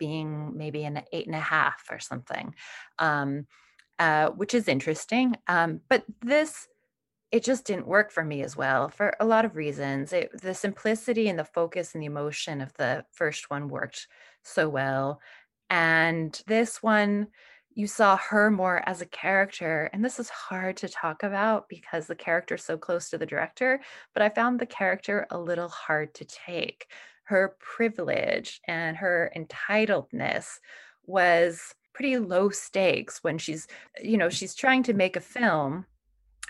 being 0.00 0.56
maybe 0.56 0.82
an 0.82 1.02
eight 1.12 1.26
and 1.26 1.36
a 1.36 1.40
half 1.40 1.84
or 1.90 2.00
something, 2.00 2.52
um, 2.98 3.46
uh, 4.00 4.30
which 4.30 4.54
is 4.54 4.66
interesting. 4.66 5.36
Um, 5.46 5.82
but 5.88 6.02
this, 6.22 6.66
it 7.30 7.44
just 7.44 7.66
didn't 7.66 7.86
work 7.86 8.10
for 8.10 8.24
me 8.24 8.42
as 8.42 8.56
well 8.56 8.88
for 8.88 9.14
a 9.20 9.26
lot 9.26 9.44
of 9.44 9.54
reasons. 9.54 10.12
It, 10.12 10.30
the 10.42 10.54
simplicity 10.54 11.28
and 11.28 11.38
the 11.38 11.44
focus 11.44 11.94
and 11.94 12.02
the 12.02 12.06
emotion 12.06 12.60
of 12.60 12.72
the 12.74 13.04
first 13.12 13.50
one 13.50 13.68
worked 13.68 14.08
so 14.42 14.68
well. 14.68 15.20
And 15.68 16.40
this 16.48 16.82
one, 16.82 17.28
you 17.74 17.86
saw 17.86 18.16
her 18.16 18.50
more 18.50 18.82
as 18.86 19.00
a 19.00 19.06
character. 19.06 19.88
And 19.92 20.04
this 20.04 20.18
is 20.18 20.28
hard 20.28 20.76
to 20.78 20.88
talk 20.88 21.22
about 21.22 21.68
because 21.68 22.06
the 22.06 22.14
character 22.16 22.56
is 22.56 22.64
so 22.64 22.76
close 22.76 23.10
to 23.10 23.18
the 23.18 23.26
director, 23.26 23.80
but 24.12 24.22
I 24.22 24.28
found 24.28 24.58
the 24.58 24.66
character 24.66 25.26
a 25.30 25.38
little 25.38 25.68
hard 25.68 26.14
to 26.14 26.24
take 26.24 26.86
her 27.24 27.56
privilege 27.60 28.60
and 28.66 28.96
her 28.96 29.30
entitledness 29.36 30.58
was 31.06 31.74
pretty 31.92 32.18
low 32.18 32.50
stakes 32.50 33.22
when 33.22 33.38
she's 33.38 33.68
you 34.02 34.16
know 34.16 34.28
she's 34.28 34.54
trying 34.54 34.82
to 34.82 34.92
make 34.92 35.16
a 35.16 35.20
film 35.20 35.86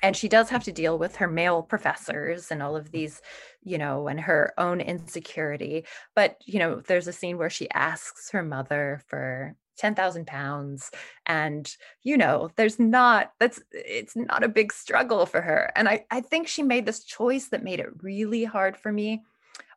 and 0.02 0.16
she 0.16 0.28
does 0.28 0.48
have 0.48 0.64
to 0.64 0.72
deal 0.72 0.98
with 0.98 1.16
her 1.16 1.28
male 1.28 1.62
professors 1.62 2.50
and 2.50 2.62
all 2.62 2.76
of 2.76 2.90
these 2.92 3.20
you 3.62 3.76
know 3.76 4.08
and 4.08 4.20
her 4.20 4.52
own 4.58 4.80
insecurity 4.80 5.84
but 6.14 6.36
you 6.46 6.58
know 6.58 6.80
there's 6.86 7.08
a 7.08 7.12
scene 7.12 7.36
where 7.36 7.50
she 7.50 7.70
asks 7.70 8.30
her 8.30 8.42
mother 8.42 9.02
for 9.06 9.54
10,000 9.80 10.26
pounds 10.26 10.90
and 11.24 11.74
you 12.02 12.16
know 12.18 12.50
there's 12.56 12.78
not 12.78 13.32
that's 13.40 13.62
it's 13.72 14.14
not 14.14 14.44
a 14.44 14.48
big 14.48 14.72
struggle 14.72 15.24
for 15.24 15.40
her 15.40 15.72
and 15.74 15.88
I 15.88 16.04
I 16.10 16.20
think 16.20 16.46
she 16.46 16.62
made 16.62 16.84
this 16.84 17.02
choice 17.02 17.48
that 17.48 17.64
made 17.64 17.80
it 17.80 18.02
really 18.02 18.44
hard 18.44 18.76
for 18.76 18.92
me. 18.92 19.22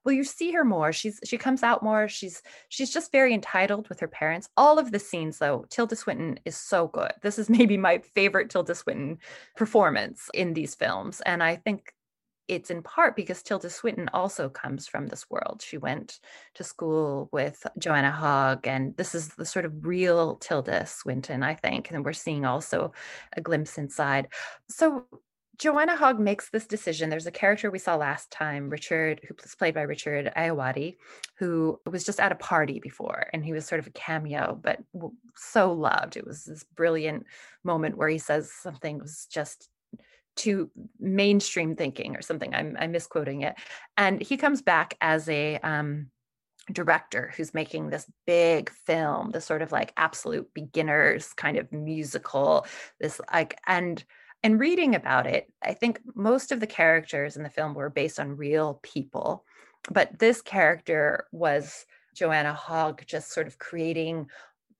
Well 0.03 0.13
you 0.13 0.25
see 0.25 0.51
her 0.51 0.65
more 0.65 0.91
she's 0.91 1.21
she 1.23 1.37
comes 1.37 1.63
out 1.63 1.83
more 1.83 2.09
she's 2.09 2.41
she's 2.67 2.91
just 2.91 3.13
very 3.13 3.33
entitled 3.33 3.87
with 3.87 4.01
her 4.01 4.09
parents. 4.09 4.49
All 4.57 4.77
of 4.77 4.91
the 4.91 4.99
scenes 4.99 5.37
though 5.37 5.65
tilda 5.69 5.95
swinton 5.95 6.37
is 6.43 6.57
so 6.57 6.89
good. 6.89 7.13
This 7.21 7.39
is 7.39 7.49
maybe 7.57 7.77
my 7.77 7.99
favorite 7.99 8.49
tilda 8.49 8.75
swinton 8.75 9.19
performance 9.55 10.29
in 10.33 10.53
these 10.53 10.75
films 10.75 11.21
and 11.21 11.41
i 11.41 11.55
think 11.55 11.93
it's 12.47 12.69
in 12.69 12.83
part 12.83 13.15
because 13.15 13.41
Tilda 13.41 13.69
Swinton 13.69 14.09
also 14.13 14.49
comes 14.49 14.87
from 14.87 15.07
this 15.07 15.29
world. 15.29 15.63
She 15.65 15.77
went 15.77 16.19
to 16.55 16.63
school 16.63 17.29
with 17.31 17.65
Joanna 17.77 18.11
Hogg, 18.11 18.67
and 18.67 18.95
this 18.97 19.15
is 19.15 19.29
the 19.29 19.45
sort 19.45 19.65
of 19.65 19.85
real 19.85 20.35
Tilda 20.35 20.85
Swinton, 20.85 21.43
I 21.43 21.55
think. 21.55 21.91
And 21.91 22.03
we're 22.03 22.13
seeing 22.13 22.45
also 22.45 22.93
a 23.35 23.41
glimpse 23.41 23.77
inside. 23.77 24.27
So 24.69 25.05
Joanna 25.57 25.95
Hogg 25.95 26.19
makes 26.19 26.49
this 26.49 26.65
decision. 26.65 27.09
There's 27.09 27.27
a 27.27 27.31
character 27.31 27.69
we 27.69 27.79
saw 27.79 27.95
last 27.95 28.31
time, 28.31 28.69
Richard, 28.69 29.21
who 29.27 29.35
was 29.41 29.55
played 29.55 29.75
by 29.75 29.83
Richard 29.83 30.31
Ayoade, 30.35 30.97
who 31.37 31.79
was 31.85 32.03
just 32.03 32.19
at 32.19 32.31
a 32.31 32.35
party 32.35 32.79
before, 32.79 33.27
and 33.31 33.45
he 33.45 33.53
was 33.53 33.65
sort 33.65 33.79
of 33.79 33.87
a 33.87 33.91
cameo, 33.91 34.59
but 34.61 34.79
so 35.35 35.71
loved. 35.71 36.17
It 36.17 36.25
was 36.25 36.45
this 36.45 36.63
brilliant 36.63 37.25
moment 37.63 37.97
where 37.97 38.09
he 38.09 38.17
says 38.17 38.51
something 38.51 38.97
was 38.97 39.27
just 39.31 39.69
too 40.35 40.69
mainstream 40.99 41.75
thinking 41.75 42.15
or 42.15 42.21
something. 42.21 42.53
I'm, 42.53 42.75
I'm 42.79 42.91
misquoting 42.91 43.41
it, 43.41 43.55
and 43.97 44.21
he 44.21 44.37
comes 44.37 44.61
back 44.61 44.95
as 45.01 45.29
a 45.29 45.57
um, 45.57 46.07
director 46.71 47.33
who's 47.35 47.53
making 47.53 47.89
this 47.89 48.09
big 48.25 48.69
film, 48.69 49.31
this 49.31 49.45
sort 49.45 49.61
of 49.61 49.71
like 49.71 49.93
absolute 49.97 50.53
beginners 50.53 51.33
kind 51.33 51.57
of 51.57 51.71
musical. 51.71 52.65
This 52.99 53.19
like 53.31 53.57
and 53.67 54.03
and 54.43 54.59
reading 54.59 54.93
about 54.93 55.25
it, 55.25 55.51
I 55.61 55.73
think 55.73 56.01
most 56.15 56.51
of 56.51 56.59
the 56.59 56.67
characters 56.67 57.37
in 57.37 57.43
the 57.43 57.49
film 57.49 57.73
were 57.73 57.89
based 57.89 58.19
on 58.19 58.35
real 58.35 58.79
people, 58.83 59.45
but 59.89 60.19
this 60.19 60.41
character 60.41 61.27
was 61.31 61.85
Joanna 62.13 62.53
Hogg 62.53 63.03
just 63.05 63.31
sort 63.31 63.47
of 63.47 63.57
creating, 63.57 64.27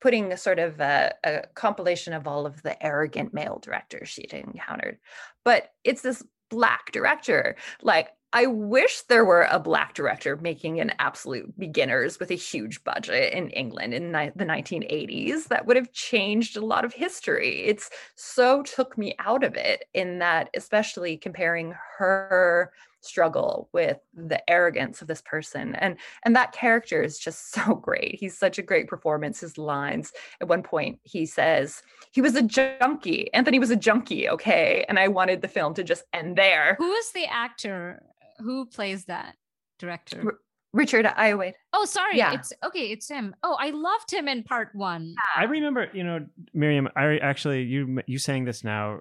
putting 0.04 0.30
a 0.32 0.36
sort 0.36 0.58
of 0.58 0.78
a, 0.80 1.14
a 1.24 1.46
compilation 1.54 2.12
of 2.12 2.26
all 2.26 2.44
of 2.44 2.62
the 2.62 2.80
arrogant 2.84 3.32
male 3.32 3.58
directors 3.62 4.06
she'd 4.06 4.34
encountered. 4.34 4.98
But 5.46 5.70
it's 5.82 6.02
this 6.02 6.22
black 6.50 6.92
director. 6.92 7.56
Like 7.80 8.10
I 8.34 8.44
wish 8.44 9.00
there 9.00 9.24
were 9.24 9.48
a 9.50 9.58
black 9.58 9.94
director 9.94 10.36
making 10.36 10.78
an 10.78 10.92
absolute 10.98 11.58
beginners 11.58 12.20
with 12.20 12.30
a 12.30 12.34
huge 12.34 12.84
budget 12.84 13.32
in 13.32 13.48
England 13.48 13.94
in 13.94 14.12
ni- 14.12 14.30
the 14.36 14.44
1980s. 14.44 15.44
That 15.44 15.64
would 15.64 15.76
have 15.76 15.90
changed 15.94 16.58
a 16.58 16.66
lot 16.66 16.84
of 16.84 16.92
history. 16.92 17.62
It's 17.64 17.88
so 18.14 18.62
took 18.62 18.98
me 18.98 19.14
out 19.20 19.42
of 19.42 19.56
it 19.56 19.86
in 19.94 20.18
that, 20.18 20.50
especially 20.54 21.16
comparing 21.16 21.74
her 21.96 22.72
struggle 23.04 23.68
with 23.72 23.98
the 24.14 24.48
arrogance 24.50 25.02
of 25.02 25.08
this 25.08 25.22
person 25.22 25.74
and 25.76 25.96
and 26.24 26.34
that 26.34 26.52
character 26.52 27.02
is 27.02 27.18
just 27.18 27.50
so 27.52 27.74
great 27.74 28.16
he's 28.18 28.36
such 28.36 28.58
a 28.58 28.62
great 28.62 28.88
performance 28.88 29.40
his 29.40 29.58
lines 29.58 30.12
at 30.40 30.48
one 30.48 30.62
point 30.62 30.98
he 31.02 31.26
says 31.26 31.82
he 32.12 32.20
was 32.20 32.34
a 32.34 32.42
junkie 32.42 33.32
anthony 33.34 33.58
was 33.58 33.70
a 33.70 33.76
junkie 33.76 34.28
okay 34.28 34.84
and 34.88 34.98
i 34.98 35.08
wanted 35.08 35.42
the 35.42 35.48
film 35.48 35.74
to 35.74 35.84
just 35.84 36.04
end 36.12 36.36
there 36.36 36.76
who 36.78 36.92
is 36.92 37.12
the 37.12 37.26
actor 37.26 38.02
who 38.38 38.66
plays 38.66 39.04
that 39.06 39.36
director? 39.78 40.22
R- 40.24 40.38
Richard 40.72 41.06
Ayoade. 41.06 41.52
Oh, 41.72 41.84
sorry. 41.84 42.18
Yeah. 42.18 42.32
It's 42.32 42.52
okay. 42.64 42.90
It's 42.90 43.08
him. 43.08 43.34
Oh, 43.44 43.56
I 43.60 43.70
loved 43.70 44.10
him 44.10 44.26
in 44.26 44.42
part 44.42 44.70
one. 44.74 45.14
I 45.36 45.44
remember, 45.44 45.88
you 45.92 46.02
know, 46.02 46.26
Miriam. 46.52 46.88
I 46.96 47.18
actually 47.18 47.62
you 47.62 48.02
you 48.06 48.18
saying 48.18 48.44
this 48.44 48.64
now 48.64 49.00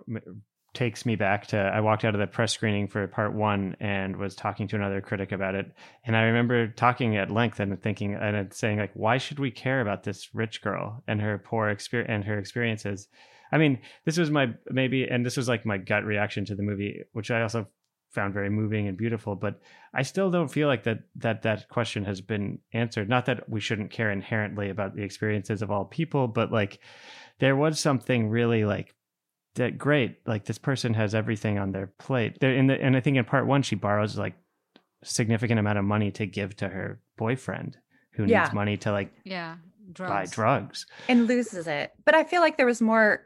takes 0.74 1.06
me 1.06 1.16
back 1.16 1.48
to 1.48 1.58
I 1.58 1.82
walked 1.82 2.04
out 2.04 2.16
of 2.16 2.20
the 2.20 2.28
press 2.28 2.54
screening 2.54 2.88
for 2.88 3.08
part 3.08 3.34
one 3.34 3.76
and 3.80 4.16
was 4.18 4.36
talking 4.36 4.68
to 4.70 4.76
another 4.76 5.02
critic 5.02 5.32
about 5.32 5.56
it, 5.56 5.72
and 6.06 6.16
I 6.16 6.24
remember 6.24 6.68
talking 6.68 7.16
at 7.18 7.32
length 7.32 7.60
and 7.60 7.82
thinking 7.82 8.16
and 8.16 8.54
saying 8.54 8.80
like, 8.80 8.92
why 8.94 9.18
should 9.18 9.40
we 9.40 9.52
care 9.52 9.82
about 9.82 10.04
this 10.04 10.34
rich 10.34 10.62
girl 10.62 11.04
and 11.08 11.22
her 11.22 11.38
poor 11.38 11.70
experience 11.70 12.10
and 12.12 12.24
her 12.26 12.38
experiences? 12.38 13.08
I 13.52 13.58
mean, 13.60 13.80
this 14.06 14.18
was 14.18 14.32
my 14.32 14.54
maybe, 14.70 15.08
and 15.08 15.26
this 15.26 15.38
was 15.38 15.48
like 15.48 15.66
my 15.66 15.78
gut 15.78 16.06
reaction 16.06 16.46
to 16.46 16.56
the 16.56 16.64
movie, 16.64 17.04
which 17.12 17.30
I 17.30 17.44
also 17.44 17.68
found 18.14 18.34
very 18.34 18.50
moving 18.50 18.88
and 18.88 18.96
beautiful 18.96 19.36
but 19.36 19.60
i 19.94 20.04
still 20.04 20.30
don't 20.30 20.50
feel 20.50 20.68
like 20.68 20.84
that 20.84 21.00
that 21.16 21.42
that 21.42 21.68
question 21.68 22.06
has 22.06 22.22
been 22.22 22.60
answered 22.72 23.10
not 23.10 23.26
that 23.26 23.50
we 23.50 23.60
shouldn't 23.60 23.90
care 23.90 24.12
inherently 24.12 24.70
about 24.70 24.96
the 24.96 25.02
experiences 25.02 25.62
of 25.62 25.72
all 25.72 25.86
people 25.86 26.28
but 26.28 26.52
like 26.52 26.80
there 27.40 27.56
was 27.56 27.80
something 27.80 28.30
really 28.30 28.66
like 28.66 28.94
that 29.56 29.78
great 29.78 30.18
like 30.26 30.45
this 30.45 30.58
person 30.58 30.93
has 30.93 31.14
everything 31.14 31.60
on 31.60 31.72
their 31.72 31.88
plate 31.88 32.39
there 32.39 32.54
in 32.54 32.68
the 32.68 32.82
and 32.82 32.95
i 32.97 32.99
think 32.99 33.18
in 33.18 33.24
part 33.24 33.45
one 33.45 33.62
she 33.62 33.76
borrows 33.76 34.18
like 34.18 34.36
significant 35.04 35.60
amount 35.60 35.78
of 35.78 35.86
money 35.86 36.12
to 36.12 36.26
give 36.26 36.56
to 36.56 36.68
her 36.68 36.99
boyfriend 37.18 37.78
who 38.14 38.26
yeah. 38.26 38.43
needs 38.43 38.54
money 38.54 38.78
to 38.78 38.91
like 38.91 39.12
yeah 39.24 39.56
drugs. 39.91 40.32
buy 40.32 40.36
drugs 40.36 40.86
and 41.10 41.28
loses 41.28 41.68
it. 41.68 41.91
But 42.06 42.16
I 42.16 42.24
feel 42.24 42.41
like 42.41 42.58
there 42.58 42.66
was 42.66 42.82
more 42.82 43.26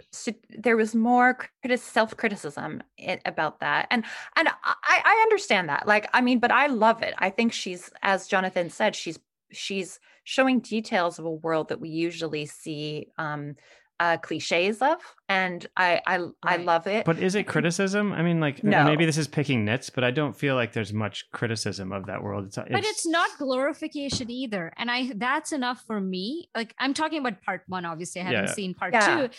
there 0.50 0.78
was 0.78 0.96
more 0.96 1.38
self 1.76 2.16
criticism 2.18 2.82
about 3.26 3.60
that, 3.60 3.88
and 3.92 4.04
and 4.36 4.48
I, 4.48 5.02
I 5.06 5.20
understand 5.24 5.70
that. 5.70 5.88
Like 5.88 6.10
I 6.14 6.22
mean, 6.22 6.40
but 6.40 6.52
I 6.52 6.68
love 6.68 7.04
it. 7.04 7.14
I 7.18 7.30
think 7.30 7.54
she's 7.54 7.90
as 8.02 8.28
Jonathan 8.28 8.70
said, 8.70 8.96
she's 8.96 9.20
she's 9.52 10.00
showing 10.24 10.60
details 10.60 11.20
of 11.20 11.26
a 11.26 11.32
world 11.32 11.70
that 11.70 11.80
we 11.80 11.90
usually 11.90 12.46
see 12.46 13.08
um, 13.18 13.56
uh, 14.00 14.18
cliches 14.18 14.82
of, 14.82 14.98
and 15.28 15.66
I 15.76 16.02
I, 16.06 16.18
right. 16.18 16.32
I 16.44 16.56
love 16.58 16.88
it. 16.88 17.06
But 17.06 17.20
is 17.20 17.36
it 17.36 17.44
criticism? 17.44 18.14
I 18.14 18.22
mean, 18.22 18.40
like 18.40 18.64
no. 18.64 18.84
maybe 18.84 19.06
this 19.06 19.18
is 19.18 19.28
picking 19.28 19.66
nits, 19.66 19.90
but 19.90 20.04
I 20.04 20.12
don't 20.12 20.36
feel 20.36 20.56
like 20.56 20.74
there's 20.74 20.94
much 20.94 21.26
criticism 21.32 21.92
of 21.92 22.06
that 22.06 22.22
world. 22.22 22.46
It's, 22.46 22.58
it's, 22.58 22.70
but 22.70 22.84
it's 22.84 23.08
not 23.08 23.30
glorification 23.38 24.30
either, 24.30 24.74
and 24.78 24.92
I 24.92 25.12
that's 25.16 25.52
enough 25.52 25.84
for 25.88 26.00
me. 26.00 26.50
Like 26.56 26.76
I'm 26.80 26.94
talking 26.94 27.20
about 27.20 27.42
part 27.42 27.64
one. 27.68 27.86
Obviously, 27.86 28.22
I 28.22 28.26
haven't 28.26 28.46
yeah. 28.46 28.54
seen 28.54 28.74
part 28.74 28.94
yeah. 28.94 29.28
two. 29.28 29.30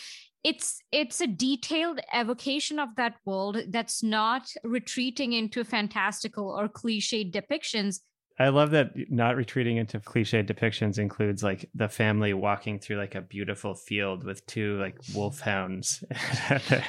It's 0.43 0.81
it's 0.91 1.21
a 1.21 1.27
detailed 1.27 1.99
evocation 2.13 2.79
of 2.79 2.89
that 2.95 3.15
world 3.25 3.57
that's 3.69 4.01
not 4.03 4.49
retreating 4.63 5.33
into 5.33 5.63
fantastical 5.63 6.49
or 6.49 6.67
cliche 6.69 7.29
depictions 7.29 7.99
I 8.39 8.49
love 8.49 8.71
that 8.71 8.93
not 9.11 9.35
retreating 9.35 9.75
into 9.75 9.99
cliche 9.99 10.41
depictions 10.41 10.97
includes 10.97 11.43
like 11.43 11.69
the 11.75 11.89
family 11.89 12.33
walking 12.33 12.79
through 12.79 12.95
like 12.95 13.13
a 13.13 13.21
beautiful 13.21 13.75
field 13.75 14.23
with 14.23 14.45
two 14.45 14.79
like 14.79 14.97
wolfhounds. 15.13 16.05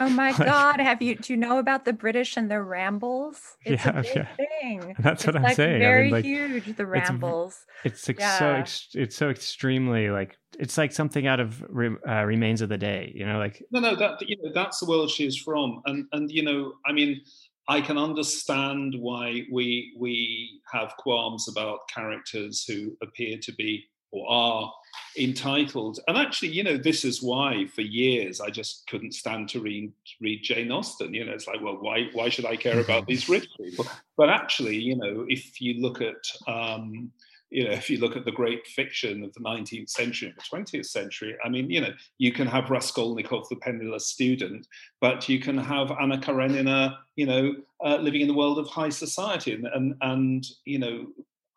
oh 0.01 0.09
my 0.11 0.31
like, 0.31 0.39
god, 0.39 0.81
have 0.81 1.03
you 1.03 1.17
do 1.17 1.33
you 1.33 1.37
know 1.37 1.59
about 1.59 1.85
the 1.85 1.93
British 1.93 2.37
and 2.37 2.49
their 2.49 2.63
rambles? 2.63 3.57
It's 3.65 3.85
yeah, 3.85 3.99
a 3.99 4.03
big 4.03 4.15
yeah. 4.15 4.29
thing. 4.37 4.97
That's 5.01 5.27
what 5.27 5.35
it's 5.35 5.37
I'm 5.37 5.43
like 5.43 5.57
saying. 5.57 5.81
Very 5.81 6.01
I 6.01 6.05
mean, 6.05 6.13
like, 6.13 6.25
huge, 6.25 6.77
the 6.77 6.87
rambles. 6.87 7.67
It's, 7.83 8.09
it's 8.09 8.21
yeah. 8.21 8.39
so 8.39 8.47
ex- 8.53 8.89
it's 8.95 9.17
so 9.17 9.29
extremely 9.29 10.11
like 10.11 10.39
it's 10.59 10.79
like 10.79 10.93
something 10.93 11.27
out 11.27 11.41
of 11.41 11.65
re- 11.69 11.97
uh, 12.09 12.25
Remains 12.25 12.61
of 12.61 12.69
the 12.69 12.79
Day, 12.79 13.13
you 13.15 13.27
know, 13.27 13.39
like 13.39 13.61
No, 13.73 13.81
no, 13.81 13.97
that 13.97 14.21
you 14.29 14.37
know 14.41 14.53
that's 14.55 14.79
the 14.79 14.87
world 14.87 15.11
she 15.11 15.27
is 15.27 15.37
from. 15.37 15.83
And 15.87 16.07
and 16.13 16.31
you 16.31 16.45
know, 16.45 16.75
I 16.87 16.93
mean 16.93 17.23
I 17.71 17.81
can 17.81 17.97
understand 17.97 18.97
why 18.99 19.43
we 19.53 19.95
we 19.97 20.61
have 20.73 20.97
qualms 20.99 21.47
about 21.49 21.89
characters 21.89 22.65
who 22.67 22.97
appear 23.01 23.39
to 23.43 23.53
be 23.53 23.85
or 24.11 24.29
are 24.29 24.73
entitled. 25.17 26.01
And 26.09 26.19
actually, 26.19 26.49
you 26.49 26.65
know, 26.65 26.77
this 26.77 27.05
is 27.05 27.23
why 27.23 27.67
for 27.67 27.83
years 27.83 28.41
I 28.41 28.51
just 28.51 28.89
couldn't 28.89 29.15
stand 29.15 29.51
to 29.51 29.61
read 29.61 29.93
read 30.21 30.43
Jane 30.43 30.73
Austen. 30.73 31.15
You 31.15 31.25
know, 31.25 31.33
it's 31.33 31.47
like, 31.47 31.63
well, 31.63 31.79
why 31.81 32.09
why 32.13 32.29
should 32.29 32.45
I 32.45 32.57
care 32.57 32.81
about 32.81 33.07
these 33.11 33.29
rich 33.29 33.49
people? 33.57 33.87
But 34.17 34.31
actually, 34.31 34.77
you 34.77 34.97
know, 34.97 35.25
if 35.29 35.61
you 35.61 35.81
look 35.81 36.03
at 36.03 36.25
um, 36.49 37.13
you 37.51 37.65
know, 37.65 37.71
if 37.73 37.91
you 37.91 37.99
look 37.99 38.17
at 38.17 38.25
the 38.25 38.33
great 38.33 38.67
fiction 38.67 39.25
of 39.25 39.33
the 39.35 39.41
19th 39.41 39.91
century 39.91 40.29
and 40.29 40.37
the 40.37 40.79
20th 40.79 40.87
century, 40.87 41.37
I 41.45 41.49
mean, 41.49 41.69
you 41.69 41.81
know, 41.81 41.93
you 42.19 42.33
can 42.33 42.47
have 42.47 42.71
Raskolnikov, 42.71 43.49
the 43.49 43.57
penniless 43.57 44.07
student, 44.07 44.67
but 45.01 45.29
you 45.29 45.41
can 45.41 45.59
have 45.59 45.91
Anna 46.01 46.19
Karenina, 46.19 46.99
you 47.17 47.27
know, 47.27 47.57
uh, 47.85 47.97
living 47.97 48.21
in 48.21 48.29
the 48.29 48.35
world 48.35 48.59
of 48.59 48.69
high 48.69 48.89
society. 48.89 49.53
And, 49.53 49.67
and, 49.67 49.95
and, 50.01 50.47
you 50.65 50.79
know, 50.79 51.07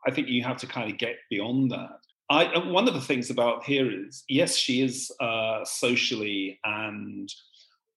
I 0.05 0.11
think 0.11 0.27
you 0.27 0.43
have 0.43 0.57
to 0.57 0.67
kind 0.67 0.91
of 0.91 0.97
get 0.97 1.17
beyond 1.29 1.71
that. 1.71 1.99
I, 2.29 2.45
uh, 2.45 2.65
one 2.67 2.87
of 2.87 2.95
the 2.95 3.01
things 3.01 3.29
about 3.29 3.63
here 3.63 3.91
is, 3.91 4.23
yes, 4.27 4.55
she 4.55 4.81
is 4.81 5.11
uh, 5.19 5.63
socially 5.63 6.59
and 6.63 7.31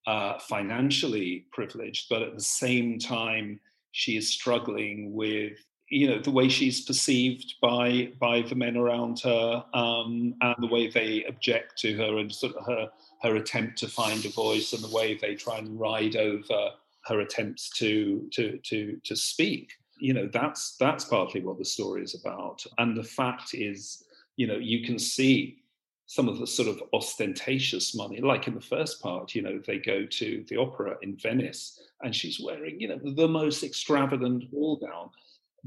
uh, 0.05 0.37
financially 0.39 1.45
privileged, 1.51 2.07
but 2.09 2.21
at 2.21 2.35
the 2.35 2.43
same 2.43 2.99
time, 2.99 3.59
she 3.91 4.15
is 4.15 4.29
struggling 4.29 5.13
with 5.13 5.57
you 5.89 6.07
know 6.07 6.19
the 6.19 6.31
way 6.31 6.49
she's 6.49 6.81
perceived 6.81 7.55
by 7.61 8.11
by 8.19 8.41
the 8.41 8.55
men 8.55 8.75
around 8.75 9.19
her 9.21 9.63
um, 9.73 10.35
and 10.41 10.55
the 10.59 10.67
way 10.67 10.89
they 10.89 11.23
object 11.25 11.77
to 11.77 11.95
her 11.95 12.17
and 12.17 12.33
sort 12.33 12.55
of 12.55 12.65
her 12.65 12.89
her 13.21 13.35
attempt 13.35 13.77
to 13.77 13.87
find 13.87 14.25
a 14.25 14.29
voice 14.29 14.73
and 14.73 14.83
the 14.83 14.95
way 14.95 15.15
they 15.15 15.35
try 15.35 15.57
and 15.57 15.79
ride 15.79 16.15
over 16.15 16.71
her 17.05 17.19
attempts 17.21 17.69
to 17.69 18.27
to 18.31 18.59
to 18.63 18.99
to 19.03 19.15
speak 19.15 19.71
you 19.99 20.13
know 20.13 20.29
that's 20.31 20.75
that's 20.77 21.05
partly 21.05 21.41
what 21.41 21.57
the 21.57 21.65
story 21.65 22.03
is 22.03 22.15
about. 22.15 22.65
And 22.77 22.95
the 22.95 23.03
fact 23.03 23.53
is 23.53 24.03
you 24.35 24.47
know 24.47 24.57
you 24.57 24.85
can 24.85 24.99
see 24.99 25.59
some 26.05 26.29
of 26.29 26.39
the 26.39 26.47
sort 26.47 26.69
of 26.69 26.81
ostentatious 26.93 27.93
money 27.93 28.21
like 28.21 28.47
in 28.47 28.55
the 28.55 28.61
first 28.61 29.01
part 29.01 29.35
you 29.35 29.41
know 29.41 29.59
they 29.67 29.77
go 29.77 30.05
to 30.05 30.45
the 30.47 30.55
opera 30.55 30.95
in 31.01 31.17
venice 31.17 31.81
and 32.01 32.15
she's 32.15 32.39
wearing 32.39 32.79
you 32.79 32.87
know 32.87 32.97
the 33.03 33.27
most 33.27 33.61
extravagant 33.61 34.49
ball 34.49 34.77
gown 34.77 35.09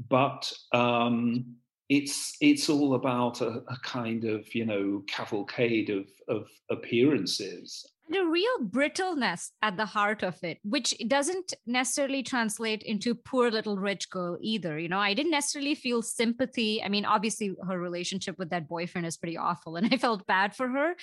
but 0.09 0.51
um, 0.73 1.55
it's 1.89 2.37
it's 2.41 2.69
all 2.69 2.95
about 2.95 3.41
a, 3.41 3.61
a, 3.67 3.77
kind 3.83 4.23
of 4.23 4.53
you 4.55 4.65
know 4.65 5.03
cavalcade 5.07 5.89
of 5.89 6.07
of 6.27 6.47
appearances 6.69 7.85
a 8.15 8.25
real 8.25 8.59
brittleness 8.61 9.51
at 9.61 9.77
the 9.77 9.85
heart 9.85 10.23
of 10.23 10.41
it, 10.43 10.59
which 10.63 10.93
doesn't 11.07 11.53
necessarily 11.65 12.23
translate 12.23 12.81
into 12.83 13.15
poor 13.15 13.51
little 13.51 13.77
rich 13.77 14.09
girl 14.09 14.37
either. 14.41 14.77
You 14.77 14.89
know, 14.89 14.99
I 14.99 15.13
didn't 15.13 15.31
necessarily 15.31 15.75
feel 15.75 16.01
sympathy. 16.01 16.83
I 16.83 16.89
mean, 16.89 17.05
obviously, 17.05 17.55
her 17.67 17.79
relationship 17.79 18.37
with 18.37 18.49
that 18.49 18.67
boyfriend 18.67 19.07
is 19.07 19.17
pretty 19.17 19.37
awful, 19.37 19.75
and 19.75 19.87
I 19.93 19.97
felt 19.97 20.27
bad 20.27 20.55
for 20.55 20.67
her. 20.67 20.95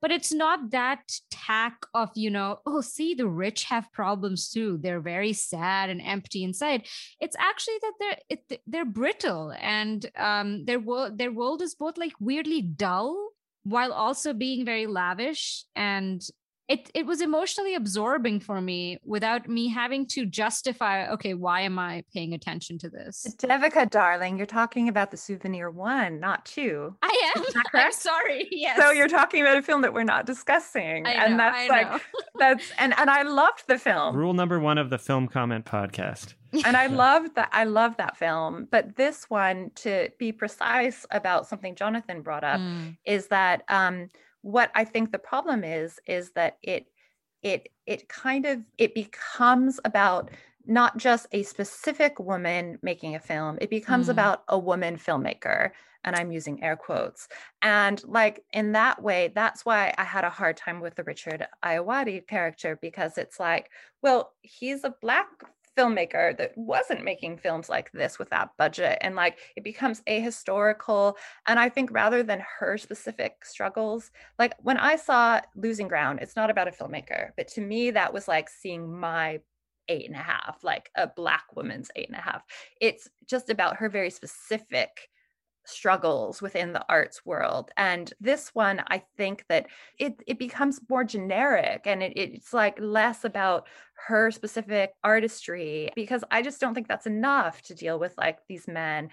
But 0.00 0.10
it's 0.10 0.32
not 0.32 0.70
that 0.70 1.12
tack 1.30 1.86
of, 1.94 2.10
you 2.14 2.30
know, 2.30 2.60
oh, 2.66 2.80
see, 2.80 3.14
the 3.14 3.28
rich 3.28 3.64
have 3.64 3.92
problems 3.92 4.50
too. 4.50 4.78
They're 4.80 5.00
very 5.00 5.32
sad 5.32 5.90
and 5.90 6.00
empty 6.00 6.44
inside. 6.44 6.86
It's 7.20 7.36
actually 7.38 7.78
that 7.82 7.92
they're 7.98 8.18
it, 8.28 8.60
they're 8.66 8.84
brittle, 8.84 9.54
and 9.60 10.04
um, 10.16 10.64
their 10.64 10.80
their 11.14 11.32
world 11.32 11.62
is 11.62 11.74
both 11.74 11.98
like 11.98 12.12
weirdly 12.20 12.62
dull 12.62 13.32
while 13.64 13.92
also 13.92 14.32
being 14.32 14.64
very 14.64 14.86
lavish 14.86 15.64
and 15.76 16.22
it 16.68 16.90
it 16.94 17.06
was 17.06 17.20
emotionally 17.20 17.74
absorbing 17.74 18.40
for 18.40 18.60
me 18.60 18.98
without 19.04 19.48
me 19.48 19.68
having 19.68 20.06
to 20.06 20.24
justify 20.24 21.08
okay 21.10 21.34
why 21.34 21.60
am 21.60 21.78
i 21.78 22.04
paying 22.12 22.34
attention 22.34 22.78
to 22.78 22.88
this 22.88 23.34
devika 23.38 23.88
darling 23.88 24.36
you're 24.36 24.46
talking 24.46 24.88
about 24.88 25.10
the 25.10 25.16
souvenir 25.16 25.70
one 25.70 26.20
not 26.20 26.44
two 26.44 26.94
i 27.02 27.32
am 27.36 27.44
i'm 27.74 27.92
sorry 27.92 28.48
yes 28.50 28.78
so 28.78 28.90
you're 28.90 29.08
talking 29.08 29.40
about 29.40 29.56
a 29.56 29.62
film 29.62 29.82
that 29.82 29.92
we're 29.92 30.04
not 30.04 30.26
discussing 30.26 31.06
I 31.06 31.12
and 31.12 31.32
know, 31.32 31.38
that's 31.38 31.58
I 31.58 31.68
like 31.68 31.90
know. 31.90 32.00
that's 32.38 32.72
and 32.78 32.94
and 32.98 33.10
i 33.10 33.22
loved 33.22 33.64
the 33.66 33.78
film 33.78 34.16
rule 34.16 34.34
number 34.34 34.60
one 34.60 34.78
of 34.78 34.90
the 34.90 34.98
film 34.98 35.28
comment 35.28 35.64
podcast 35.64 36.34
and 36.64 36.76
I 36.76 36.86
love 36.88 37.34
that. 37.34 37.48
I 37.52 37.64
love 37.64 37.96
that 37.96 38.16
film. 38.16 38.68
But 38.70 38.96
this 38.96 39.30
one, 39.30 39.70
to 39.76 40.10
be 40.18 40.32
precise 40.32 41.06
about 41.10 41.46
something 41.46 41.74
Jonathan 41.74 42.20
brought 42.22 42.44
up, 42.44 42.60
mm. 42.60 42.96
is 43.06 43.28
that 43.28 43.62
um, 43.68 44.08
what 44.42 44.70
I 44.74 44.84
think 44.84 45.10
the 45.10 45.18
problem 45.18 45.64
is 45.64 45.98
is 46.06 46.32
that 46.32 46.58
it 46.62 46.86
it 47.42 47.68
it 47.86 48.08
kind 48.08 48.46
of 48.46 48.60
it 48.78 48.94
becomes 48.94 49.80
about 49.84 50.30
not 50.66 50.96
just 50.96 51.26
a 51.32 51.42
specific 51.42 52.18
woman 52.20 52.78
making 52.82 53.14
a 53.14 53.20
film 53.20 53.58
it 53.60 53.70
becomes 53.70 54.06
mm. 54.06 54.10
about 54.10 54.44
a 54.48 54.58
woman 54.58 54.96
filmmaker 54.96 55.70
and 56.04 56.14
i'm 56.14 56.30
using 56.30 56.62
air 56.62 56.76
quotes 56.76 57.26
and 57.62 58.02
like 58.04 58.44
in 58.52 58.72
that 58.72 59.02
way 59.02 59.32
that's 59.34 59.64
why 59.64 59.92
i 59.98 60.04
had 60.04 60.24
a 60.24 60.30
hard 60.30 60.56
time 60.56 60.80
with 60.80 60.94
the 60.94 61.02
richard 61.02 61.46
ayoade 61.64 62.26
character 62.28 62.78
because 62.80 63.18
it's 63.18 63.40
like 63.40 63.70
well 64.02 64.32
he's 64.42 64.84
a 64.84 64.94
black 65.00 65.26
filmmaker 65.76 66.36
that 66.36 66.52
wasn't 66.56 67.04
making 67.04 67.36
films 67.36 67.68
like 67.68 67.90
this 67.92 68.18
with 68.18 68.28
that 68.30 68.50
budget 68.58 68.98
and 69.00 69.14
like 69.16 69.38
it 69.56 69.64
becomes 69.64 70.02
ahistorical 70.08 71.14
and 71.46 71.58
i 71.58 71.68
think 71.68 71.90
rather 71.92 72.22
than 72.22 72.42
her 72.58 72.76
specific 72.76 73.44
struggles 73.44 74.10
like 74.38 74.54
when 74.60 74.76
i 74.76 74.96
saw 74.96 75.40
losing 75.56 75.88
ground 75.88 76.18
it's 76.20 76.36
not 76.36 76.50
about 76.50 76.68
a 76.68 76.70
filmmaker 76.70 77.30
but 77.36 77.48
to 77.48 77.60
me 77.60 77.90
that 77.90 78.12
was 78.12 78.28
like 78.28 78.48
seeing 78.48 78.98
my 78.98 79.40
eight 79.88 80.06
and 80.06 80.16
a 80.16 80.22
half 80.22 80.62
like 80.62 80.90
a 80.96 81.06
black 81.06 81.44
woman's 81.54 81.90
eight 81.96 82.08
and 82.08 82.16
a 82.16 82.20
half. 82.20 82.42
It's 82.80 83.08
just 83.26 83.50
about 83.50 83.76
her 83.76 83.88
very 83.88 84.10
specific 84.10 85.08
struggles 85.64 86.42
within 86.42 86.72
the 86.72 86.84
arts 86.88 87.24
world 87.24 87.70
and 87.76 88.12
this 88.20 88.50
one 88.54 88.82
i 88.88 89.02
think 89.16 89.44
that 89.48 89.66
it 89.98 90.20
it 90.26 90.38
becomes 90.38 90.80
more 90.88 91.04
generic 91.04 91.82
and 91.84 92.02
it, 92.02 92.12
it's 92.16 92.52
like 92.52 92.76
less 92.80 93.24
about 93.24 93.66
her 93.94 94.30
specific 94.30 94.92
artistry 95.04 95.90
because 95.94 96.24
i 96.30 96.42
just 96.42 96.60
don't 96.60 96.74
think 96.74 96.88
that's 96.88 97.06
enough 97.06 97.62
to 97.62 97.74
deal 97.74 97.98
with 97.98 98.14
like 98.18 98.38
these 98.48 98.66
men. 98.68 99.08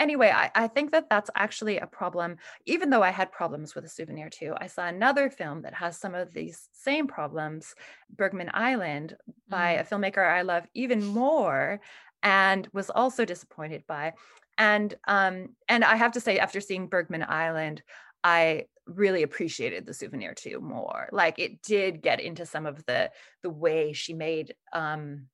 Anyway 0.00 0.32
I, 0.34 0.50
I 0.54 0.66
think 0.66 0.90
that 0.90 1.08
that's 1.08 1.30
actually 1.36 1.78
a 1.78 1.86
problem 1.86 2.36
even 2.66 2.90
though 2.90 3.02
i 3.02 3.10
had 3.10 3.30
problems 3.30 3.74
with 3.74 3.84
a 3.84 3.88
souvenir 3.88 4.28
too. 4.28 4.52
I 4.60 4.66
saw 4.66 4.86
another 4.86 5.30
film 5.30 5.62
that 5.62 5.74
has 5.74 5.96
some 5.96 6.16
of 6.16 6.34
these 6.34 6.68
same 6.72 7.06
problems 7.06 7.74
bergman 8.14 8.50
island 8.52 9.16
by 9.48 9.76
mm. 9.76 9.80
a 9.80 9.84
filmmaker 9.84 10.28
i 10.28 10.42
love 10.42 10.66
even 10.74 11.04
more 11.04 11.80
and 12.24 12.66
was 12.72 12.90
also 12.90 13.24
disappointed 13.24 13.84
by 13.86 14.14
and 14.58 14.94
um 15.06 15.48
and 15.68 15.84
i 15.84 15.96
have 15.96 16.12
to 16.12 16.20
say 16.20 16.38
after 16.38 16.60
seeing 16.60 16.88
bergman 16.88 17.24
island 17.26 17.82
i 18.22 18.64
really 18.86 19.22
appreciated 19.22 19.86
the 19.86 19.94
souvenir 19.94 20.34
too 20.34 20.60
more. 20.60 21.08
Like 21.12 21.38
it 21.38 21.62
did 21.62 22.02
get 22.02 22.20
into 22.20 22.46
some 22.46 22.66
of 22.66 22.84
the 22.86 23.10
the 23.42 23.50
way 23.50 23.92
she 23.92 24.14
made 24.14 24.54
um 24.72 25.26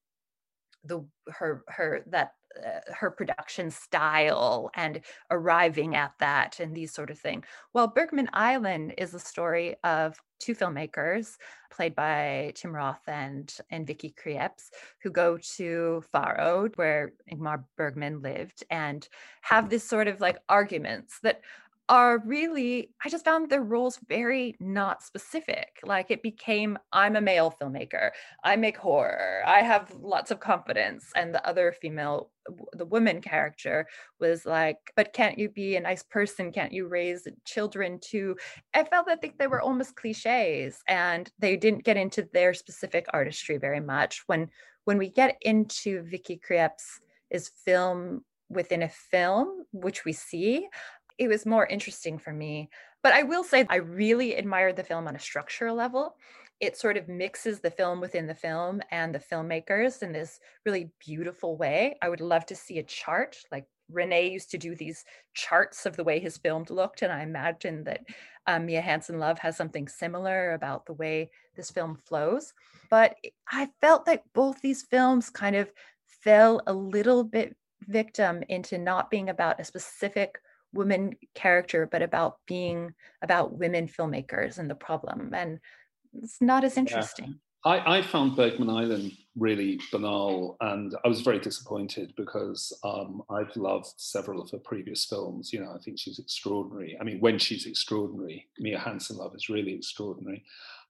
the 0.85 1.05
her 1.29 1.63
her 1.69 2.03
that 2.09 2.33
uh, 2.59 2.93
her 2.95 3.11
production 3.11 3.71
style 3.71 4.71
and 4.75 5.01
arriving 5.31 5.95
at 5.95 6.13
that 6.19 6.61
and 6.61 6.75
these 6.75 6.93
sort 6.93 7.11
of 7.11 7.19
thing. 7.19 7.45
Well, 7.73 7.87
Bergman 7.87 8.29
Island 8.33 8.95
is 8.99 9.15
a 9.15 9.21
story 9.21 9.77
of 9.85 10.17
two 10.41 10.55
filmmakers 10.55 11.37
played 11.71 11.95
by 11.95 12.53
Tim 12.55 12.75
Roth 12.75 13.07
and, 13.07 13.53
and 13.71 13.87
Vicky 13.87 14.15
Krieps 14.21 14.71
who 15.03 15.11
go 15.11 15.39
to 15.57 16.03
Faro 16.11 16.69
where 16.75 17.13
Ingmar 17.33 17.65
Bergman 17.77 18.21
lived 18.21 18.65
and 18.71 19.07
have 19.43 19.71
this 19.71 19.85
sort 19.85 20.09
of 20.09 20.21
like 20.21 20.39
arguments 20.49 21.21
that 21.23 21.43
are 21.91 22.23
really, 22.25 22.91
I 23.05 23.09
just 23.09 23.25
found 23.25 23.51
their 23.51 23.65
roles 23.65 23.99
very 24.09 24.55
not 24.61 25.03
specific. 25.03 25.81
Like 25.85 26.13
it 26.13 26.23
became, 26.23 26.79
I'm 26.93 27.17
a 27.17 27.21
male 27.21 27.53
filmmaker, 27.61 28.11
I 28.45 28.55
make 28.55 28.77
horror, 28.77 29.43
I 29.45 29.63
have 29.63 29.93
lots 30.01 30.31
of 30.31 30.39
confidence. 30.39 31.11
And 31.17 31.35
the 31.35 31.45
other 31.45 31.73
female, 31.73 32.31
the 32.75 32.87
woman 32.87 33.21
character 33.21 33.89
was 34.21 34.47
like, 34.47 34.79
but 34.95 35.13
can't 35.13 35.37
you 35.37 35.49
be 35.49 35.75
a 35.75 35.81
nice 35.81 36.05
person? 36.05 36.53
Can't 36.53 36.73
you 36.73 36.87
raise 36.87 37.27
children 37.45 37.99
too? 38.01 38.37
I 38.73 38.85
felt 38.85 39.07
that 39.07 39.25
they 39.39 39.49
were 39.49 39.61
almost 39.61 39.97
cliches 39.97 40.79
and 40.87 41.29
they 41.41 41.57
didn't 41.57 41.85
get 41.85 41.97
into 41.97 42.29
their 42.33 42.55
specific 42.55 43.07
artistry 43.13 43.59
very 43.59 43.81
much. 43.81 44.23
When 44.27 44.49
when 44.85 44.97
we 44.97 45.11
get 45.11 45.37
into 45.43 46.03
Vicky 46.03 46.41
Krieps' 46.49 47.01
is 47.31 47.51
film 47.65 48.25
within 48.49 48.83
a 48.83 48.89
film, 48.89 49.65
which 49.73 50.05
we 50.05 50.13
see, 50.13 50.69
it 51.21 51.29
was 51.29 51.45
more 51.45 51.67
interesting 51.67 52.19
for 52.19 52.33
me. 52.33 52.71
But 53.03 53.13
I 53.13 53.23
will 53.23 53.45
say, 53.45 53.67
I 53.69 53.77
really 53.77 54.35
admired 54.35 54.77
the 54.77 54.83
film 54.83 55.07
on 55.07 55.15
a 55.15 55.21
structural 55.21 55.77
level. 55.77 56.17
It 56.61 56.79
sort 56.79 56.97
of 56.97 57.09
mixes 57.09 57.61
the 57.61 57.71
film 57.71 58.01
within 58.01 58.27
the 58.27 58.35
film 58.35 58.81
and 58.91 59.15
the 59.15 59.19
filmmakers 59.19 60.03
in 60.03 60.13
this 60.13 60.41
really 60.65 60.91
beautiful 60.99 61.57
way. 61.59 61.97
I 62.01 62.09
would 62.09 62.23
love 62.23 62.47
to 62.47 62.57
see 62.57 62.79
a 62.79 62.83
chart 62.83 63.37
like 63.53 63.67
René 63.93 64.33
used 64.33 64.51
to 64.53 64.59
do 64.59 64.75
these 64.75 65.05
charts 65.35 65.85
of 65.85 65.97
the 65.97 66.05
way 66.05 66.21
his 66.21 66.39
film 66.39 66.65
looked, 66.71 67.03
and 67.03 67.13
I 67.13 67.23
imagine 67.23 67.85
that 67.85 68.01
um, 68.47 68.67
Mia 68.67 68.81
Hansen-Løve 68.81 69.39
has 69.41 69.57
something 69.57 69.89
similar 69.89 70.53
about 70.53 70.87
the 70.87 70.95
way 70.95 71.31
this 71.55 71.71
film 71.71 71.97
flows. 71.97 72.55
But 72.89 73.17
I 73.51 73.69
felt 73.81 74.07
that 74.07 74.25
both 74.33 74.61
these 74.61 74.83
films 74.83 75.29
kind 75.29 75.57
of 75.57 75.71
fell 76.07 76.63
a 76.67 76.73
little 76.73 77.25
bit 77.25 77.57
victim 77.89 78.43
into 78.49 78.79
not 78.79 79.11
being 79.11 79.29
about 79.29 79.61
a 79.61 79.65
specific 79.65 80.41
woman 80.73 81.17
character, 81.35 81.89
but 81.91 82.03
about 82.03 82.39
being 82.47 82.95
about 83.23 83.59
women 83.59 83.89
filmmakers 83.89 84.59
and 84.59 84.71
the 84.71 84.75
problem. 84.75 85.33
And 85.35 85.59
it's 86.15 86.41
not 86.41 86.65
as 86.65 86.77
interesting. 86.77 87.27
Yeah. 87.27 87.35
I, 87.63 87.99
I, 87.99 88.03
found 88.03 88.37
Bergman 88.37 88.71
Island 88.71 89.13
really 89.37 89.79
banal, 89.93 90.57
and 90.63 90.95
I 91.05 91.09
was 91.09 91.21
very 91.21 91.39
disappointed 91.39 92.15
because 92.17 92.73
um, 92.85 93.23
I've 93.29 93.55
loved 93.55 93.93
several 93.99 94.41
of 94.41 94.51
her 94.51 94.59
previous 94.59 95.05
films. 95.05 95.53
You 95.53 95.61
know, 95.61 95.73
I 95.75 95.79
think 95.79 95.99
she's 95.99 96.19
extraordinary. 96.19 96.97
I 96.99 97.05
mean, 97.05 97.21
when 97.21 97.39
she's 97.39 97.67
extraordinary, 97.67 98.47
Mia 98.59 98.79
Hansen-Løve 98.79 99.37
is 99.37 99.51
really 99.51 99.75
extraordinary. 99.75 100.43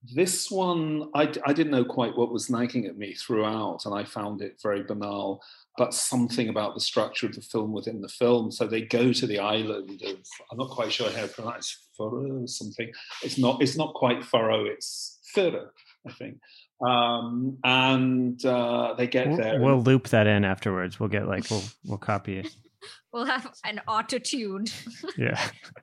This 0.02 0.50
one, 0.50 1.10
I, 1.14 1.32
I 1.44 1.52
didn't 1.52 1.72
know 1.72 1.84
quite 1.84 2.16
what 2.16 2.32
was 2.32 2.48
nagging 2.48 2.86
at 2.86 2.96
me 2.96 3.14
throughout, 3.14 3.84
and 3.84 3.94
I 3.94 4.04
found 4.04 4.40
it 4.40 4.58
very 4.62 4.82
banal. 4.82 5.42
But 5.76 5.94
something 5.94 6.48
about 6.48 6.74
the 6.74 6.80
structure 6.80 7.26
of 7.26 7.34
the 7.34 7.42
film 7.42 7.72
within 7.72 8.00
the 8.00 8.08
film. 8.08 8.50
So 8.50 8.66
they 8.66 8.82
go 8.82 9.12
to 9.12 9.26
the 9.26 9.38
island 9.38 10.02
of 10.02 10.16
I'm 10.50 10.58
not 10.58 10.70
quite 10.70 10.92
sure 10.92 11.10
how 11.10 11.22
to 11.22 11.28
pronounce 11.28 11.88
Furrow 11.96 12.46
something. 12.46 12.90
It's 13.22 13.38
not 13.38 13.62
it's 13.62 13.76
not 13.76 13.94
quite 13.94 14.24
Furrow. 14.24 14.64
It's 14.64 15.20
Furrow 15.34 15.70
I 16.06 16.12
think. 16.12 16.38
Um, 16.86 17.58
and 17.62 18.42
uh, 18.44 18.94
they 18.94 19.06
get 19.06 19.28
we'll, 19.28 19.36
there. 19.36 19.60
We'll 19.60 19.82
loop 19.82 20.08
that 20.08 20.26
in 20.26 20.44
afterwards. 20.44 20.98
We'll 20.98 21.10
get 21.10 21.28
like 21.28 21.50
we'll 21.50 21.62
we'll 21.84 21.98
copy 21.98 22.38
it. 22.38 22.54
We'll 23.12 23.26
have 23.26 23.52
an 23.64 23.80
auto 23.86 24.18
tuned. 24.18 24.72
yeah. 25.16 25.40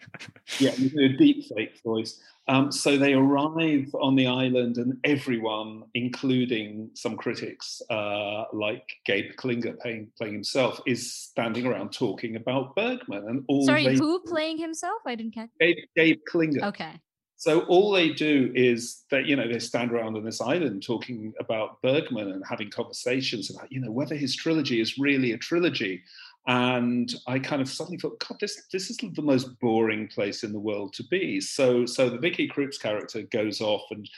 yeah, 0.59 0.71
a 0.71 1.09
deep 1.09 1.45
fake 1.45 1.79
voice. 1.83 2.19
Um, 2.49 2.71
so 2.71 2.97
they 2.97 3.13
arrive 3.13 3.93
on 3.93 4.15
the 4.15 4.27
island, 4.27 4.77
and 4.77 4.97
everyone, 5.03 5.83
including 5.93 6.89
some 6.93 7.17
critics 7.17 7.81
like 7.89 7.97
uh, 7.97 8.45
like 8.53 8.89
Gabe 9.05 9.35
Klinger 9.35 9.73
playing, 9.73 10.07
playing, 10.17 10.33
himself, 10.33 10.79
is 10.87 11.13
standing 11.13 11.65
around 11.65 11.91
talking 11.91 12.37
about 12.37 12.73
Bergman. 12.75 13.27
And 13.27 13.43
all 13.49 13.65
sorry, 13.65 13.85
they, 13.85 13.95
who 13.95 14.21
playing 14.21 14.59
himself? 14.59 15.01
I 15.05 15.15
didn't 15.15 15.33
catch. 15.33 15.49
Gabe, 15.59 15.77
Gabe 15.95 16.19
Klinger. 16.29 16.65
Okay. 16.67 16.93
So 17.39 17.61
all 17.61 17.91
they 17.91 18.09
do 18.09 18.51
is 18.55 19.03
that 19.11 19.25
you 19.25 19.35
know 19.35 19.47
they 19.47 19.59
stand 19.59 19.91
around 19.91 20.15
on 20.15 20.23
this 20.23 20.41
island 20.41 20.83
talking 20.83 21.33
about 21.39 21.81
Bergman 21.83 22.31
and 22.31 22.43
having 22.47 22.71
conversations 22.71 23.49
about 23.49 23.71
you 23.71 23.79
know 23.79 23.91
whether 23.91 24.15
his 24.15 24.35
trilogy 24.35 24.81
is 24.81 24.97
really 24.97 25.33
a 25.33 25.37
trilogy. 25.37 26.01
And 26.47 27.13
I 27.27 27.39
kind 27.39 27.61
of 27.61 27.67
suddenly 27.67 27.97
thought, 27.97 28.23
God, 28.25 28.37
this 28.39 28.61
this 28.71 28.89
is 28.89 28.97
the 28.97 29.21
most 29.21 29.59
boring 29.59 30.07
place 30.07 30.43
in 30.43 30.53
the 30.53 30.59
world 30.59 30.93
to 30.93 31.03
be. 31.03 31.41
So 31.41 31.85
so 31.85 32.09
the 32.09 32.17
Vicky 32.17 32.47
Krieps 32.47 32.79
character 32.81 33.23
goes 33.23 33.61
off 33.61 33.83
and 33.91 34.09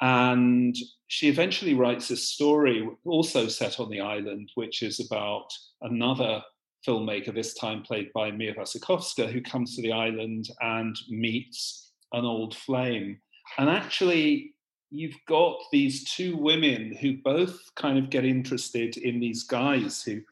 and 0.00 0.76
she 1.08 1.28
eventually 1.28 1.74
writes 1.74 2.08
this 2.08 2.26
story 2.26 2.88
also 3.04 3.48
set 3.48 3.78
on 3.78 3.90
the 3.90 4.00
island, 4.00 4.50
which 4.54 4.82
is 4.82 4.98
about 4.98 5.52
another 5.82 6.42
filmmaker, 6.86 7.34
this 7.34 7.54
time 7.54 7.82
played 7.82 8.10
by 8.14 8.30
Mia 8.30 8.54
Wasikowska, 8.54 9.30
who 9.30 9.42
comes 9.42 9.76
to 9.76 9.82
the 9.82 9.92
island 9.92 10.48
and 10.60 10.96
meets 11.10 11.92
an 12.12 12.24
old 12.24 12.56
flame. 12.56 13.20
And 13.58 13.68
actually, 13.68 14.54
you've 14.90 15.18
got 15.28 15.58
these 15.70 16.04
two 16.10 16.36
women 16.36 16.96
who 17.00 17.18
both 17.18 17.58
kind 17.76 17.98
of 17.98 18.10
get 18.10 18.24
interested 18.24 18.96
in 18.96 19.20
these 19.20 19.44
guys 19.44 20.02
who 20.02 20.22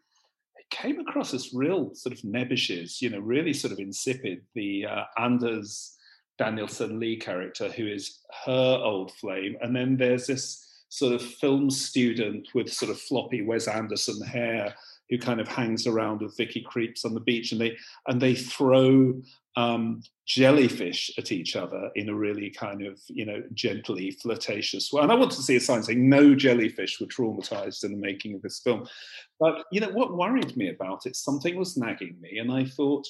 came 0.70 1.00
across 1.00 1.34
as 1.34 1.54
real 1.54 1.94
sort 1.94 2.14
of 2.14 2.20
nebbishes, 2.22 3.00
you 3.00 3.10
know, 3.10 3.20
really 3.20 3.52
sort 3.52 3.72
of 3.72 3.78
insipid. 3.78 4.42
The 4.54 4.86
uh, 4.86 5.04
Anders 5.18 5.96
Danielsen 6.38 7.00
Lie 7.00 7.18
character, 7.20 7.68
who 7.68 7.86
is 7.86 8.20
her 8.44 8.80
old 8.82 9.12
flame. 9.12 9.56
And 9.60 9.74
then 9.74 9.96
there's 9.96 10.26
this 10.26 10.64
sort 10.88 11.14
of 11.14 11.22
film 11.22 11.70
student 11.70 12.48
with 12.54 12.72
sort 12.72 12.90
of 12.90 13.00
floppy 13.00 13.42
Wes 13.42 13.68
Anderson 13.68 14.24
hair 14.26 14.74
who 15.10 15.18
kind 15.18 15.40
of 15.40 15.48
hangs 15.48 15.86
around 15.86 16.20
with 16.20 16.36
Vicky 16.36 16.64
Krieps 16.68 17.04
on 17.04 17.14
the 17.14 17.20
beach, 17.20 17.52
and 17.52 17.60
they 17.60 17.76
and 18.06 18.20
they 18.20 18.34
throw 18.34 19.20
um, 19.56 20.02
jellyfish 20.26 21.10
at 21.18 21.32
each 21.32 21.56
other 21.56 21.90
in 21.96 22.08
a 22.08 22.14
really 22.14 22.50
kind 22.50 22.86
of 22.86 23.00
you 23.08 23.24
know 23.24 23.42
gently 23.54 24.10
flirtatious 24.10 24.92
way. 24.92 25.02
And 25.02 25.12
I 25.12 25.16
want 25.16 25.32
to 25.32 25.42
see 25.42 25.56
a 25.56 25.60
sign 25.60 25.82
saying 25.82 26.08
no 26.08 26.34
jellyfish 26.34 27.00
were 27.00 27.06
traumatized 27.06 27.84
in 27.84 27.92
the 27.92 27.98
making 27.98 28.34
of 28.34 28.42
this 28.42 28.60
film. 28.60 28.86
But 29.40 29.64
you 29.72 29.80
know 29.80 29.90
what 29.90 30.16
worried 30.16 30.56
me 30.56 30.70
about 30.70 31.06
it? 31.06 31.16
Something 31.16 31.56
was 31.56 31.76
nagging 31.76 32.16
me, 32.20 32.38
and 32.38 32.52
I 32.52 32.64
thought. 32.64 33.06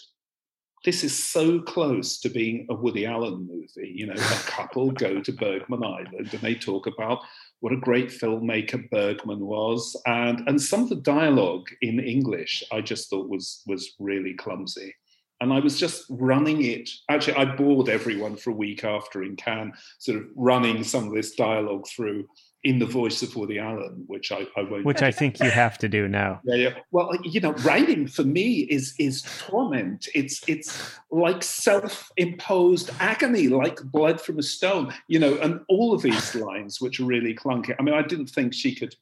This 0.84 1.02
is 1.02 1.24
so 1.24 1.60
close 1.60 2.20
to 2.20 2.28
being 2.28 2.66
a 2.70 2.74
Woody 2.74 3.04
Allen 3.04 3.48
movie. 3.50 3.92
You 3.94 4.06
know, 4.06 4.14
a 4.14 4.42
couple 4.46 4.90
go 4.92 5.20
to 5.20 5.32
Bergman 5.32 5.84
Island 5.84 6.30
and 6.32 6.40
they 6.40 6.54
talk 6.54 6.86
about 6.86 7.20
what 7.60 7.72
a 7.72 7.76
great 7.76 8.08
filmmaker 8.08 8.88
Bergman 8.90 9.40
was, 9.40 10.00
and 10.06 10.46
and 10.48 10.60
some 10.60 10.82
of 10.82 10.88
the 10.88 10.96
dialogue 10.96 11.68
in 11.82 11.98
English 11.98 12.62
I 12.72 12.80
just 12.80 13.10
thought 13.10 13.28
was 13.28 13.62
was 13.66 13.94
really 13.98 14.34
clumsy. 14.34 14.94
And 15.40 15.52
I 15.52 15.60
was 15.60 15.78
just 15.78 16.04
running 16.10 16.64
it. 16.64 16.90
Actually, 17.08 17.36
I 17.36 17.44
bored 17.44 17.88
everyone 17.88 18.34
for 18.34 18.50
a 18.50 18.54
week 18.54 18.82
after 18.82 19.22
in 19.22 19.36
Cannes, 19.36 19.72
sort 19.98 20.18
of 20.18 20.24
running 20.34 20.82
some 20.82 21.06
of 21.06 21.14
this 21.14 21.36
dialogue 21.36 21.86
through 21.86 22.26
in 22.64 22.80
the 22.80 22.86
voice 22.86 23.22
of 23.22 23.34
Woody 23.36 23.58
Allen, 23.58 24.04
which 24.06 24.32
I, 24.32 24.46
I 24.56 24.62
won't. 24.62 24.84
Which 24.84 25.02
I 25.02 25.12
think 25.12 25.38
you 25.40 25.50
have 25.50 25.78
to 25.78 25.88
do 25.88 26.08
now. 26.08 26.40
Yeah, 26.44 26.54
yeah. 26.56 26.74
Well, 26.90 27.14
you 27.22 27.40
know, 27.40 27.52
writing 27.52 28.08
for 28.08 28.24
me 28.24 28.60
is 28.62 28.94
is 28.98 29.22
torment. 29.46 30.08
It's 30.14 30.42
it's 30.48 30.96
like 31.10 31.42
self-imposed 31.42 32.90
agony, 32.98 33.48
like 33.48 33.80
blood 33.84 34.20
from 34.20 34.38
a 34.38 34.42
stone. 34.42 34.92
You 35.06 35.20
know, 35.20 35.38
and 35.38 35.60
all 35.68 35.94
of 35.94 36.02
these 36.02 36.34
lines, 36.34 36.80
which 36.80 36.98
are 36.98 37.04
really 37.04 37.34
clunky. 37.34 37.74
I 37.78 37.82
mean, 37.82 37.94
I 37.94 38.02
didn't 38.02 38.28
think 38.28 38.54
she 38.54 38.74
could. 38.74 38.94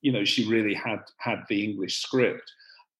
You 0.00 0.12
know, 0.12 0.24
she 0.24 0.48
really 0.48 0.74
had 0.74 1.00
had 1.18 1.44
the 1.48 1.64
English 1.64 1.98
script, 1.98 2.50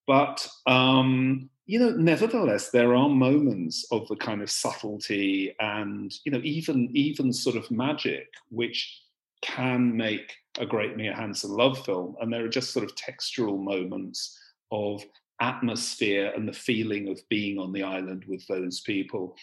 but 0.06 0.46
um, 0.66 1.48
you 1.66 1.78
know, 1.78 1.90
nevertheless, 1.90 2.70
there 2.70 2.94
are 2.94 3.08
moments 3.08 3.86
of 3.90 4.06
the 4.08 4.16
kind 4.16 4.42
of 4.42 4.50
subtlety 4.50 5.54
and 5.60 6.12
you 6.24 6.32
know, 6.32 6.40
even 6.44 6.90
even 6.94 7.32
sort 7.32 7.56
of 7.56 7.70
magic, 7.70 8.28
which 8.50 9.03
can 9.44 9.96
make 9.96 10.32
a 10.58 10.66
great 10.66 10.96
Mia 10.96 11.14
Hansen-Løve 11.14 11.84
film. 11.84 12.16
And 12.20 12.32
there 12.32 12.44
are 12.44 12.48
just 12.48 12.72
sort 12.72 12.84
of 12.84 12.96
textural 12.96 13.62
moments 13.62 14.36
of 14.72 15.04
atmosphere 15.40 16.32
and 16.34 16.48
the 16.48 16.52
feeling 16.52 17.08
of 17.08 17.20
being 17.28 17.58
on 17.58 17.72
the 17.72 17.82
island 17.82 18.24
with 18.26 18.46
those 18.46 18.80
people 18.80 19.36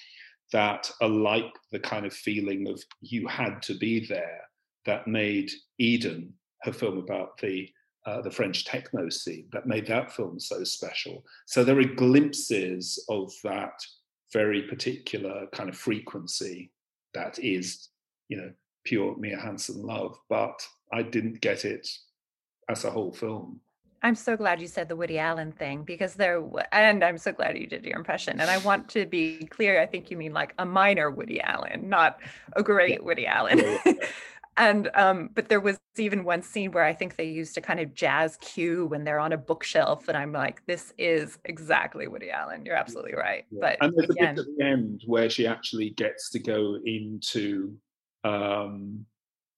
that 0.52 0.92
are 1.02 1.10
like 1.10 1.54
the 1.72 1.80
kind 1.80 2.06
of 2.06 2.14
feeling 2.14 2.68
of 2.68 2.84
you 3.02 3.28
had 3.28 3.62
to 3.62 3.78
be 3.78 4.06
there 4.08 4.42
that 4.86 5.08
made 5.08 5.52
Eden, 5.78 6.34
her 6.64 6.74
film 6.74 6.98
about 6.98 7.38
the 7.38 7.70
uh, 8.08 8.20
the 8.20 8.32
French 8.32 8.66
techno 8.66 9.10
scene, 9.10 9.48
that 9.52 9.68
made 9.68 9.86
that 9.86 10.12
film 10.12 10.40
so 10.40 10.64
special. 10.64 11.24
So 11.46 11.64
there 11.64 11.78
are 11.78 11.84
glimpses 11.84 12.98
of 13.10 13.32
that 13.44 13.74
very 14.34 14.64
particular 14.64 15.46
kind 15.54 15.70
of 15.70 15.78
frequency 15.78 16.72
that 17.14 17.38
is, 17.38 17.90
you 18.28 18.38
know, 18.38 18.52
pure 18.84 19.16
Mia 19.18 19.40
Hansen-Løve, 19.40 20.16
but 20.30 20.68
I 20.92 21.04
didn't 21.04 21.42
get 21.42 21.66
it 21.66 21.88
as 22.70 22.86
a 22.86 22.92
whole 22.92 23.12
film. 23.12 23.62
I'm 24.04 24.16
so 24.16 24.36
glad 24.36 24.60
you 24.60 24.68
said 24.68 24.90
the 24.90 24.96
Woody 24.96 25.20
Allen 25.20 25.52
thing 25.52 25.84
because 25.84 26.16
there, 26.16 26.44
and 26.72 27.04
I'm 27.04 27.20
so 27.20 27.32
glad 27.32 27.58
you 27.58 27.68
did 27.68 27.86
your 27.86 27.98
impression. 27.98 28.40
And 28.40 28.50
I 28.50 28.58
want 28.60 28.90
to 28.90 29.06
be 29.06 29.46
clear. 29.52 29.80
I 29.80 29.86
think 29.86 30.10
you 30.10 30.18
mean 30.18 30.34
like 30.34 30.56
a 30.58 30.66
minor 30.66 31.12
Woody 31.12 31.40
Allen, 31.40 31.88
not 31.88 32.20
a 32.54 32.64
great 32.64 33.00
yeah. 33.00 33.06
Woody 33.06 33.28
Allen. 33.28 33.60
Yeah, 33.60 33.78
yeah, 33.86 33.94
and 34.58 34.90
um, 34.96 35.30
but 35.36 35.50
there 35.50 35.60
was 35.60 35.80
even 35.98 36.24
one 36.24 36.42
scene 36.42 36.72
where 36.72 36.84
I 36.84 36.94
think 36.94 37.16
they 37.16 37.26
used 37.26 37.58
a 37.60 37.62
kind 37.62 37.80
of 37.80 37.94
jazz 37.94 38.38
cue 38.38 38.88
when 38.88 39.04
they're 39.04 39.20
on 39.20 39.34
a 39.34 39.38
bookshelf, 39.38 40.08
and 40.08 40.18
I'm 40.18 40.34
like, 40.34 40.66
this 40.66 40.94
is 40.98 41.38
exactly 41.46 42.08
Woody 42.08 42.32
Allen. 42.32 42.66
You're 42.66 42.76
absolutely 42.76 43.14
right. 43.14 43.46
But 43.52 43.78
and 43.82 43.94
there's 43.96 44.10
again, 44.10 44.34
a 44.40 44.42
bit 44.42 44.48
at 44.48 44.58
the 44.58 44.66
end 44.66 45.04
where 45.06 45.30
she 45.30 45.46
actually 45.46 45.92
gets 45.92 46.32
to 46.32 46.40
go 46.40 46.80
into 46.86 47.78
um, 48.24 49.06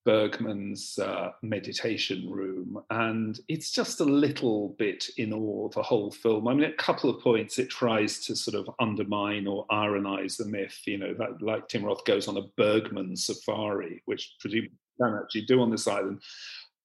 Bergman's 0.04 0.98
uh, 0.98 1.30
meditation 1.42 2.28
room, 2.30 2.78
and 2.90 3.40
it's 3.48 3.70
just 3.70 4.00
a 4.00 4.04
little 4.04 4.76
bit 4.78 5.06
in 5.16 5.32
awe 5.32 5.66
of 5.66 5.74
the 5.74 5.82
whole 5.82 6.10
film. 6.10 6.46
I 6.46 6.54
mean, 6.54 6.64
at 6.64 6.72
a 6.72 6.76
couple 6.76 7.08
of 7.08 7.22
points, 7.22 7.58
it 7.58 7.70
tries 7.70 8.20
to 8.26 8.36
sort 8.36 8.56
of 8.56 8.74
undermine 8.80 9.46
or 9.46 9.64
ironize 9.70 10.36
the 10.36 10.46
myth. 10.46 10.78
You 10.86 10.98
know, 10.98 11.14
that 11.14 11.40
like 11.40 11.68
Tim 11.68 11.84
Roth 11.84 12.04
goes 12.04 12.28
on 12.28 12.36
a 12.36 12.48
Bergman 12.56 13.16
safari, 13.16 14.02
which 14.04 14.36
presumably 14.40 14.72
can 15.00 15.18
actually 15.22 15.46
do 15.46 15.60
on 15.60 15.70
this 15.70 15.88
island, 15.88 16.20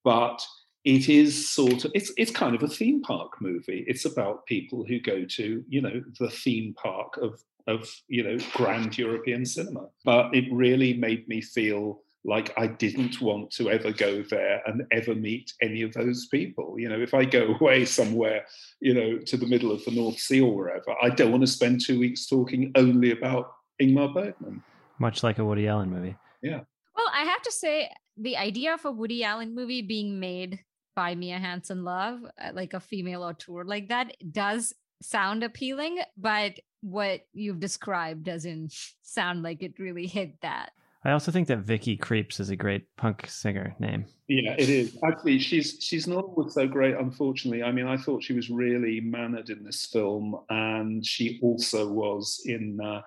but 0.03 0.41
it 0.85 1.09
is 1.09 1.49
sort 1.49 1.85
of 1.85 1.91
it's 1.93 2.11
it's 2.17 2.31
kind 2.31 2.55
of 2.55 2.63
a 2.63 2.67
theme 2.67 3.01
park 3.01 3.33
movie. 3.41 3.83
It's 3.87 4.05
about 4.05 4.45
people 4.45 4.85
who 4.85 4.99
go 4.99 5.25
to 5.25 5.63
you 5.67 5.81
know 5.81 6.01
the 6.19 6.29
theme 6.29 6.73
park 6.73 7.17
of 7.17 7.43
of 7.69 7.89
you 8.07 8.23
know 8.23 8.37
grand 8.53 8.97
European 8.97 9.45
cinema. 9.45 9.87
But 10.03 10.35
it 10.35 10.45
really 10.51 10.93
made 10.93 11.27
me 11.27 11.41
feel 11.41 12.01
like 12.25 12.53
I 12.57 12.67
didn't 12.67 13.21
want 13.21 13.51
to 13.51 13.69
ever 13.69 13.91
go 13.91 14.23
there 14.23 14.61
and 14.65 14.83
ever 14.91 15.15
meet 15.15 15.53
any 15.61 15.81
of 15.83 15.93
those 15.93 16.27
people. 16.27 16.75
You 16.77 16.89
know, 16.89 16.99
if 16.99 17.13
I 17.13 17.23
go 17.23 17.55
away 17.61 17.85
somewhere, 17.85 18.45
you 18.81 18.93
know, 18.93 19.19
to 19.19 19.37
the 19.37 19.47
middle 19.47 19.71
of 19.71 19.83
the 19.85 19.91
North 19.91 20.19
Sea 20.19 20.41
or 20.41 20.53
wherever, 20.53 20.95
I 21.01 21.09
don't 21.09 21.31
want 21.31 21.43
to 21.43 21.47
spend 21.47 21.81
two 21.81 21.99
weeks 21.99 22.27
talking 22.27 22.71
only 22.75 23.11
about 23.11 23.53
Ingmar 23.81 24.13
Bergman. 24.13 24.63
Much 24.99 25.23
like 25.23 25.39
a 25.39 25.45
Woody 25.45 25.67
Allen 25.67 25.89
movie. 25.89 26.15
Yeah. 26.41 26.61
Well, 26.95 27.07
I 27.13 27.23
have 27.23 27.41
to 27.43 27.51
say, 27.51 27.89
the 28.17 28.35
idea 28.35 28.73
of 28.73 28.83
a 28.83 28.91
Woody 28.91 29.23
Allen 29.23 29.55
movie 29.55 29.81
being 29.81 30.19
made 30.19 30.59
by 30.95 31.15
Mia 31.15 31.37
Hansen-Løve, 31.37 32.25
uh, 32.25 32.51
like 32.53 32.73
a 32.73 32.81
female 32.81 33.23
auteur 33.23 33.63
like 33.63 33.87
that, 33.87 34.17
does 34.33 34.73
sound 35.01 35.43
appealing, 35.43 35.99
but 36.17 36.59
what 36.81 37.21
you've 37.33 37.59
described 37.59 38.23
doesn't 38.23 38.73
sound 39.01 39.43
like 39.43 39.63
it 39.63 39.79
really 39.79 40.07
hit 40.07 40.41
that. 40.41 40.71
I 41.05 41.11
also 41.11 41.31
think 41.31 41.47
that 41.47 41.59
Vicky 41.59 41.95
Creeps 41.95 42.41
is 42.41 42.49
a 42.49 42.57
great 42.57 42.83
punk 42.97 43.25
singer 43.29 43.73
name. 43.79 44.05
Yeah, 44.27 44.55
it 44.57 44.67
is. 44.67 44.97
Actually, 45.03 45.39
she's 45.39 45.77
she's 45.79 46.07
not 46.07 46.25
always 46.25 46.53
so 46.53 46.67
great, 46.67 46.95
unfortunately. 46.95 47.63
I 47.63 47.71
mean, 47.71 47.87
I 47.87 47.95
thought 47.95 48.23
she 48.23 48.33
was 48.33 48.49
really 48.49 48.99
mannered 48.99 49.49
in 49.49 49.63
this 49.63 49.85
film, 49.85 50.37
and 50.49 51.05
she 51.05 51.39
also 51.41 51.87
was 51.87 52.41
in 52.45 52.81
uh, 52.81 53.01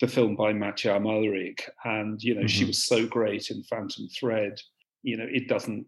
the 0.00 0.08
film 0.08 0.34
by 0.34 0.54
Mathieu 0.54 0.92
Amalric, 0.92 1.60
and 1.84 2.22
you 2.22 2.34
know, 2.34 2.40
mm-hmm. 2.40 2.46
she 2.46 2.64
was 2.64 2.84
so 2.84 3.06
great 3.06 3.50
in 3.50 3.62
Phantom 3.64 4.08
Thread. 4.08 4.58
You 5.02 5.18
know, 5.18 5.26
it 5.30 5.46
doesn't 5.46 5.86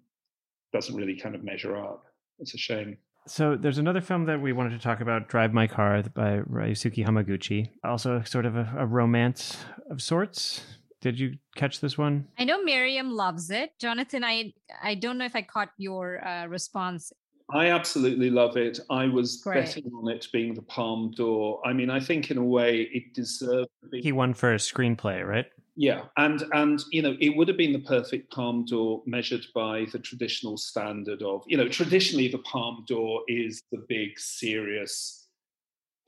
doesn't 0.72 0.94
really 0.94 1.16
kind 1.16 1.34
of 1.34 1.44
measure 1.44 1.78
up. 1.78 2.04
It's 2.40 2.52
a 2.52 2.58
shame. 2.58 2.98
So 3.28 3.56
there's 3.56 3.78
another 3.78 4.00
film 4.00 4.24
that 4.24 4.40
we 4.40 4.52
wanted 4.52 4.70
to 4.70 4.78
talk 4.78 5.00
about, 5.00 5.28
Drive 5.28 5.52
My 5.52 5.66
Car 5.66 6.02
by 6.14 6.40
Ryusuke 6.40 7.04
Hamaguchi. 7.06 7.70
Also 7.84 8.22
sort 8.24 8.46
of 8.46 8.56
a, 8.56 8.74
a 8.78 8.86
romance 8.86 9.58
of 9.90 10.00
sorts. 10.00 10.62
Did 11.00 11.20
you 11.20 11.36
catch 11.54 11.80
this 11.80 11.96
one? 11.96 12.26
I 12.38 12.44
know 12.44 12.62
Miriam 12.64 13.10
loves 13.12 13.50
it. 13.50 13.72
Jonathan, 13.78 14.24
I 14.24 14.52
I 14.82 14.94
don't 14.94 15.18
know 15.18 15.26
if 15.26 15.36
I 15.36 15.42
caught 15.42 15.70
your 15.76 16.26
uh, 16.26 16.46
response. 16.46 17.12
I 17.50 17.70
absolutely 17.70 18.30
love 18.30 18.56
it. 18.56 18.78
I 18.90 19.06
was 19.06 19.40
Great. 19.42 19.64
betting 19.64 19.90
on 19.94 20.10
it 20.10 20.26
being 20.32 20.54
the 20.54 20.62
Palme 20.62 21.12
d'Or. 21.12 21.62
I 21.64 21.72
mean, 21.72 21.88
I 21.88 22.00
think 22.00 22.30
in 22.30 22.36
a 22.36 22.44
way 22.44 22.88
it 22.92 23.14
deserved. 23.14 23.68
Be- 23.90 24.02
he 24.02 24.12
won 24.12 24.34
for 24.34 24.52
a 24.52 24.58
screenplay, 24.58 25.26
right? 25.26 25.46
Yeah, 25.80 26.06
and 26.16 26.42
and 26.54 26.82
you 26.90 27.02
know 27.02 27.16
it 27.20 27.36
would 27.36 27.46
have 27.46 27.56
been 27.56 27.72
the 27.72 27.78
perfect 27.78 28.32
palme 28.32 28.64
d'Or 28.64 29.00
measured 29.06 29.46
by 29.54 29.86
the 29.92 30.00
traditional 30.00 30.56
standard 30.56 31.22
of 31.22 31.44
you 31.46 31.56
know 31.56 31.68
traditionally 31.68 32.26
the 32.26 32.38
palme 32.38 32.84
d'Or 32.88 33.22
is 33.28 33.62
the 33.70 33.84
big 33.88 34.18
serious 34.18 35.28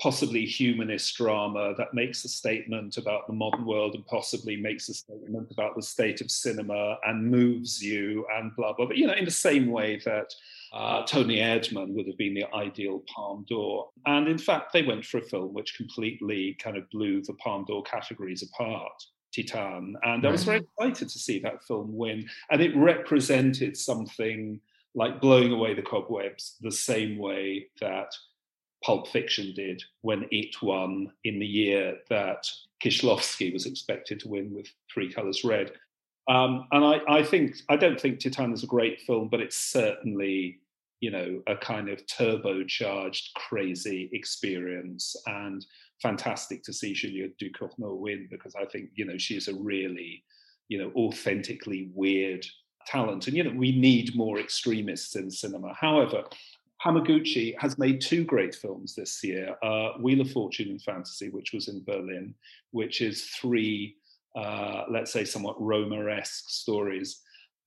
possibly 0.00 0.44
humanist 0.44 1.16
drama 1.16 1.72
that 1.78 1.94
makes 1.94 2.24
a 2.24 2.28
statement 2.28 2.96
about 2.96 3.28
the 3.28 3.32
modern 3.32 3.64
world 3.64 3.94
and 3.94 4.04
possibly 4.06 4.56
makes 4.56 4.88
a 4.88 4.94
statement 4.94 5.52
about 5.52 5.76
the 5.76 5.82
state 5.82 6.20
of 6.20 6.32
cinema 6.32 6.96
and 7.04 7.30
moves 7.30 7.80
you 7.80 8.26
and 8.34 8.50
blah 8.56 8.72
blah. 8.72 8.86
But 8.86 8.96
you 8.96 9.06
know, 9.06 9.14
in 9.14 9.24
the 9.24 9.30
same 9.30 9.70
way 9.70 10.00
that 10.04 10.34
uh, 10.72 11.04
Toni 11.04 11.36
Erdmann 11.36 11.94
would 11.94 12.08
have 12.08 12.18
been 12.18 12.34
the 12.34 12.52
ideal 12.52 13.04
Palme 13.06 13.46
d'Or, 13.48 13.88
and 14.06 14.26
in 14.26 14.38
fact, 14.38 14.72
they 14.72 14.82
went 14.82 15.04
for 15.04 15.18
a 15.18 15.28
film 15.28 15.54
which 15.54 15.76
completely 15.76 16.56
kind 16.60 16.76
of 16.76 16.90
blew 16.90 17.22
the 17.22 17.34
Palme 17.34 17.64
d'Or 17.66 17.84
categories 17.84 18.42
apart. 18.42 19.00
Titane, 19.36 19.94
and 20.02 20.26
I 20.26 20.30
was 20.30 20.44
very 20.44 20.60
excited 20.60 21.08
to 21.08 21.18
see 21.18 21.38
that 21.40 21.64
film 21.64 21.96
win, 21.96 22.28
and 22.50 22.60
it 22.60 22.76
represented 22.76 23.76
something 23.76 24.60
like 24.94 25.20
blowing 25.20 25.52
away 25.52 25.74
the 25.74 25.82
cobwebs 25.82 26.56
the 26.60 26.72
same 26.72 27.16
way 27.16 27.68
that 27.80 28.12
Pulp 28.82 29.08
Fiction 29.08 29.52
did 29.54 29.82
when 30.00 30.26
it 30.30 30.62
won 30.62 31.12
in 31.24 31.38
the 31.38 31.46
year 31.46 31.98
that 32.08 32.48
Kieślowski 32.82 33.52
was 33.52 33.66
expected 33.66 34.20
to 34.20 34.28
win 34.28 34.52
with 34.54 34.66
Three 34.92 35.12
Colors 35.12 35.44
Red. 35.44 35.72
Um, 36.28 36.66
and 36.72 36.84
I, 36.84 37.00
I, 37.08 37.22
think 37.22 37.56
I 37.68 37.76
don't 37.76 38.00
think 38.00 38.18
Titane 38.18 38.54
is 38.54 38.62
a 38.62 38.68
great 38.68 39.00
film, 39.00 39.28
but 39.28 39.40
it's 39.40 39.56
certainly 39.56 40.60
you 41.00 41.10
know 41.10 41.42
a 41.46 41.56
kind 41.56 41.88
of 41.88 42.04
turbocharged, 42.06 43.32
crazy 43.34 44.10
experience, 44.12 45.16
and 45.26 45.64
fantastic 46.02 46.62
to 46.64 46.72
see 46.72 46.92
Julia 46.92 47.28
Ducournau 47.40 47.96
win 47.96 48.28
because 48.30 48.54
I 48.54 48.64
think 48.64 48.90
you 48.94 49.04
know 49.04 49.18
she 49.18 49.36
is 49.36 49.48
a 49.48 49.54
really 49.54 50.22
you 50.68 50.78
know 50.78 50.92
authentically 50.96 51.90
weird 51.94 52.46
talent, 52.86 53.26
and 53.26 53.36
you 53.36 53.44
know 53.44 53.52
we 53.56 53.72
need 53.72 54.16
more 54.16 54.38
extremists 54.38 55.16
in 55.16 55.30
cinema. 55.30 55.74
However, 55.74 56.24
Hamaguchi 56.84 57.54
has 57.58 57.78
made 57.78 58.00
two 58.00 58.24
great 58.24 58.54
films 58.54 58.94
this 58.94 59.22
year 59.22 59.56
uh, 59.62 59.90
Wheel 60.00 60.22
of 60.22 60.30
Fortune 60.30 60.70
and 60.70 60.82
Fantasy, 60.82 61.28
which 61.28 61.52
was 61.52 61.68
in 61.68 61.84
Berlin, 61.84 62.34
which 62.70 63.02
is 63.02 63.26
three, 63.26 63.96
uh, 64.36 64.84
let's 64.90 65.12
say, 65.12 65.24
somewhat 65.24 65.60
Rohmer 65.60 66.16
esque 66.16 66.48
stories. 66.48 67.20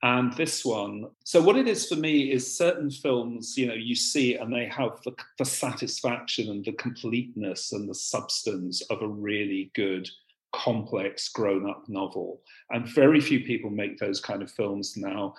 And 0.03 0.33
this 0.33 0.65
one, 0.65 1.05
so 1.23 1.41
what 1.41 1.55
it 1.55 1.65
is 1.65 1.87
for 1.87 1.95
me 1.95 2.29
is 2.29 2.57
certain 2.57 2.91
films, 2.91 3.57
you 3.57 3.65
know, 3.65 3.73
you 3.73 3.95
see 3.95 4.35
and 4.35 4.53
they 4.53 4.65
have 4.65 5.01
the, 5.05 5.15
the 5.37 5.45
satisfaction 5.45 6.49
and 6.49 6.65
the 6.65 6.73
completeness 6.73 7.71
and 7.71 7.89
the 7.89 7.95
substance 7.95 8.81
of 8.89 9.01
a 9.01 9.07
really 9.07 9.71
good, 9.75 10.09
complex, 10.51 11.29
grown 11.29 11.69
up 11.69 11.85
novel. 11.87 12.41
And 12.69 12.85
very 12.85 13.21
few 13.21 13.45
people 13.45 13.69
make 13.69 13.97
those 13.97 14.19
kind 14.19 14.41
of 14.41 14.51
films 14.51 14.97
now. 14.97 15.35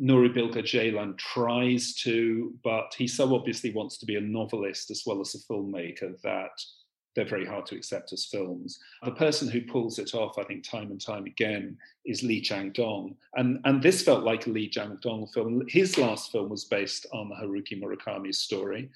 Nuri 0.00 0.32
Bilge 0.32 0.72
Ceylan 0.72 1.18
tries 1.18 1.94
to, 1.94 2.54
but 2.62 2.94
he 2.96 3.08
so 3.08 3.34
obviously 3.34 3.72
wants 3.72 3.98
to 3.98 4.06
be 4.06 4.14
a 4.14 4.20
novelist 4.20 4.92
as 4.92 5.02
well 5.04 5.20
as 5.20 5.34
a 5.34 5.52
filmmaker 5.52 6.20
that 6.22 6.62
they're 7.14 7.24
very 7.24 7.46
hard 7.46 7.66
to 7.66 7.76
accept 7.76 8.12
as 8.12 8.24
films. 8.24 8.78
The 9.02 9.12
person 9.12 9.48
who 9.48 9.62
pulls 9.62 9.98
it 9.98 10.14
off, 10.14 10.38
I 10.38 10.44
think, 10.44 10.64
time 10.64 10.90
and 10.90 11.00
time 11.00 11.26
again, 11.26 11.76
is 12.04 12.22
Lee 12.22 12.40
Chang 12.40 12.70
Dong. 12.72 13.14
And, 13.34 13.60
and 13.64 13.82
this 13.82 14.02
felt 14.02 14.24
like 14.24 14.46
a 14.46 14.50
Lee 14.50 14.68
Chang 14.68 14.98
Dong 15.02 15.26
film. 15.28 15.62
His 15.68 15.98
last 15.98 16.32
film 16.32 16.48
was 16.48 16.64
based 16.64 17.06
on 17.12 17.30
Haruki 17.30 17.80
Murakami's 17.80 18.38
story, 18.38 18.90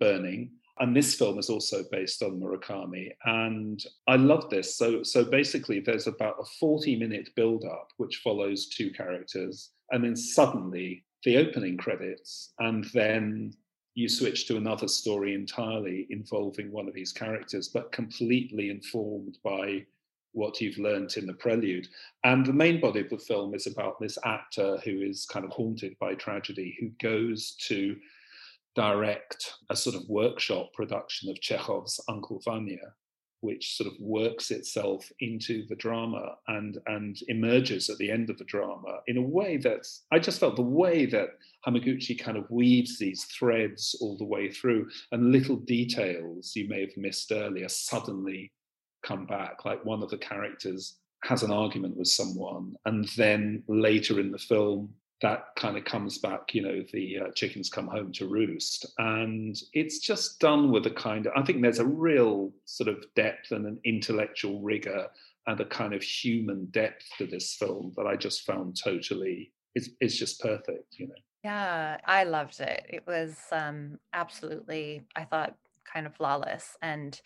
Burning. 0.00 0.50
And 0.80 0.96
this 0.96 1.14
film 1.14 1.38
is 1.38 1.50
also 1.50 1.84
based 1.92 2.22
on 2.22 2.40
Murakami. 2.40 3.12
And 3.24 3.84
I 4.08 4.16
love 4.16 4.50
this. 4.50 4.76
So, 4.76 5.02
so 5.02 5.24
basically, 5.24 5.80
there's 5.80 6.06
about 6.06 6.36
a 6.40 6.44
40 6.58 6.96
minute 6.96 7.30
build 7.36 7.64
up, 7.64 7.88
which 7.98 8.16
follows 8.24 8.66
two 8.66 8.90
characters 8.90 9.70
and 9.92 10.02
then 10.02 10.16
suddenly 10.16 11.04
the 11.22 11.36
opening 11.36 11.76
credits, 11.76 12.52
and 12.58 12.84
then 12.94 13.54
you 13.94 14.08
switch 14.08 14.46
to 14.46 14.56
another 14.56 14.88
story 14.88 15.34
entirely 15.34 16.06
involving 16.10 16.72
one 16.72 16.88
of 16.88 16.94
these 16.94 17.12
characters, 17.12 17.68
but 17.68 17.92
completely 17.92 18.70
informed 18.70 19.38
by 19.44 19.84
what 20.32 20.60
you've 20.60 20.78
learnt 20.78 21.18
in 21.18 21.26
the 21.26 21.34
prelude. 21.34 21.86
And 22.24 22.46
the 22.46 22.54
main 22.54 22.80
body 22.80 23.00
of 23.00 23.10
the 23.10 23.18
film 23.18 23.54
is 23.54 23.66
about 23.66 24.00
this 24.00 24.16
actor 24.24 24.78
who 24.84 25.02
is 25.02 25.26
kind 25.26 25.44
of 25.44 25.50
haunted 25.50 25.98
by 25.98 26.14
tragedy, 26.14 26.76
who 26.80 26.90
goes 27.06 27.54
to 27.66 27.96
direct 28.74 29.52
a 29.68 29.76
sort 29.76 29.94
of 29.94 30.08
workshop 30.08 30.72
production 30.72 31.28
of 31.28 31.40
Chekhov's 31.40 32.00
Uncle 32.08 32.40
Vanya, 32.44 32.94
which 33.42 33.76
sort 33.76 33.92
of 33.92 34.00
works 34.00 34.50
itself 34.50 35.10
into 35.20 35.66
the 35.66 35.74
drama 35.74 36.36
and 36.48 36.78
and 36.86 37.18
emerges 37.28 37.90
at 37.90 37.98
the 37.98 38.10
end 38.10 38.30
of 38.30 38.38
the 38.38 38.44
drama 38.44 39.00
in 39.08 39.16
a 39.16 39.22
way 39.22 39.56
that 39.58 39.86
I 40.10 40.18
just 40.18 40.40
felt 40.40 40.56
the 40.56 40.62
way 40.62 41.06
that 41.06 41.30
Hamaguchi 41.66 42.18
kind 42.18 42.38
of 42.38 42.50
weaves 42.50 42.98
these 42.98 43.24
threads 43.24 43.96
all 44.00 44.16
the 44.16 44.24
way 44.24 44.50
through 44.50 44.88
and 45.10 45.32
little 45.32 45.56
details 45.56 46.52
you 46.54 46.68
may 46.68 46.80
have 46.80 46.96
missed 46.96 47.30
earlier 47.32 47.68
suddenly 47.68 48.52
come 49.04 49.26
back 49.26 49.64
like 49.64 49.84
one 49.84 50.02
of 50.02 50.10
the 50.10 50.18
characters 50.18 50.96
has 51.24 51.42
an 51.42 51.52
argument 51.52 51.96
with 51.96 52.08
someone 52.08 52.74
and 52.86 53.08
then 53.16 53.62
later 53.68 54.18
in 54.20 54.30
the 54.30 54.38
film 54.38 54.92
that 55.22 55.54
kind 55.56 55.76
of 55.76 55.84
comes 55.84 56.18
back, 56.18 56.52
you 56.52 56.62
know, 56.62 56.82
the 56.92 57.18
uh, 57.20 57.30
chickens 57.34 57.70
come 57.70 57.86
home 57.86 58.12
to 58.12 58.26
roost. 58.26 58.86
And 58.98 59.56
it's 59.72 60.00
just 60.00 60.40
done 60.40 60.72
with 60.72 60.84
a 60.86 60.90
kind 60.90 61.26
of, 61.26 61.32
I 61.36 61.42
think 61.42 61.62
there's 61.62 61.78
a 61.78 61.86
real 61.86 62.52
sort 62.64 62.88
of 62.88 63.04
depth 63.14 63.52
and 63.52 63.64
an 63.64 63.78
intellectual 63.84 64.60
rigor 64.60 65.06
and 65.46 65.60
a 65.60 65.64
kind 65.64 65.94
of 65.94 66.02
human 66.02 66.66
depth 66.66 67.04
to 67.18 67.26
this 67.26 67.54
film 67.54 67.92
that 67.96 68.06
I 68.06 68.16
just 68.16 68.44
found 68.44 68.76
totally, 68.82 69.52
it's, 69.76 69.90
it's 70.00 70.16
just 70.16 70.40
perfect, 70.40 70.96
you 70.98 71.06
know. 71.06 71.14
Yeah, 71.44 71.98
I 72.04 72.24
loved 72.24 72.60
it. 72.60 72.86
It 72.88 73.04
was 73.06 73.36
um, 73.52 73.98
absolutely, 74.12 75.02
I 75.16 75.24
thought, 75.24 75.54
kind 75.92 76.06
of 76.06 76.14
flawless. 76.14 76.76
And 76.82 77.20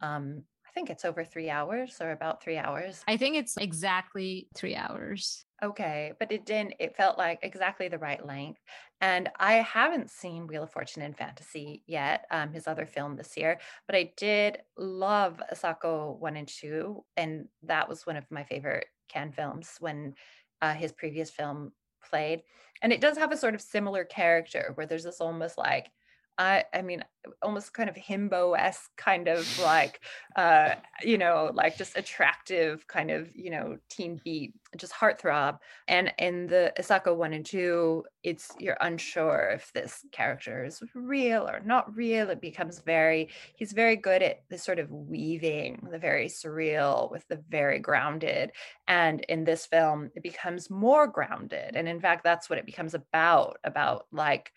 um, 0.00 0.42
I 0.66 0.72
think 0.72 0.90
it's 0.90 1.04
over 1.04 1.24
three 1.24 1.50
hours 1.50 1.98
or 2.00 2.12
about 2.12 2.42
three 2.42 2.56
hours. 2.56 3.02
I 3.06 3.18
think 3.18 3.36
it's 3.36 3.56
exactly 3.58 4.48
three 4.54 4.74
hours. 4.74 5.44
Okay, 5.62 6.12
but 6.18 6.32
it 6.32 6.44
didn't, 6.44 6.74
it 6.80 6.96
felt 6.96 7.18
like 7.18 7.38
exactly 7.42 7.86
the 7.86 7.98
right 7.98 8.24
length. 8.26 8.60
And 9.00 9.28
I 9.38 9.54
haven't 9.54 10.10
seen 10.10 10.48
Wheel 10.48 10.64
of 10.64 10.72
Fortune 10.72 11.02
and 11.02 11.16
Fantasy 11.16 11.84
yet, 11.86 12.24
um, 12.32 12.52
his 12.52 12.66
other 12.66 12.84
film 12.84 13.14
this 13.14 13.36
year, 13.36 13.60
but 13.86 13.94
I 13.94 14.12
did 14.16 14.58
love 14.76 15.40
Asako 15.52 16.18
1 16.18 16.36
and 16.36 16.48
2. 16.48 17.04
And 17.16 17.46
that 17.62 17.88
was 17.88 18.04
one 18.04 18.16
of 18.16 18.28
my 18.28 18.42
favorite 18.42 18.86
Cannes 19.08 19.32
films 19.34 19.76
when 19.78 20.14
uh, 20.60 20.74
his 20.74 20.90
previous 20.90 21.30
film 21.30 21.70
played. 22.04 22.42
And 22.82 22.92
it 22.92 23.00
does 23.00 23.16
have 23.16 23.30
a 23.30 23.36
sort 23.36 23.54
of 23.54 23.60
similar 23.60 24.04
character 24.04 24.72
where 24.74 24.86
there's 24.86 25.04
this 25.04 25.20
almost 25.20 25.58
like 25.58 25.92
I, 26.38 26.64
I 26.72 26.82
mean, 26.82 27.04
almost 27.40 27.72
kind 27.74 27.88
of 27.88 27.94
himbo-esque 27.94 28.90
kind 28.96 29.28
of 29.28 29.46
like, 29.60 30.00
uh, 30.34 30.74
you 31.02 31.18
know, 31.18 31.50
like 31.54 31.76
just 31.76 31.96
attractive 31.96 32.86
kind 32.88 33.10
of, 33.10 33.34
you 33.36 33.50
know, 33.50 33.76
teen 33.88 34.20
beat, 34.24 34.54
just 34.76 34.92
heartthrob. 34.92 35.58
And 35.86 36.12
in 36.18 36.46
the 36.46 36.72
Asako 36.80 37.14
one 37.14 37.32
and 37.32 37.44
two, 37.44 38.04
it's 38.22 38.50
you're 38.58 38.78
unsure 38.80 39.50
if 39.54 39.72
this 39.72 40.04
character 40.10 40.64
is 40.64 40.82
real 40.94 41.46
or 41.48 41.60
not 41.64 41.94
real. 41.94 42.30
It 42.30 42.40
becomes 42.40 42.80
very, 42.80 43.28
he's 43.54 43.72
very 43.72 43.96
good 43.96 44.22
at 44.22 44.42
this 44.48 44.64
sort 44.64 44.78
of 44.78 44.90
weaving 44.90 45.86
the 45.92 45.98
very 45.98 46.26
surreal 46.26 47.10
with 47.10 47.28
the 47.28 47.42
very 47.50 47.78
grounded. 47.78 48.52
And 48.88 49.20
in 49.28 49.44
this 49.44 49.66
film, 49.66 50.10
it 50.16 50.22
becomes 50.22 50.70
more 50.70 51.06
grounded. 51.06 51.76
And 51.76 51.88
in 51.88 52.00
fact, 52.00 52.24
that's 52.24 52.48
what 52.50 52.58
it 52.58 52.66
becomes 52.66 52.94
about, 52.94 53.58
about 53.64 54.06
like 54.10 54.52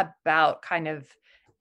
about 0.00 0.62
kind 0.62 0.88
of 0.88 1.06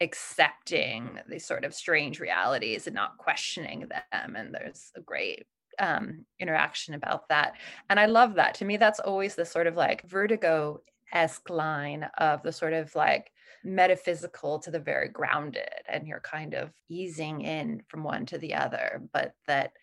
accepting 0.02 1.20
these 1.28 1.46
sort 1.46 1.66
of 1.66 1.74
strange 1.74 2.20
realities 2.20 2.88
and 2.88 2.96
not 2.96 3.18
questioning 3.18 3.88
them. 3.90 4.36
And 4.36 4.54
there's 4.54 4.92
a 4.96 5.02
great 5.02 5.46
um, 5.78 6.26
interaction 6.40 6.94
about 6.94 7.28
that. 7.30 7.54
And 7.90 8.00
I 8.00 8.06
love 8.06 8.36
that. 8.36 8.54
To 8.56 8.66
me, 8.66 8.78
that's 8.78 9.00
always 9.00 9.36
the 9.36 9.46
sort 9.46 9.68
of 9.68 9.76
like 9.76 10.08
vertigo 10.08 10.82
esque 11.14 11.50
line 11.50 12.08
of 12.18 12.44
the 12.44 12.52
sort 12.52 12.74
of 12.74 12.94
like 12.96 13.32
metaphysical 13.64 14.60
to 14.60 14.72
the 14.72 14.80
very 14.80 15.10
grounded. 15.10 15.70
And 15.88 16.08
you're 16.08 16.22
kind 16.22 16.54
of 16.54 16.72
easing 16.90 17.42
in 17.42 17.82
from 17.88 18.04
one 18.04 18.26
to 18.28 18.38
the 18.38 18.54
other, 18.54 19.02
but 19.12 19.34
that 19.48 19.74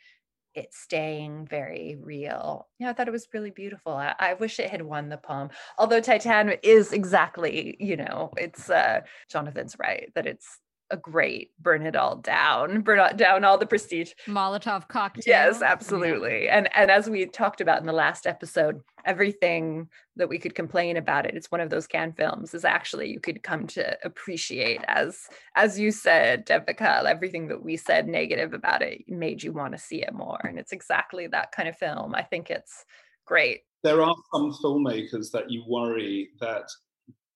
it 0.56 0.72
staying 0.72 1.46
very 1.46 1.96
real. 2.00 2.68
Yeah, 2.78 2.90
I 2.90 2.92
thought 2.92 3.08
it 3.08 3.12
was 3.12 3.28
really 3.32 3.50
beautiful. 3.50 3.92
I, 3.92 4.14
I, 4.18 4.34
wish 4.34 4.58
it 4.58 4.70
had 4.70 4.82
won 4.82 5.08
the 5.08 5.16
palm. 5.16 5.50
Although 5.78 6.00
Titane 6.00 6.58
is 6.62 6.92
exactly, 6.92 7.76
you 7.78 7.96
know, 7.96 8.30
it's 8.36 8.70
uh 8.70 9.00
Jonathan's 9.30 9.76
right 9.78 10.10
that 10.14 10.26
it's 10.26 10.58
a 10.90 10.96
great 10.96 11.50
burn 11.60 11.86
it 11.86 11.96
all 11.96 12.16
down, 12.16 12.80
burn 12.82 13.16
down 13.16 13.44
all 13.44 13.58
the 13.58 13.66
prestige. 13.66 14.12
Molotov 14.26 14.88
cocktail. 14.88 15.24
Yes, 15.26 15.62
absolutely. 15.62 16.44
Yeah. 16.44 16.58
And 16.58 16.76
and 16.76 16.90
as 16.90 17.10
we 17.10 17.26
talked 17.26 17.60
about 17.60 17.80
in 17.80 17.86
the 17.86 17.92
last 17.92 18.26
episode, 18.26 18.80
everything 19.04 19.88
that 20.16 20.28
we 20.28 20.38
could 20.38 20.54
complain 20.54 20.96
about 20.96 21.26
it, 21.26 21.34
it's 21.34 21.50
one 21.50 21.60
of 21.60 21.70
those 21.70 21.86
Cannes 21.86 22.14
films 22.16 22.54
is 22.54 22.64
actually 22.64 23.10
you 23.10 23.20
could 23.20 23.42
come 23.42 23.66
to 23.68 23.96
appreciate 24.04 24.80
as 24.86 25.28
as 25.54 25.78
you 25.78 25.90
said, 25.90 26.46
Devika, 26.46 27.04
everything 27.04 27.48
that 27.48 27.62
we 27.62 27.76
said 27.76 28.06
negative 28.08 28.52
about 28.52 28.82
it 28.82 29.08
made 29.08 29.42
you 29.42 29.52
want 29.52 29.72
to 29.72 29.78
see 29.78 30.02
it 30.02 30.14
more. 30.14 30.40
And 30.44 30.58
it's 30.58 30.72
exactly 30.72 31.26
that 31.28 31.52
kind 31.52 31.68
of 31.68 31.76
film. 31.76 32.14
I 32.14 32.22
think 32.22 32.50
it's 32.50 32.84
great. 33.24 33.62
There 33.82 34.02
are 34.02 34.14
some 34.32 34.52
filmmakers 34.52 35.30
that 35.32 35.50
you 35.50 35.64
worry 35.66 36.30
that 36.40 36.68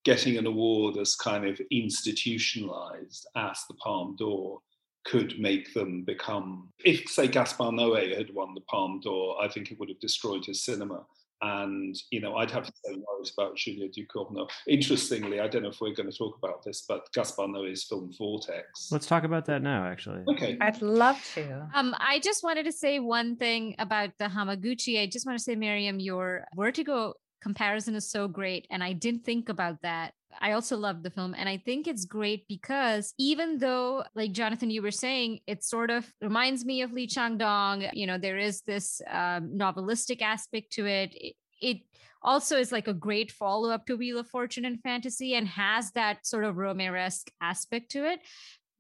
getting 0.05 0.37
an 0.37 0.47
award 0.47 0.97
as 0.97 1.15
kind 1.17 1.47
of 1.47 1.61
institutionalized 1.71 3.27
as 3.37 3.61
the 3.69 3.75
Palme 3.75 4.17
d'Or 4.17 4.61
could 5.05 5.39
make 5.39 5.73
them 5.75 6.03
become. 6.03 6.69
If, 6.85 7.09
say, 7.09 7.29
Gaspar 7.29 7.65
Noé 7.65 8.17
had 8.17 8.33
won 8.35 8.55
the 8.55 8.61
Palme 8.63 9.01
d'Or, 9.01 9.43
I 9.43 9.49
think 9.49 9.71
it 9.71 9.79
would 9.79 9.89
have 9.89 10.01
destroyed 10.01 10.45
his 10.45 10.65
cinema. 10.65 11.05
And 11.43 11.97
you 12.11 12.21
know, 12.21 12.37
I'd 12.37 12.51
have 12.51 12.67
to 12.67 12.73
say 12.85 12.93
worries 12.93 13.33
about 13.37 13.57
Julia 13.57 13.89
Ducournau. 13.89 14.47
Interestingly, 14.69 15.41
I 15.41 15.49
don't 15.49 15.63
know 15.63 15.71
if 15.71 15.81
we're 15.81 15.95
going 15.95 16.11
to 16.11 16.17
talk 16.17 16.37
about 16.37 16.63
this, 16.63 16.85
but 16.87 17.11
Gaspar 17.15 17.45
Noé's 17.45 17.85
film 17.85 18.13
Vortex. 18.19 18.93
Let's 18.93 19.07
talk 19.07 19.25
about 19.25 19.47
that 19.47 19.63
now, 19.63 19.87
actually. 19.87 20.23
Okay, 20.29 20.59
I'd 20.61 20.83
love 20.83 21.19
to. 21.35 21.67
Um, 21.75 21.95
I 21.99 22.19
just 22.19 22.45
wanted 22.45 22.65
to 22.65 22.73
say 22.73 22.99
one 22.99 23.37
thing 23.37 23.75
about 23.79 24.11
the 24.19 24.27
Hamaguchi. 24.27 25.03
I 25.03 25.07
just 25.07 25.25
want 25.25 25.39
to 25.39 25.43
say, 25.43 25.55
Miriam, 25.55 25.99
your 25.99 26.45
Vertigo 26.55 27.15
comparison 27.41 27.95
is 27.95 28.11
so 28.11 28.29
great. 28.29 28.67
And 28.71 28.83
I 28.83 28.93
didn't 28.93 29.25
think 29.25 29.49
about 29.49 29.83
that. 29.83 30.13
I 30.41 30.53
also 30.53 30.77
love 30.77 31.03
the 31.03 31.11
film. 31.11 31.35
And 31.37 31.49
I 31.49 31.57
think 31.57 31.87
it's 31.87 32.05
great 32.05 32.47
because 32.49 33.15
even 33.19 33.59
though, 33.59 34.05
like 34.15 34.33
Jonathan, 34.33 34.71
you 34.71 34.83
were 34.83 34.91
saying, 34.91 35.41
it 35.47 35.65
sort 35.65 35.91
of 35.91 36.11
reminds 36.21 36.65
me 36.65 36.83
of 36.83 36.93
Lee 36.93 37.07
Chang 37.07 37.37
Dong, 37.37 37.85
you 37.93 38.07
know, 38.07 38.19
there 38.19 38.39
is 38.39 38.63
this 38.63 39.01
um, 39.11 39.51
novelistic 39.57 40.23
aspect 40.23 40.73
to 40.75 40.87
it. 40.87 41.15
it. 41.15 41.37
It 41.61 41.79
also 42.23 42.59
is 42.59 42.71
like 42.71 42.87
a 42.87 42.95
great 42.95 43.33
follow 43.33 43.71
up 43.71 43.87
to 43.87 43.97
Wheel 43.97 44.19
of 44.19 44.29
Fortune 44.29 44.65
and 44.65 44.81
Fantasy 44.83 45.35
and 45.35 45.49
has 45.49 45.91
that 45.93 46.27
sort 46.27 46.45
of 46.45 46.57
Rohmer-esque 46.57 47.31
aspect 47.41 47.91
to 47.93 48.05
it 48.05 48.21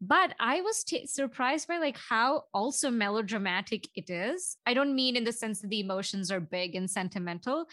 but 0.01 0.35
i 0.41 0.61
was 0.61 0.83
t- 0.83 1.07
surprised 1.07 1.69
by 1.69 1.79
like 1.79 1.97
how 2.09 2.45
also 2.55 2.91
melodramatic 2.91 3.87
it 3.95 4.09
is 4.09 4.57
i 4.67 4.73
don't 4.73 4.95
mean 4.95 5.17
in 5.17 5.25
the 5.25 5.33
sense 5.33 5.61
that 5.61 5.69
the 5.69 5.81
emotions 5.81 6.31
are 6.31 6.41
big 6.41 6.75
and 6.75 6.91
sentimental 6.91 7.67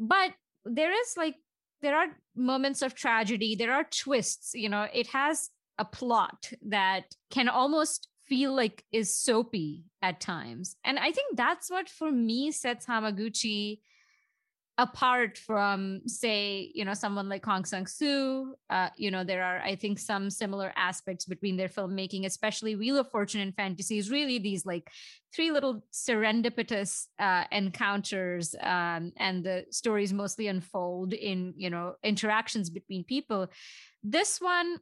but 0.00 0.32
there 0.64 0.92
is 0.92 1.14
like 1.16 1.36
there 1.82 1.96
are 1.96 2.08
moments 2.34 2.82
of 2.82 2.94
tragedy 2.94 3.54
there 3.54 3.72
are 3.72 3.84
twists 3.84 4.52
you 4.54 4.68
know 4.68 4.86
it 4.92 5.06
has 5.06 5.50
a 5.78 5.84
plot 5.84 6.52
that 6.66 7.04
can 7.30 7.48
almost 7.48 8.08
feel 8.26 8.54
like 8.54 8.84
is 8.92 9.14
soapy 9.14 9.84
at 10.02 10.20
times. 10.20 10.76
And 10.84 10.98
i 10.98 11.10
think 11.10 11.36
that's 11.36 11.70
what 11.70 11.88
for 11.88 12.10
me 12.12 12.52
sets 12.52 12.86
hamaguchi 12.86 13.80
apart 14.80 15.36
from 15.36 16.00
say 16.06 16.72
you 16.74 16.84
know 16.86 16.94
someone 16.94 17.28
like 17.28 17.44
hong 17.44 17.64
sang-soo 17.66 18.54
uh, 18.70 18.88
you 18.96 19.10
know 19.10 19.22
there 19.22 19.44
are 19.44 19.60
i 19.60 19.76
think 19.76 19.98
some 19.98 20.30
similar 20.30 20.72
aspects 20.74 21.26
between 21.26 21.56
their 21.56 21.68
filmmaking 21.68 22.24
especially 22.24 22.74
wheel 22.74 22.98
of 22.98 23.10
fortune 23.10 23.42
and 23.42 23.54
fantasy 23.54 23.98
is 23.98 24.10
really 24.10 24.38
these 24.38 24.64
like 24.64 24.90
three 25.34 25.50
little 25.50 25.84
serendipitous 25.92 27.06
uh, 27.18 27.44
encounters 27.52 28.54
um, 28.62 29.12
and 29.16 29.44
the 29.44 29.64
stories 29.70 30.12
mostly 30.12 30.48
unfold 30.48 31.12
in 31.12 31.54
you 31.56 31.70
know 31.70 31.94
interactions 32.02 32.70
between 32.70 33.04
people. 33.04 33.48
This 34.02 34.40
one 34.40 34.78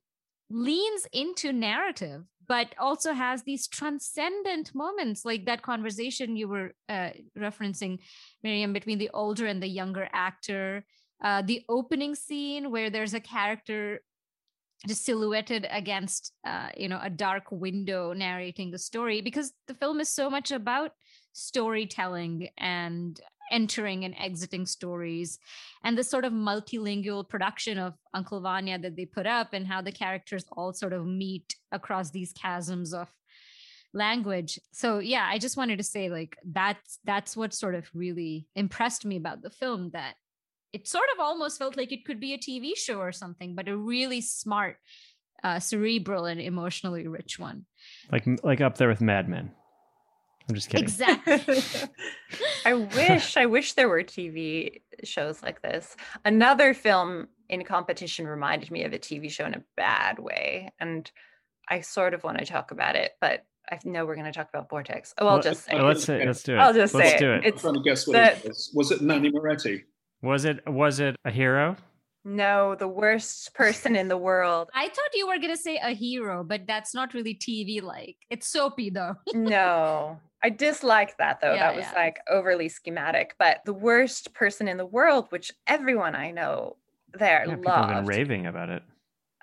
leans 0.51 1.07
into 1.13 1.53
narrative 1.53 2.23
but 2.49 2.75
also 2.79 3.13
has 3.13 3.43
these 3.43 3.69
transcendent 3.69 4.75
moments 4.75 5.25
like 5.25 5.45
that 5.45 5.63
conversation 5.63 6.37
you 6.37 6.49
were 6.49 6.73
uh, 6.89 7.11
referencing 7.37 7.99
miriam 8.43 8.73
between 8.73 8.99
the 8.99 9.11
older 9.15 9.47
and 9.47 9.63
the 9.63 9.69
younger 9.69 10.09
actor 10.13 10.85
uh, 11.23 11.43
the 11.43 11.63
opening 11.69 12.15
scene 12.15 12.71
where 12.71 12.91
there's 12.91 13.15
a 13.15 13.21
character 13.21 14.01
just 14.87 15.05
silhouetted 15.05 15.67
against 15.71 16.33
uh, 16.47 16.69
you 16.77 16.89
know 16.89 17.01
a 17.03 17.11
dark 17.11 17.45
window 17.51 18.13
narrating 18.13 18.71
the 18.71 18.79
story 18.79 19.21
because 19.21 19.53
the 19.67 19.75
film 19.75 20.01
is 20.01 20.09
so 20.09 20.31
much 20.31 20.53
about 20.53 20.93
storytelling 21.33 22.49
and 22.59 23.21
entering 23.51 24.05
and 24.05 24.15
exiting 24.19 24.67
stories 24.67 25.39
and 25.85 25.97
the 25.97 26.05
sort 26.05 26.25
of 26.25 26.33
multilingual 26.33 27.29
production 27.29 27.79
of 27.79 27.95
uncle 28.15 28.41
vanya 28.41 28.79
that 28.79 28.97
they 28.97 29.05
put 29.05 29.27
up 29.27 29.53
and 29.53 29.67
how 29.67 29.81
the 29.81 29.93
characters 29.93 30.45
all 30.53 30.73
sort 30.73 30.93
of 30.93 31.07
meet 31.07 31.55
across 31.73 32.11
these 32.11 32.33
chasms 32.33 32.93
of 32.93 33.09
language. 33.95 34.59
So 34.73 34.99
yeah 34.99 35.27
i 35.31 35.39
just 35.39 35.57
wanted 35.57 35.79
to 35.79 35.85
say 35.85 36.11
like 36.11 36.37
that's 36.45 36.99
that's 37.05 37.37
what 37.37 37.55
sort 37.55 37.75
of 37.75 37.89
really 37.95 38.47
impressed 38.55 39.05
me 39.05 39.17
about 39.17 39.43
the 39.43 39.51
film 39.51 39.91
that 39.93 40.15
it 40.73 40.87
sort 40.87 41.07
of 41.15 41.21
almost 41.21 41.59
felt 41.59 41.77
like 41.77 41.93
it 41.93 42.05
could 42.05 42.21
be 42.21 42.35
a 42.35 42.39
tv 42.39 42.77
show 42.77 42.99
or 42.99 43.13
something 43.13 43.55
but 43.55 43.69
a 43.69 43.77
really 43.77 44.21
smart 44.21 44.77
uh, 45.43 45.59
cerebral 45.59 46.25
and 46.25 46.41
emotionally 46.41 47.07
rich 47.07 47.39
one. 47.39 47.65
Like 48.11 48.27
like 48.43 48.61
up 48.61 48.77
there 48.79 48.89
with 48.89 49.01
mad 49.01 49.29
men 49.29 49.53
I'm 50.49 50.55
just 50.55 50.71
kidding. 50.71 50.85
Exactly. 50.85 51.63
I 52.65 52.75
wish, 52.75 53.37
I 53.37 53.47
wish 53.47 53.75
there 53.75 53.89
were 53.89 54.03
TV 54.03 54.81
shows 55.05 55.43
like 55.43 55.63
this. 55.63 55.97
Another 56.25 56.73
film 56.73 57.29
in 57.49 57.65
competition 57.65 58.27
reminded 58.27 58.71
me 58.71 58.85
of 58.85 58.93
a 58.93 58.99
TV 58.99 59.31
show 59.31 59.45
in 59.45 59.55
a 59.55 59.63
bad 59.77 60.19
way. 60.19 60.71
And 60.81 61.11
I 61.69 61.81
sort 61.81 62.15
of 62.15 62.25
want 62.25 62.39
to 62.39 62.47
talk 62.47 62.71
about 62.71 62.97
it, 62.97 63.13
but 63.21 63.45
I 63.71 63.79
know 63.85 64.07
we're 64.07 64.15
going 64.15 64.27
to 64.27 64.33
talk 64.33 64.49
about 64.49 64.71
Vortex. 64.71 65.15
Oh, 65.19 65.27
I'll 65.27 65.35
well, 65.35 65.43
just 65.43 65.65
say 65.67 65.75
well, 65.75 65.85
let's 65.85 66.05
say, 66.05 66.25
let's 66.25 66.43
do 66.43 66.55
it. 66.55 66.59
I'll 66.59 66.73
just 66.73 66.95
let's 66.95 67.11
say 67.11 67.19
do 67.19 67.33
it. 67.35 67.45
it. 67.45 67.55
I'm 67.55 67.61
trying 67.61 67.75
to 67.75 67.81
guess 67.81 68.07
what 68.07 68.15
the, 68.15 68.37
it 68.37 68.49
was. 68.49 68.71
Was 68.75 68.91
it 68.91 69.01
Nanni 69.03 69.31
Moretti? 69.31 69.85
Was 70.23 70.45
it 70.45 70.67
was 70.67 71.01
it 71.01 71.17
a 71.25 71.31
hero? 71.31 71.77
No, 72.25 72.75
the 72.75 72.89
worst 72.89 73.55
person 73.55 73.97
in 73.97 74.09
the 74.09 74.17
world. 74.17 74.69
I 74.75 74.89
thought 74.89 75.15
you 75.15 75.27
were 75.27 75.39
going 75.39 75.55
to 75.55 75.57
say 75.57 75.79
a 75.83 75.95
hero, 75.95 76.45
but 76.45 76.67
that's 76.67 76.95
not 76.95 77.15
really 77.15 77.35
TV 77.35 77.83
like. 77.83 78.17
It's 78.29 78.49
soapy 78.49 78.91
though. 78.91 79.15
no, 79.33 80.19
I 80.43 80.51
dislike 80.51 81.17
that 81.19 81.41
though. 81.41 81.55
Yeah, 81.55 81.69
that 81.69 81.77
was 81.77 81.87
yeah. 81.93 81.99
like 81.99 82.21
overly 82.29 82.69
schematic. 82.69 83.35
But 83.39 83.63
the 83.65 83.73
worst 83.73 84.35
person 84.35 84.69
in 84.69 84.77
the 84.77 84.87
world, 84.87 85.27
which 85.31 85.53
everyone 85.67 86.15
I 86.15 86.31
know 86.31 86.77
there 87.13 87.45
yeah, 87.47 87.55
loved. 87.55 87.63
People 87.63 87.73
have 87.73 87.89
been 87.89 88.07
raving 88.07 88.47
about 88.47 88.71
it. 88.71 88.83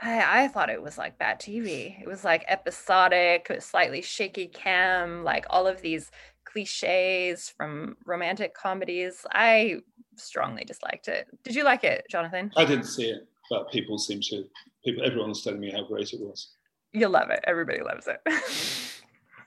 I, 0.01 0.43
I 0.43 0.47
thought 0.47 0.69
it 0.69 0.81
was 0.81 0.97
like 0.97 1.17
bad 1.17 1.39
TV. 1.39 2.01
It 2.01 2.07
was 2.07 2.23
like 2.23 2.45
episodic, 2.47 3.51
slightly 3.59 4.01
shaky 4.01 4.47
cam, 4.47 5.23
like 5.23 5.45
all 5.49 5.67
of 5.67 5.81
these 5.81 6.11
cliches 6.43 7.49
from 7.49 7.97
romantic 8.05 8.53
comedies. 8.53 9.25
I 9.31 9.79
strongly 10.17 10.63
disliked 10.63 11.07
it. 11.07 11.27
Did 11.43 11.55
you 11.55 11.63
like 11.63 11.83
it, 11.83 12.05
Jonathan? 12.09 12.51
I 12.55 12.65
didn't 12.65 12.85
see 12.85 13.09
it, 13.09 13.27
but 13.49 13.71
people 13.71 13.97
seem 13.97 14.21
to. 14.21 14.45
People, 14.83 15.03
everyone 15.03 15.29
was 15.29 15.43
telling 15.43 15.59
me 15.59 15.71
how 15.71 15.83
great 15.83 16.13
it 16.13 16.19
was. 16.19 16.49
You'll 16.91 17.11
love 17.11 17.29
it. 17.29 17.39
Everybody 17.45 17.81
loves 17.81 18.07
it. 18.07 18.21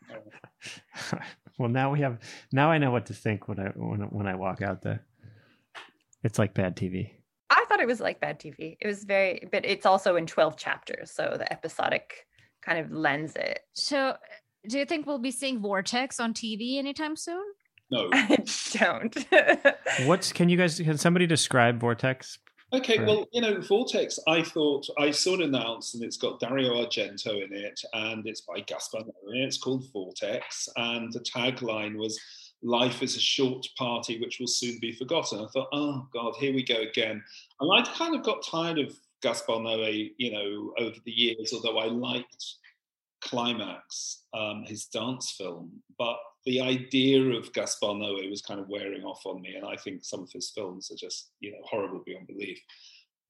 well, 1.58 1.68
now 1.68 1.92
we 1.92 2.00
have. 2.00 2.18
Now 2.52 2.70
I 2.70 2.78
know 2.78 2.90
what 2.90 3.06
to 3.06 3.14
think 3.14 3.48
when 3.48 3.60
I 3.60 3.68
when 3.74 4.00
when 4.10 4.26
I 4.26 4.34
walk 4.34 4.62
out 4.62 4.82
there. 4.82 5.04
It's 6.24 6.38
like 6.38 6.54
bad 6.54 6.76
TV. 6.76 7.10
I 7.50 7.64
thought 7.68 7.80
it 7.80 7.86
was 7.86 8.00
like 8.00 8.20
bad 8.20 8.40
TV. 8.40 8.76
It 8.80 8.86
was 8.86 9.04
very, 9.04 9.48
but 9.50 9.64
it's 9.64 9.86
also 9.86 10.16
in 10.16 10.26
12 10.26 10.56
chapters. 10.56 11.12
So 11.12 11.36
the 11.38 11.50
episodic 11.52 12.26
kind 12.60 12.78
of 12.78 12.90
lends 12.90 13.36
it. 13.36 13.60
So, 13.72 14.16
do 14.68 14.78
you 14.78 14.84
think 14.84 15.06
we'll 15.06 15.18
be 15.18 15.30
seeing 15.30 15.60
Vortex 15.60 16.20
on 16.20 16.34
TV 16.34 16.78
anytime 16.78 17.16
soon? 17.16 17.44
No. 17.90 18.08
I 18.12 18.36
don't. 18.72 19.26
What's 20.06 20.32
can 20.32 20.48
you 20.48 20.56
guys 20.56 20.78
can 20.78 20.98
somebody 20.98 21.26
describe 21.26 21.80
Vortex? 21.80 22.38
Okay, 22.72 22.98
Right. 22.98 23.06
well, 23.06 23.26
you 23.32 23.40
know, 23.40 23.60
Vortex, 23.62 24.18
I 24.26 24.42
thought 24.42 24.86
I 24.98 25.10
saw 25.10 25.34
it 25.34 25.40
announced 25.40 25.94
and 25.94 26.04
it's 26.04 26.18
got 26.18 26.38
Dario 26.38 26.74
Argento 26.84 27.42
in 27.42 27.52
it 27.52 27.80
and 27.94 28.26
it's 28.26 28.42
by 28.42 28.60
Gaspar 28.60 28.98
Noé. 28.98 29.44
It's 29.46 29.56
called 29.56 29.90
Vortex. 29.92 30.68
And 30.76 31.12
the 31.12 31.20
tagline 31.20 31.96
was 31.96 32.20
Life 32.62 33.02
is 33.04 33.16
a 33.16 33.20
short 33.20 33.64
party 33.78 34.20
which 34.20 34.40
will 34.40 34.48
soon 34.48 34.78
be 34.80 34.92
forgotten. 34.92 35.38
I 35.38 35.46
thought, 35.52 35.68
oh 35.72 36.08
God, 36.12 36.34
here 36.40 36.52
we 36.52 36.64
go 36.64 36.76
again. 36.80 37.22
And 37.60 37.70
I'd 37.72 37.86
kind 37.94 38.16
of 38.16 38.24
got 38.24 38.44
tired 38.44 38.78
of 38.78 38.92
Gaspar 39.22 39.54
Noé, 39.54 40.10
you 40.18 40.32
know, 40.32 40.74
over 40.78 40.96
the 41.04 41.10
years, 41.12 41.52
although 41.54 41.78
I 41.78 41.86
liked 41.86 42.44
Climax, 43.20 44.24
um, 44.34 44.64
his 44.66 44.86
dance 44.86 45.32
film. 45.38 45.70
But 45.98 46.18
the 46.48 46.62
idea 46.62 47.20
of 47.20 47.52
Gaspar 47.52 47.88
Noé 47.88 48.30
was 48.30 48.40
kind 48.40 48.58
of 48.58 48.70
wearing 48.70 49.04
off 49.04 49.26
on 49.26 49.42
me, 49.42 49.54
and 49.54 49.66
I 49.66 49.76
think 49.76 50.02
some 50.02 50.22
of 50.22 50.32
his 50.32 50.48
films 50.48 50.90
are 50.90 50.96
just, 50.96 51.28
you 51.40 51.52
know, 51.52 51.58
horrible 51.62 52.02
beyond 52.06 52.26
belief. 52.26 52.58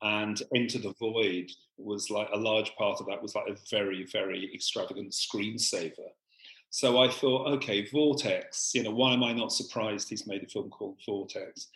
And 0.02 0.40
Into 0.52 0.78
the 0.78 0.94
Void 1.00 1.50
was 1.76 2.10
like 2.10 2.28
a 2.32 2.38
large 2.38 2.70
part 2.76 3.00
of 3.00 3.06
that 3.06 3.20
was 3.20 3.34
like 3.34 3.48
a 3.48 3.56
very, 3.72 4.06
very 4.12 4.48
extravagant 4.54 5.10
screensaver. 5.10 6.10
So 6.70 7.02
I 7.02 7.08
thought, 7.08 7.48
okay, 7.54 7.88
Vortex, 7.90 8.70
you 8.72 8.84
know, 8.84 8.92
why 8.92 9.14
am 9.14 9.24
I 9.24 9.32
not 9.32 9.52
surprised 9.52 10.08
he's 10.08 10.28
made 10.28 10.44
a 10.44 10.46
film 10.46 10.70
called 10.70 10.98
Vortex? 11.04 11.66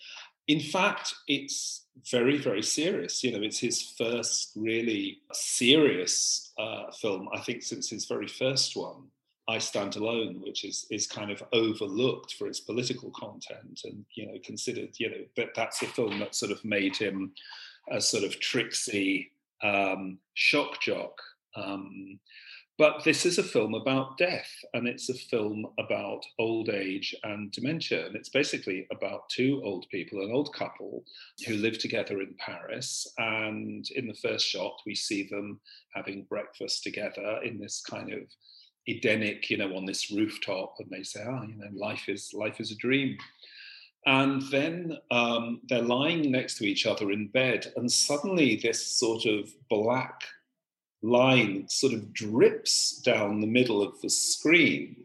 In 0.47 0.61
fact, 0.61 1.13
it's 1.27 1.87
very, 2.09 2.39
very 2.39 2.63
serious. 2.63 3.25
You 3.25 3.33
know, 3.33 3.43
it's 3.43 3.59
his 3.59 3.83
first 3.99 4.53
really 4.55 5.23
serious 5.33 6.53
uh, 6.57 6.93
film, 7.01 7.29
I 7.35 7.41
think, 7.41 7.65
since 7.65 7.91
his 7.91 8.05
very 8.05 8.29
first 8.29 8.77
one, 8.77 9.09
I 9.49 9.59
Stand 9.59 9.97
Alone, 9.97 10.41
which 10.41 10.65
is 10.65 10.87
is 10.91 11.07
kind 11.07 11.31
of 11.31 11.43
overlooked 11.53 12.35
for 12.35 12.47
its 12.47 12.61
political 12.61 13.11
content 13.11 13.81
and, 13.85 14.05
you 14.15 14.27
know, 14.27 14.39
considered, 14.45 14.91
you 14.99 15.11
know, 15.11 15.25
that 15.37 15.55
that's 15.55 15.83
a 15.83 15.87
film 15.87 16.21
that 16.21 16.35
sort 16.35 16.53
of 16.53 16.65
made 16.65 16.97
him 16.97 17.33
a 17.91 18.01
sort 18.01 18.25
of 18.25 18.39
tricksy 18.39 19.33
um, 19.63 20.19
shock 20.35 20.81
jock. 20.81 21.19
Um, 21.57 22.21
but 22.79 23.05
this 23.05 23.27
is 23.27 23.39
a 23.39 23.43
film 23.43 23.75
about 23.75 24.17
death, 24.17 24.51
and 24.73 24.89
it's 24.89 25.09
a 25.11 25.15
film 25.15 25.67
about 25.79 26.23
old 26.39 26.69
age 26.71 27.15
and 27.23 27.53
dementia. 27.53 28.07
And 28.07 28.17
it's 28.17 28.31
basically 28.31 28.87
about 28.91 29.29
two 29.29 29.61
old 29.63 29.87
people, 29.91 30.23
an 30.23 30.33
old 30.33 30.55
couple 30.55 31.05
who 31.47 31.55
live 31.57 31.79
together 31.79 32.21
in 32.23 32.35
Paris. 32.39 33.07
And 33.19 33.87
in 33.95 34.09
the 34.09 34.15
first 34.15 34.49
shot, 34.49 34.81
we 34.87 34.95
see 34.95 35.29
them 35.29 35.61
having 35.95 36.25
breakfast 36.25 36.83
together 36.83 37.41
in 37.45 37.61
this 37.61 37.83
kind 37.83 38.13
of 38.13 38.23
Edenic, 38.89 39.49
you 39.51 39.57
know, 39.59 39.77
on 39.77 39.87
this 39.87 40.11
rooftop, 40.11 40.77
and 40.79 40.91
they 40.91 41.03
say, 41.03 41.23
"Ah, 41.27 41.43
you 41.43 41.55
know, 41.55 41.69
life 41.75 42.09
is 42.09 42.33
life 42.35 42.61
is 42.61 42.71
a 42.71 42.77
dream." 42.77 43.17
And 44.05 44.43
then 44.51 44.99
um, 45.13 45.61
they're 45.69 45.83
lying 45.83 46.33
next 46.33 46.59
to 46.59 46.67
each 46.67 46.87
other 46.87 47.13
in 47.13 47.29
bed, 47.29 47.73
and 47.77 47.91
suddenly 47.91 48.57
this 48.57 48.85
sort 48.85 49.27
of 49.27 49.51
black 49.69 50.23
line 51.03 51.69
sort 51.69 51.93
of 51.93 52.13
drips 52.13 53.01
down 53.01 53.41
the 53.41 53.47
middle 53.47 53.83
of 53.83 54.01
the 54.01 54.11
screen 54.11 55.05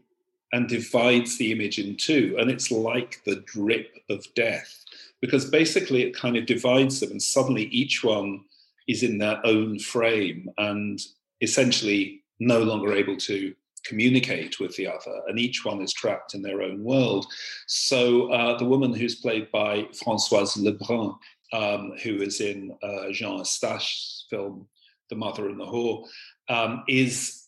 and 0.52 0.68
divides 0.68 1.36
the 1.36 1.52
image 1.52 1.78
in 1.78 1.96
two. 1.96 2.36
And 2.38 2.50
it's 2.50 2.70
like 2.70 3.22
the 3.24 3.36
drip 3.46 3.98
of 4.08 4.26
death, 4.34 4.84
because 5.20 5.44
basically 5.44 6.02
it 6.02 6.16
kind 6.16 6.36
of 6.36 6.46
divides 6.46 6.98
them, 7.00 7.12
and 7.12 7.22
suddenly 7.22 7.64
each 7.64 8.02
one 8.02 8.44
is 8.88 9.02
in 9.02 9.18
their 9.18 9.44
own 9.44 9.78
frame 9.78 10.50
and 10.58 11.00
essentially 11.40 12.22
no 12.40 12.60
longer 12.60 12.94
able 12.94 13.16
to 13.16 13.54
communicate 13.88 14.60
with 14.60 14.74
the 14.76 14.86
other, 14.86 15.16
and 15.28 15.38
each 15.38 15.64
one 15.64 15.80
is 15.82 15.92
trapped 15.92 16.34
in 16.34 16.42
their 16.42 16.62
own 16.62 16.84
world. 16.84 17.26
So 17.66 18.30
uh, 18.32 18.58
the 18.58 18.70
woman 18.72 18.92
who's 18.92 19.16
played 19.24 19.50
by 19.50 19.72
Françoise 20.00 20.56
Lebrun, 20.56 21.16
um, 21.52 21.92
who 22.02 22.14
is 22.28 22.40
in 22.40 22.76
uh, 22.82 23.10
Jean 23.12 23.38
Eustache's 23.38 24.26
film 24.30 24.68
The 25.10 25.16
Mother 25.16 25.48
and 25.48 25.60
the 25.60 25.64
Whore, 25.64 26.06
um, 26.48 26.84
is 26.88 27.46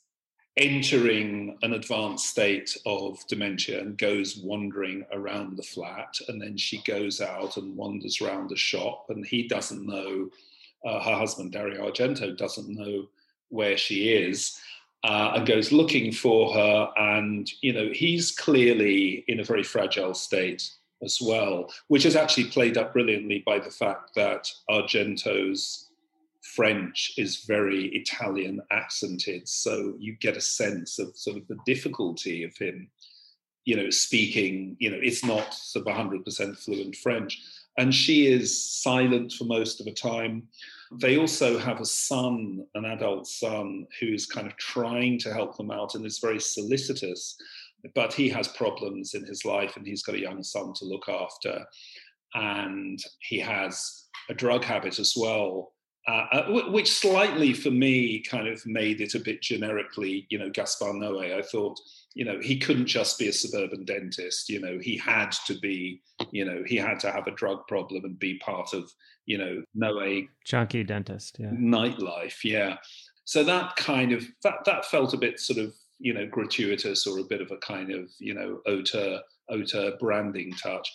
entering 0.56 1.56
an 1.62 1.72
advanced 1.74 2.26
state 2.26 2.76
of 2.84 3.18
dementia 3.28 3.80
and 3.80 3.96
goes 3.96 4.40
wandering 4.42 5.04
around 5.12 5.56
the 5.56 5.62
flat. 5.62 6.12
And 6.28 6.40
then 6.42 6.56
she 6.56 6.82
goes 6.82 7.20
out 7.20 7.56
and 7.56 7.76
wanders 7.76 8.20
around 8.20 8.50
the 8.50 8.56
shop, 8.56 9.06
and 9.10 9.24
he 9.24 9.48
doesn't 9.48 9.86
know, 9.86 10.28
uh, 10.84 11.00
her 11.02 11.16
husband, 11.16 11.52
Dario 11.52 11.88
Argento, 11.88 12.36
doesn't 12.36 12.68
know 12.68 13.08
where 13.48 13.76
she 13.76 14.12
is 14.12 14.58
uh, 15.04 15.32
and 15.36 15.46
goes 15.46 15.72
looking 15.72 16.12
for 16.12 16.52
her. 16.54 16.90
And, 16.96 17.50
you 17.62 17.72
know, 17.72 17.90
he's 17.92 18.30
clearly 18.30 19.24
in 19.28 19.40
a 19.40 19.44
very 19.44 19.62
fragile 19.62 20.14
state 20.14 20.70
as 21.02 21.20
well, 21.20 21.72
which 21.88 22.04
is 22.04 22.16
actually 22.16 22.44
played 22.44 22.76
up 22.76 22.92
brilliantly 22.92 23.42
by 23.46 23.58
the 23.58 23.70
fact 23.70 24.14
that 24.14 24.50
Argento's 24.68 25.88
French 26.42 27.12
is 27.16 27.44
very 27.44 27.86
Italian 27.88 28.60
accented. 28.70 29.48
So 29.48 29.94
you 29.98 30.16
get 30.20 30.36
a 30.36 30.40
sense 30.40 30.98
of 30.98 31.16
sort 31.16 31.36
of 31.36 31.46
the 31.48 31.58
difficulty 31.64 32.44
of 32.44 32.56
him, 32.56 32.90
you 33.64 33.76
know, 33.76 33.90
speaking, 33.90 34.76
you 34.78 34.90
know, 34.90 34.98
it's 35.00 35.24
not 35.24 35.54
sort 35.54 35.86
of 35.86 35.94
100% 35.94 36.58
fluent 36.58 36.96
French. 36.96 37.40
And 37.78 37.94
she 37.94 38.26
is 38.26 38.62
silent 38.62 39.32
for 39.32 39.44
most 39.44 39.80
of 39.80 39.86
the 39.86 39.92
time. 39.92 40.48
They 40.92 41.16
also 41.16 41.58
have 41.58 41.80
a 41.80 41.84
son, 41.84 42.66
an 42.74 42.84
adult 42.84 43.26
son, 43.26 43.86
who's 44.00 44.26
kind 44.26 44.46
of 44.46 44.56
trying 44.56 45.18
to 45.20 45.32
help 45.32 45.56
them 45.56 45.70
out 45.70 45.94
and 45.94 46.04
is 46.04 46.18
very 46.18 46.40
solicitous, 46.40 47.36
but 47.94 48.12
he 48.12 48.28
has 48.30 48.48
problems 48.48 49.14
in 49.14 49.24
his 49.24 49.44
life 49.44 49.76
and 49.76 49.86
he's 49.86 50.02
got 50.02 50.16
a 50.16 50.20
young 50.20 50.42
son 50.42 50.72
to 50.74 50.84
look 50.84 51.08
after. 51.08 51.64
And 52.34 52.98
he 53.20 53.38
has 53.38 54.06
a 54.28 54.34
drug 54.34 54.64
habit 54.64 54.98
as 54.98 55.14
well, 55.16 55.72
uh, 56.08 56.26
uh, 56.32 56.70
which 56.70 56.90
slightly 56.90 57.52
for 57.52 57.70
me 57.70 58.20
kind 58.22 58.48
of 58.48 58.64
made 58.66 59.00
it 59.00 59.14
a 59.14 59.20
bit 59.20 59.42
generically, 59.42 60.26
you 60.28 60.38
know, 60.38 60.50
Gaspar 60.50 60.92
Noé. 60.92 61.36
I 61.38 61.42
thought, 61.42 61.78
you 62.14 62.24
know, 62.24 62.40
he 62.40 62.58
couldn't 62.58 62.86
just 62.86 63.18
be 63.18 63.28
a 63.28 63.32
suburban 63.32 63.84
dentist. 63.84 64.48
You 64.48 64.60
know, 64.60 64.78
he 64.80 64.96
had 64.96 65.30
to 65.46 65.54
be, 65.58 66.02
you 66.32 66.44
know, 66.44 66.62
he 66.66 66.76
had 66.76 66.98
to 67.00 67.10
have 67.10 67.26
a 67.26 67.32
drug 67.32 67.66
problem 67.68 68.04
and 68.04 68.18
be 68.18 68.38
part 68.38 68.74
of, 68.74 68.90
you 69.26 69.38
know, 69.38 69.62
no 69.74 70.00
a 70.00 70.28
Junkie 70.44 70.84
dentist. 70.84 71.36
Yeah. 71.38 71.50
nightlife. 71.50 72.42
Yeah. 72.44 72.78
So 73.24 73.44
that 73.44 73.76
kind 73.76 74.12
of 74.12 74.26
that 74.42 74.64
that 74.66 74.86
felt 74.86 75.14
a 75.14 75.18
bit 75.18 75.38
sort 75.38 75.60
of 75.60 75.72
you 76.00 76.14
know 76.14 76.26
gratuitous 76.26 77.06
or 77.06 77.20
a 77.20 77.24
bit 77.24 77.40
of 77.40 77.50
a 77.52 77.58
kind 77.58 77.92
of 77.92 78.10
you 78.18 78.34
know 78.34 78.60
auteur 78.66 79.20
auteur 79.48 79.92
branding 80.00 80.52
touch. 80.52 80.90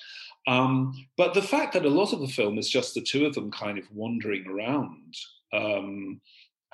Um, 0.47 0.93
but 1.17 1.33
the 1.33 1.41
fact 1.41 1.73
that 1.73 1.85
a 1.85 1.89
lot 1.89 2.13
of 2.13 2.19
the 2.19 2.27
film 2.27 2.57
is 2.57 2.69
just 2.69 2.93
the 2.93 3.01
two 3.01 3.25
of 3.25 3.33
them 3.33 3.51
kind 3.51 3.77
of 3.77 3.85
wandering 3.91 4.45
around 4.47 5.15
um, 5.53 6.21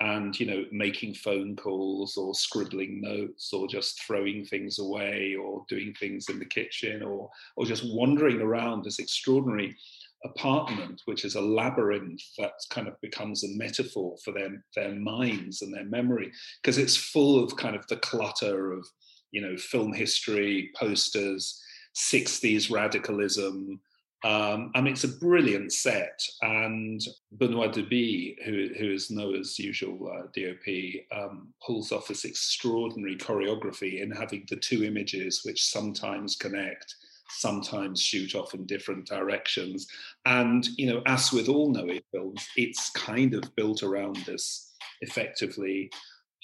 and 0.02 0.38
you 0.38 0.46
know 0.46 0.64
making 0.72 1.14
phone 1.14 1.54
calls 1.54 2.16
or 2.16 2.34
scribbling 2.34 3.00
notes 3.00 3.52
or 3.52 3.68
just 3.68 4.02
throwing 4.02 4.44
things 4.44 4.80
away 4.80 5.36
or 5.40 5.64
doing 5.68 5.94
things 5.94 6.28
in 6.28 6.38
the 6.38 6.44
kitchen 6.44 7.02
or 7.02 7.30
or 7.56 7.64
just 7.64 7.84
wandering 7.94 8.40
around 8.40 8.84
this 8.84 8.98
extraordinary 8.98 9.76
apartment, 10.24 11.02
which 11.06 11.24
is 11.24 11.34
a 11.34 11.40
labyrinth 11.40 12.22
that 12.38 12.52
kind 12.70 12.86
of 12.88 13.00
becomes 13.00 13.44
a 13.44 13.56
metaphor 13.56 14.16
for 14.24 14.32
their 14.32 14.64
their 14.74 14.94
minds 14.94 15.62
and 15.62 15.72
their 15.72 15.84
memory, 15.84 16.32
because 16.60 16.78
it's 16.78 16.96
full 16.96 17.42
of 17.42 17.56
kind 17.56 17.76
of 17.76 17.86
the 17.86 17.96
clutter 17.96 18.72
of 18.72 18.86
you 19.30 19.40
know 19.40 19.56
film 19.56 19.92
history, 19.92 20.70
posters, 20.76 21.62
60s 21.96 22.70
radicalism. 22.70 23.80
Um, 24.24 24.70
mean, 24.80 24.92
it's 24.92 25.04
a 25.04 25.08
brilliant 25.08 25.72
set, 25.72 26.24
and 26.42 27.00
Benoit 27.32 27.72
Debie, 27.72 28.36
who, 28.44 28.68
who 28.78 28.92
is 28.92 29.10
Noé's 29.10 29.58
usual 29.58 30.08
uh, 30.08 30.28
DOP, 30.34 31.04
um, 31.10 31.48
pulls 31.64 31.90
off 31.90 32.06
this 32.06 32.24
extraordinary 32.24 33.16
choreography 33.16 34.00
in 34.00 34.12
having 34.12 34.44
the 34.48 34.56
two 34.56 34.84
images, 34.84 35.42
which 35.44 35.64
sometimes 35.64 36.36
connect, 36.36 36.94
sometimes 37.30 38.00
shoot 38.00 38.36
off 38.36 38.54
in 38.54 38.64
different 38.66 39.06
directions. 39.06 39.88
And, 40.24 40.68
you 40.78 40.86
know, 40.86 41.02
as 41.06 41.32
with 41.32 41.48
all 41.48 41.70
Noah 41.70 42.00
films, 42.12 42.46
it's 42.56 42.90
kind 42.90 43.34
of 43.34 43.54
built 43.56 43.82
around 43.82 44.16
this 44.18 44.72
effectively 45.00 45.90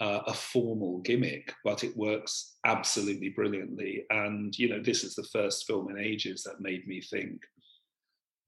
uh, 0.00 0.20
a 0.26 0.34
formal 0.34 0.98
gimmick, 1.00 1.52
but 1.64 1.82
it 1.84 1.96
works 1.96 2.56
absolutely 2.64 3.30
brilliantly. 3.30 4.04
And, 4.10 4.56
you 4.58 4.68
know, 4.68 4.82
this 4.82 5.04
is 5.04 5.14
the 5.14 5.24
first 5.24 5.66
film 5.66 5.90
in 5.90 5.98
ages 5.98 6.42
that 6.44 6.60
made 6.60 6.86
me 6.86 7.00
think, 7.00 7.40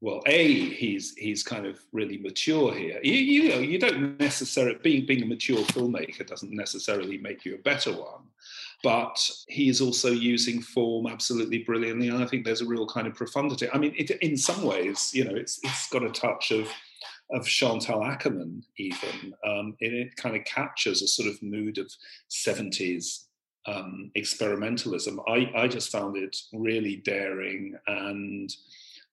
well, 0.01 0.23
a 0.27 0.71
he's 0.71 1.15
he's 1.17 1.43
kind 1.43 1.67
of 1.67 1.79
really 1.93 2.17
mature 2.17 2.75
here. 2.75 3.01
You, 3.03 3.13
you 3.13 3.49
know, 3.51 3.59
you 3.59 3.79
don't 3.79 4.19
necessarily 4.19 4.79
being 4.83 5.05
being 5.05 5.23
a 5.23 5.27
mature 5.27 5.59
filmmaker 5.59 6.27
doesn't 6.27 6.53
necessarily 6.53 7.19
make 7.19 7.45
you 7.45 7.55
a 7.55 7.59
better 7.59 7.93
one, 7.93 8.23
but 8.83 9.31
he 9.49 9.69
is 9.69 9.83
also 9.83 10.11
using 10.11 10.63
form 10.63 11.07
absolutely 11.07 11.59
brilliantly. 11.59 12.09
And 12.09 12.23
I 12.23 12.27
think 12.27 12.45
there's 12.45 12.63
a 12.63 12.67
real 12.67 12.87
kind 12.87 13.07
of 13.07 13.15
profundity. 13.15 13.69
I 13.73 13.79
mean, 13.79 13.95
it, 13.97 14.11
in 14.23 14.39
some 14.39 14.63
ways, 14.63 15.11
you 15.13 15.25
know, 15.25 15.35
it's 15.35 15.61
it's 15.63 15.89
got 15.91 16.03
a 16.03 16.11
touch 16.11 16.51
of 16.51 16.69
of 17.33 17.47
Chantal 17.47 18.01
Akerman 18.01 18.63
even. 18.77 19.35
Um, 19.47 19.77
and 19.81 19.93
it 19.93 20.17
kind 20.17 20.35
of 20.35 20.45
captures 20.45 21.03
a 21.03 21.07
sort 21.07 21.29
of 21.29 21.43
mood 21.43 21.79
of 21.79 21.93
70s 22.31 23.27
um, 23.67 24.11
experimentalism. 24.17 25.19
I, 25.29 25.51
I 25.57 25.69
just 25.69 25.93
found 25.93 26.17
it 26.17 26.37
really 26.53 26.97
daring 26.97 27.77
and 27.87 28.55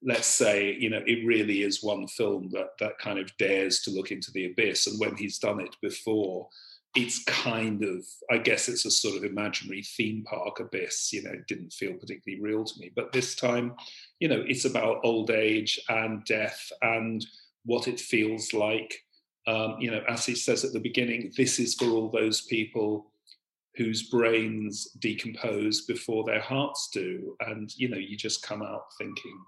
let's 0.03 0.27
say 0.27 0.75
you 0.79 0.89
know 0.89 1.01
it 1.05 1.25
really 1.25 1.63
is 1.63 1.83
one 1.83 2.07
film 2.07 2.49
that 2.51 2.69
that 2.79 2.97
kind 2.99 3.19
of 3.19 3.35
dares 3.37 3.81
to 3.81 3.91
look 3.91 4.11
into 4.11 4.31
the 4.31 4.45
abyss. 4.45 4.87
And 4.87 4.99
when 4.99 5.15
he's 5.15 5.39
done 5.39 5.59
it 5.59 5.75
before 5.81 6.49
it's 6.95 7.23
kind 7.25 7.83
of 7.83 8.03
i 8.31 8.37
guess 8.37 8.69
it's 8.69 8.85
a 8.85 8.91
sort 8.91 9.17
of 9.17 9.23
imaginary 9.23 9.83
theme 9.83 10.23
park 10.23 10.59
abyss 10.61 11.11
you 11.11 11.21
know 11.21 11.31
it 11.31 11.45
didn't 11.45 11.71
feel 11.73 11.93
particularly 11.93 12.41
real 12.41 12.63
to 12.63 12.79
me. 12.79 12.91
But 12.95 13.11
this 13.11 13.35
time 13.35 13.75
you 14.19 14.27
know 14.27 14.43
it's 14.47 14.65
about 14.65 15.01
old 15.03 15.29
age 15.29 15.79
and 15.89 16.23
death 16.25 16.71
and 16.81 17.25
what 17.65 17.87
it 17.87 17.99
feels 17.99 18.53
like. 18.53 19.03
Um, 19.47 19.77
you 19.79 19.91
know 19.91 20.01
as 20.07 20.25
he 20.25 20.35
says 20.35 20.65
at 20.65 20.73
the 20.73 20.79
beginning 20.79 21.31
this 21.37 21.59
is 21.59 21.75
for 21.75 21.85
all 21.89 22.09
those 22.09 22.41
people 22.41 23.11
whose 23.75 24.09
brains 24.09 24.89
decompose 24.99 25.81
before 25.85 26.23
their 26.23 26.41
hearts 26.41 26.89
do. 26.91 27.35
And 27.41 27.71
you 27.77 27.89
know 27.89 27.97
you 27.97 28.17
just 28.17 28.41
come 28.43 28.63
out 28.63 28.85
thinking 28.97 29.39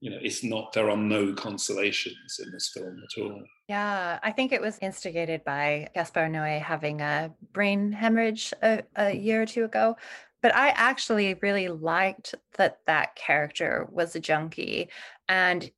you 0.00 0.10
know 0.10 0.18
it's 0.20 0.42
not 0.42 0.72
there 0.72 0.90
are 0.90 0.96
no 0.96 1.32
consolations 1.34 2.40
in 2.44 2.50
this 2.50 2.70
film 2.74 2.98
at 3.04 3.22
all. 3.22 3.42
Yeah 3.68 4.18
i 4.22 4.32
think 4.32 4.52
it 4.52 4.60
was 4.60 4.78
instigated 4.80 5.44
by 5.44 5.88
gaspar 5.94 6.28
noé 6.28 6.60
having 6.60 7.00
a 7.00 7.30
brain 7.52 7.92
hemorrhage 7.92 8.52
a, 8.62 8.82
a 8.96 9.14
year 9.14 9.42
or 9.42 9.46
two 9.46 9.64
ago 9.64 9.96
but 10.42 10.54
i 10.54 10.70
actually 10.70 11.34
really 11.42 11.68
liked 11.68 12.34
that 12.56 12.78
that 12.86 13.14
character 13.14 13.86
was 13.92 14.16
a 14.16 14.20
junkie 14.20 14.88
and 15.28 15.70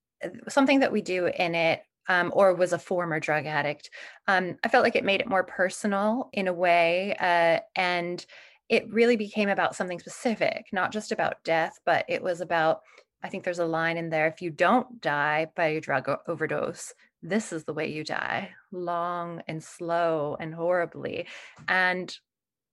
something 0.49 0.81
that 0.81 0.93
we 0.93 1.03
do 1.03 1.27
in 1.27 1.55
it 1.55 1.83
um, 2.09 2.33
or 2.35 2.55
was 2.55 2.73
a 2.73 2.79
former 2.79 3.21
drug 3.21 3.47
addict 3.47 3.91
um, 4.29 4.57
i 4.65 4.69
felt 4.69 4.85
like 4.85 4.97
it 4.97 5.05
made 5.05 5.21
it 5.21 5.29
more 5.29 5.45
personal 5.45 6.31
in 6.33 6.49
a 6.49 6.53
way 6.53 7.17
uh, 7.21 7.59
and 7.77 8.25
it 8.69 8.91
really 8.91 9.17
became 9.17 9.49
about 9.49 9.75
something 9.75 9.99
specific 9.99 10.67
not 10.73 10.93
just 10.93 11.13
about 11.13 11.43
death 11.45 11.79
but 11.85 12.05
it 12.09 12.23
was 12.23 12.41
about 12.41 12.81
I 13.23 13.29
think 13.29 13.45
there's 13.45 13.59
a 13.59 13.65
line 13.65 13.97
in 13.97 14.11
there 14.11 14.27
if 14.27 14.43
you 14.43 14.51
don't 14.51 15.01
die 15.01 15.47
by 15.55 15.67
a 15.67 15.81
drug 15.81 16.11
overdose, 16.27 16.93
this 17.23 17.53
is 17.53 17.65
the 17.65 17.73
way 17.73 17.91
you 17.91 18.05
die 18.05 18.51
long 18.73 19.43
and 19.47 19.63
slow 19.63 20.37
and 20.41 20.55
horribly. 20.55 21.27
And 21.69 22.17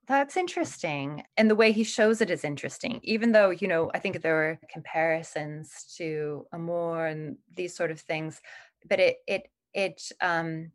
that's 0.08 0.38
interesting. 0.38 1.24
And 1.38 1.52
the 1.52 1.56
way 1.56 1.72
he 1.72 1.84
shows 1.84 2.20
it 2.20 2.32
is 2.32 2.44
interesting, 2.44 3.00
even 3.04 3.32
though, 3.32 3.52
you 3.52 3.68
know, 3.68 3.92
I 3.94 4.00
think 4.00 4.22
there 4.22 4.34
were 4.34 4.60
comparisons 4.72 5.94
to 5.98 6.48
Amour 6.52 7.06
and 7.06 7.38
these 7.56 7.76
sort 7.76 7.92
of 7.92 8.02
things, 8.02 8.42
but 8.88 9.00
it, 9.00 9.18
it, 9.28 9.44
it, 9.76 10.12
um, 10.20 10.72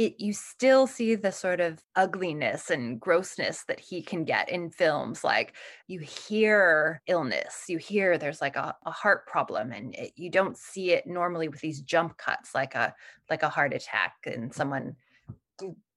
it 0.00 0.18
you 0.18 0.32
still 0.32 0.86
see 0.86 1.14
the 1.14 1.30
sort 1.30 1.60
of 1.60 1.84
ugliness 1.94 2.70
and 2.70 2.98
grossness 2.98 3.64
that 3.68 3.78
he 3.78 4.00
can 4.00 4.24
get 4.24 4.48
in 4.48 4.70
films 4.70 5.22
like 5.22 5.54
you 5.88 6.00
hear 6.00 7.02
illness 7.06 7.64
you 7.68 7.76
hear 7.76 8.16
there's 8.16 8.40
like 8.40 8.56
a, 8.56 8.74
a 8.86 8.90
heart 8.90 9.26
problem 9.26 9.72
and 9.72 9.94
it, 9.94 10.12
you 10.16 10.30
don't 10.30 10.56
see 10.56 10.92
it 10.92 11.06
normally 11.06 11.48
with 11.48 11.60
these 11.60 11.82
jump 11.82 12.16
cuts 12.16 12.54
like 12.54 12.74
a 12.74 12.94
like 13.28 13.42
a 13.42 13.48
heart 13.50 13.74
attack 13.74 14.14
and 14.24 14.54
someone 14.54 14.96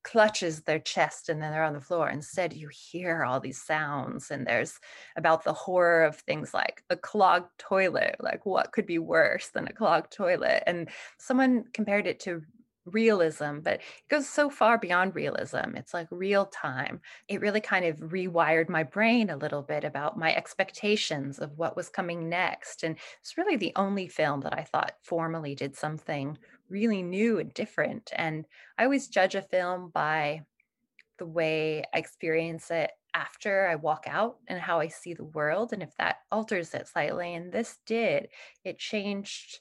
clutches 0.03 0.63
their 0.63 0.79
chest 0.79 1.29
and 1.29 1.41
then 1.41 1.53
they're 1.53 1.63
on 1.63 1.71
the 1.71 1.79
floor. 1.79 2.09
Instead 2.09 2.51
you 2.51 2.67
hear 2.67 3.23
all 3.23 3.39
these 3.39 3.61
sounds 3.61 4.31
and 4.31 4.45
there's 4.45 4.81
about 5.15 5.45
the 5.45 5.53
horror 5.53 6.03
of 6.03 6.17
things 6.17 6.53
like 6.53 6.83
a 6.89 6.97
clogged 6.97 7.47
toilet 7.57 8.17
like 8.19 8.45
what 8.45 8.73
could 8.73 8.85
be 8.85 8.99
worse 8.99 9.47
than 9.53 9.65
a 9.65 9.71
clogged 9.71 10.11
toilet? 10.11 10.61
And 10.67 10.89
someone 11.19 11.63
compared 11.73 12.05
it 12.05 12.19
to 12.21 12.41
realism, 12.85 13.59
but 13.59 13.75
it 13.75 13.81
goes 14.09 14.27
so 14.27 14.49
far 14.49 14.77
beyond 14.77 15.15
realism. 15.15 15.75
It's 15.75 15.93
like 15.93 16.07
real 16.11 16.45
time. 16.45 17.01
It 17.27 17.41
really 17.41 17.61
kind 17.61 17.85
of 17.85 17.97
rewired 17.97 18.69
my 18.69 18.83
brain 18.83 19.29
a 19.29 19.37
little 19.37 19.61
bit 19.61 19.83
about 19.83 20.17
my 20.17 20.33
expectations 20.35 21.39
of 21.39 21.57
what 21.57 21.75
was 21.75 21.89
coming 21.89 22.29
next. 22.29 22.83
And 22.83 22.97
it's 23.21 23.37
really 23.37 23.55
the 23.57 23.73
only 23.75 24.07
film 24.07 24.41
that 24.41 24.57
I 24.57 24.63
thought 24.63 24.97
formally 25.01 25.55
did 25.55 25.75
something 25.75 26.37
really 26.69 27.03
new 27.03 27.39
and 27.39 27.53
different. 27.53 28.11
And 28.15 28.45
I 28.77 28.83
always 28.83 29.07
judge 29.07 29.35
a 29.35 29.41
film 29.41 29.91
by 29.93 30.41
the 31.17 31.25
way 31.25 31.83
I 31.93 31.99
experience 31.99 32.71
it 32.71 32.91
after 33.13 33.67
I 33.67 33.75
walk 33.75 34.05
out 34.07 34.37
and 34.47 34.59
how 34.59 34.79
I 34.79 34.87
see 34.87 35.13
the 35.13 35.23
world. 35.23 35.71
And 35.71 35.83
if 35.83 35.95
that 35.97 36.17
alters 36.31 36.73
it 36.73 36.87
slightly, 36.87 37.35
and 37.35 37.51
this 37.51 37.77
did, 37.85 38.29
it 38.63 38.79
changed 38.79 39.59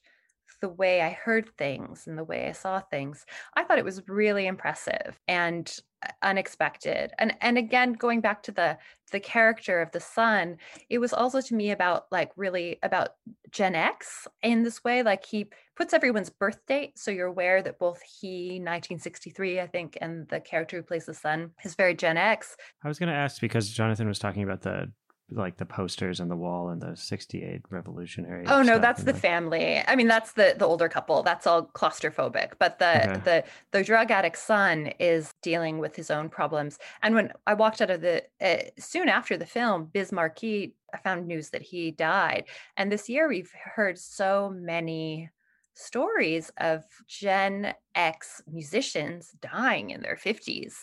the 0.63 0.69
way 0.69 1.03
I 1.03 1.11
heard 1.11 1.51
things 1.59 2.07
and 2.07 2.17
the 2.17 2.25
way 2.25 2.49
I 2.49 2.53
saw 2.53 2.81
things. 2.81 3.27
I 3.55 3.65
thought 3.65 3.79
it 3.79 3.85
was 3.85 4.01
really 4.09 4.47
impressive 4.47 5.19
and 5.29 5.71
uh, 6.03 6.11
unexpected. 6.23 7.13
And 7.19 7.35
and 7.43 7.59
again 7.59 7.93
going 7.93 8.23
back 8.23 8.43
to 8.45 8.53
the 8.53 8.79
the 9.11 9.21
character 9.21 9.83
of 9.83 9.91
the 9.91 10.01
son, 10.01 10.57
it 10.89 10.99
was 10.99 11.13
also 11.13 11.41
to 11.43 11.55
me 11.55 11.73
about 11.73 12.07
like 12.11 12.31
really 12.37 12.79
about 12.83 13.11
Gen 13.51 13.75
X 13.75 14.27
in 14.43 14.63
this 14.63 14.83
way 14.85 15.03
like 15.03 15.27
he 15.27 15.49
puts 15.77 15.93
everyone's 15.93 16.31
birth 16.31 16.61
date 16.67 16.99
so 16.99 17.11
you're 17.11 17.27
aware 17.27 17.61
that 17.63 17.79
both 17.79 18.01
he 18.03 18.61
1963 18.61 19.61
I 19.61 19.67
think 19.67 19.99
and 20.01 20.29
the 20.29 20.41
character 20.41 20.77
who 20.77 20.83
plays 20.83 21.07
the 21.07 21.15
son 21.15 21.51
is 21.65 21.75
very 21.75 21.95
Gen 21.95 22.17
X. 22.17 22.57
I 22.85 22.89
was 22.89 23.01
going 23.01 23.11
to 23.11 23.19
ask 23.19 23.41
because 23.41 23.69
Jonathan 23.69 24.07
was 24.07 24.21
talking 24.21 24.45
about 24.45 24.63
the 24.63 24.93
like 25.35 25.57
the 25.57 25.67
posters 25.67 26.21
on 26.21 26.29
the 26.29 26.37
wall 26.37 26.69
and 26.69 26.81
the 26.81 26.97
68 26.97 27.63
revolutionary 27.71 28.45
oh 28.47 28.63
no 28.63 28.79
that's 28.79 29.05
the, 29.05 29.15
family. 29.15 29.83
I 29.87 29.97
mean 29.97 30.09
that's 30.09 30.33
the 30.33 30.55
the 30.59 30.67
older 30.67 30.89
couple. 30.89 31.23
That's 31.23 31.47
all 31.47 31.67
claustrophobic. 31.67 32.53
But 32.59 32.79
the 32.79 33.11
okay. 33.11 33.21
the 33.25 33.45
the 33.79 33.85
drug 33.85 34.11
addict 34.11 34.39
son 34.39 34.89
is 34.99 35.33
dealing 35.43 35.79
with 35.79 35.95
his 35.97 36.11
own 36.11 36.29
problems. 36.29 36.79
And 37.03 37.15
when 37.15 37.33
i 37.47 37.55
walked 37.55 37.81
out 37.81 37.91
of 37.91 38.01
the 38.01 38.25
uh, 38.41 38.71
soon 38.79 39.09
after 39.09 39.37
the 39.37 39.47
film 39.47 39.89
biz 39.93 40.13
markie 40.13 40.75
i 40.93 40.99
found 40.99 41.27
news 41.27 41.51
that 41.51 41.63
he 41.63 41.91
died. 41.91 42.45
And 42.77 42.91
this 42.91 43.09
year 43.09 43.29
we've 43.29 43.53
heard 43.77 43.99
so 43.99 44.53
many 44.55 45.31
stories 45.75 46.51
of 46.59 46.85
gen 47.09 47.75
x 47.95 48.43
musicians 48.47 49.35
dying 49.41 49.91
in 49.91 50.03
their 50.03 50.17
50s 50.17 50.75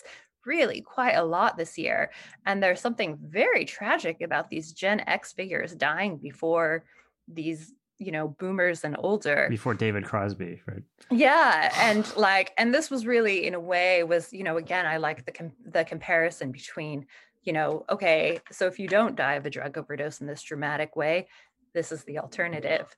really 0.45 0.81
quite 0.81 1.13
a 1.13 1.23
lot 1.23 1.57
this 1.57 1.77
year. 1.77 2.11
And 2.45 2.61
there's 2.61 2.81
something 2.81 3.17
very 3.21 3.65
tragic 3.65 4.21
about 4.21 4.49
these 4.49 4.73
Gen 4.73 5.01
X 5.01 5.33
figures 5.33 5.75
dying 5.75 6.17
before 6.17 6.83
these 7.27 7.73
you 7.99 8.11
know 8.13 8.29
boomers 8.39 8.85
and 8.85 8.95
older 8.99 9.47
before 9.49 9.73
david 9.73 10.05
crosby 10.05 10.61
right 10.65 10.83
yeah 11.11 11.69
and 11.79 12.15
like 12.15 12.53
and 12.57 12.73
this 12.73 12.89
was 12.89 13.05
really 13.05 13.45
in 13.45 13.53
a 13.53 13.59
way 13.59 14.03
was 14.03 14.31
you 14.31 14.41
know 14.41 14.55
again 14.55 14.85
i 14.85 14.95
like 14.95 15.25
the 15.25 15.31
com- 15.31 15.51
the 15.65 15.83
comparison 15.83 16.49
between 16.49 17.05
you 17.43 17.51
know 17.51 17.85
okay 17.89 18.39
so 18.51 18.65
if 18.67 18.79
you 18.79 18.87
don't 18.87 19.17
die 19.17 19.33
of 19.33 19.45
a 19.45 19.49
drug 19.49 19.77
overdose 19.77 20.21
in 20.21 20.27
this 20.27 20.41
dramatic 20.41 20.95
way 20.95 21.27
this 21.73 21.91
is 21.91 22.03
the 22.05 22.17
alternative 22.17 22.95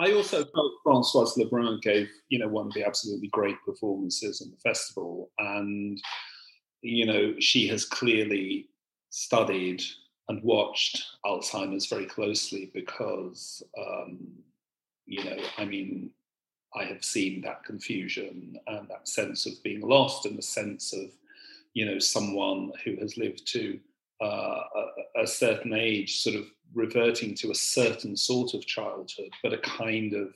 I 0.00 0.12
also 0.12 0.44
felt 0.44 0.72
Françoise 0.86 1.36
Lebrun 1.36 1.80
gave, 1.80 2.08
you 2.28 2.38
know, 2.38 2.46
one 2.46 2.68
of 2.68 2.72
the 2.74 2.84
absolutely 2.84 3.28
great 3.32 3.56
performances 3.66 4.40
in 4.40 4.50
the 4.50 4.56
festival, 4.58 5.30
and 5.38 6.00
you 6.82 7.06
know, 7.06 7.34
she 7.38 7.66
has 7.68 7.84
clearly 7.84 8.68
studied 9.10 9.82
and 10.28 10.42
watched 10.42 11.02
Alzheimer's 11.24 11.86
very 11.86 12.06
closely 12.06 12.70
because, 12.74 13.62
um, 13.78 14.18
you 15.06 15.24
know, 15.24 15.38
I 15.56 15.64
mean, 15.64 16.10
I 16.74 16.84
have 16.84 17.02
seen 17.02 17.40
that 17.42 17.64
confusion 17.64 18.58
and 18.66 18.88
that 18.88 19.08
sense 19.08 19.46
of 19.46 19.62
being 19.62 19.80
lost 19.80 20.26
and 20.26 20.36
the 20.36 20.42
sense 20.42 20.92
of, 20.92 21.10
you 21.72 21.86
know, 21.86 21.98
someone 21.98 22.72
who 22.84 22.96
has 22.96 23.16
lived 23.16 23.50
to 23.52 23.80
uh, 24.20 24.62
a, 25.16 25.22
a, 25.22 25.26
certain 25.26 25.72
age, 25.72 26.20
sort 26.20 26.36
of 26.36 26.44
reverting 26.74 27.34
to 27.36 27.50
a 27.50 27.54
certain 27.54 28.16
sort 28.16 28.52
of 28.52 28.66
childhood, 28.66 29.30
but 29.42 29.52
a 29.52 29.58
kind 29.58 30.12
of 30.12 30.34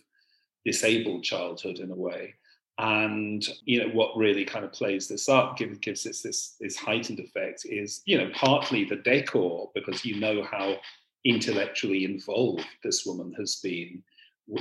disabled 0.64 1.24
childhood 1.24 1.78
in 1.80 1.90
a 1.90 1.94
way. 1.94 2.34
And 2.78 3.46
you 3.64 3.80
know 3.80 3.92
what 3.92 4.16
really 4.16 4.44
kind 4.44 4.64
of 4.64 4.72
plays 4.72 5.06
this 5.06 5.28
up, 5.28 5.56
gives 5.56 5.78
gives 5.78 6.04
this 6.04 6.22
this 6.22 6.56
this 6.60 6.76
heightened 6.76 7.20
effect 7.20 7.66
is 7.66 8.02
you 8.06 8.16
know 8.16 8.30
partly 8.34 8.84
the 8.84 8.96
decor 8.96 9.70
because 9.74 10.04
you 10.04 10.18
know 10.18 10.42
how 10.42 10.76
intellectually 11.24 12.04
involved 12.04 12.66
this 12.82 13.04
woman 13.06 13.32
has 13.38 13.56
been 13.56 14.02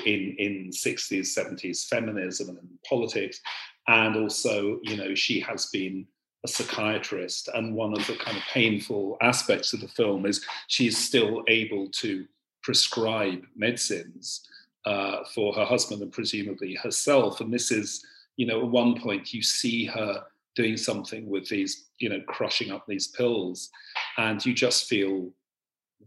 in 0.06 0.36
in 0.38 0.70
60s 0.70 1.36
70s 1.38 1.88
feminism 1.88 2.50
and 2.50 2.70
politics. 2.88 3.40
And 3.88 4.16
also 4.16 4.80
you 4.84 4.98
know 4.98 5.16
she 5.16 5.40
has 5.40 5.68
been 5.68 6.06
a 6.44 6.48
psychiatrist 6.48 7.50
and 7.54 7.76
one 7.76 7.94
of 7.94 8.06
the 8.08 8.16
kind 8.16 8.36
of 8.36 8.44
painful 8.52 9.18
aspects 9.22 9.74
of 9.74 9.80
the 9.80 9.88
film 9.88 10.26
is 10.26 10.44
she's 10.68 10.98
still 10.98 11.44
able 11.48 11.88
to 11.90 12.26
prescribe 12.64 13.44
medicines 13.56 14.48
uh, 14.86 15.24
for 15.34 15.54
her 15.54 15.66
husband 15.66 16.02
and 16.02 16.12
presumably 16.12 16.76
herself. 16.76 17.42
And 17.42 17.54
this 17.54 17.72
is, 17.72 18.04
you 18.38 18.46
know, 18.46 18.62
at 18.62 18.68
one 18.68 19.00
point 19.00 19.34
you 19.34 19.42
see 19.42 19.86
her 19.86 20.24
doing 20.56 20.78
something 20.78 21.30
with 21.30 21.48
these, 21.48 21.86
you 22.00 22.10
know, 22.10 22.22
crushing 22.28 22.72
up 22.72 22.86
these 22.88 23.08
pills, 23.08 23.70
and 24.18 24.46
you 24.46 24.54
just 24.54 24.88
feel 24.88 25.30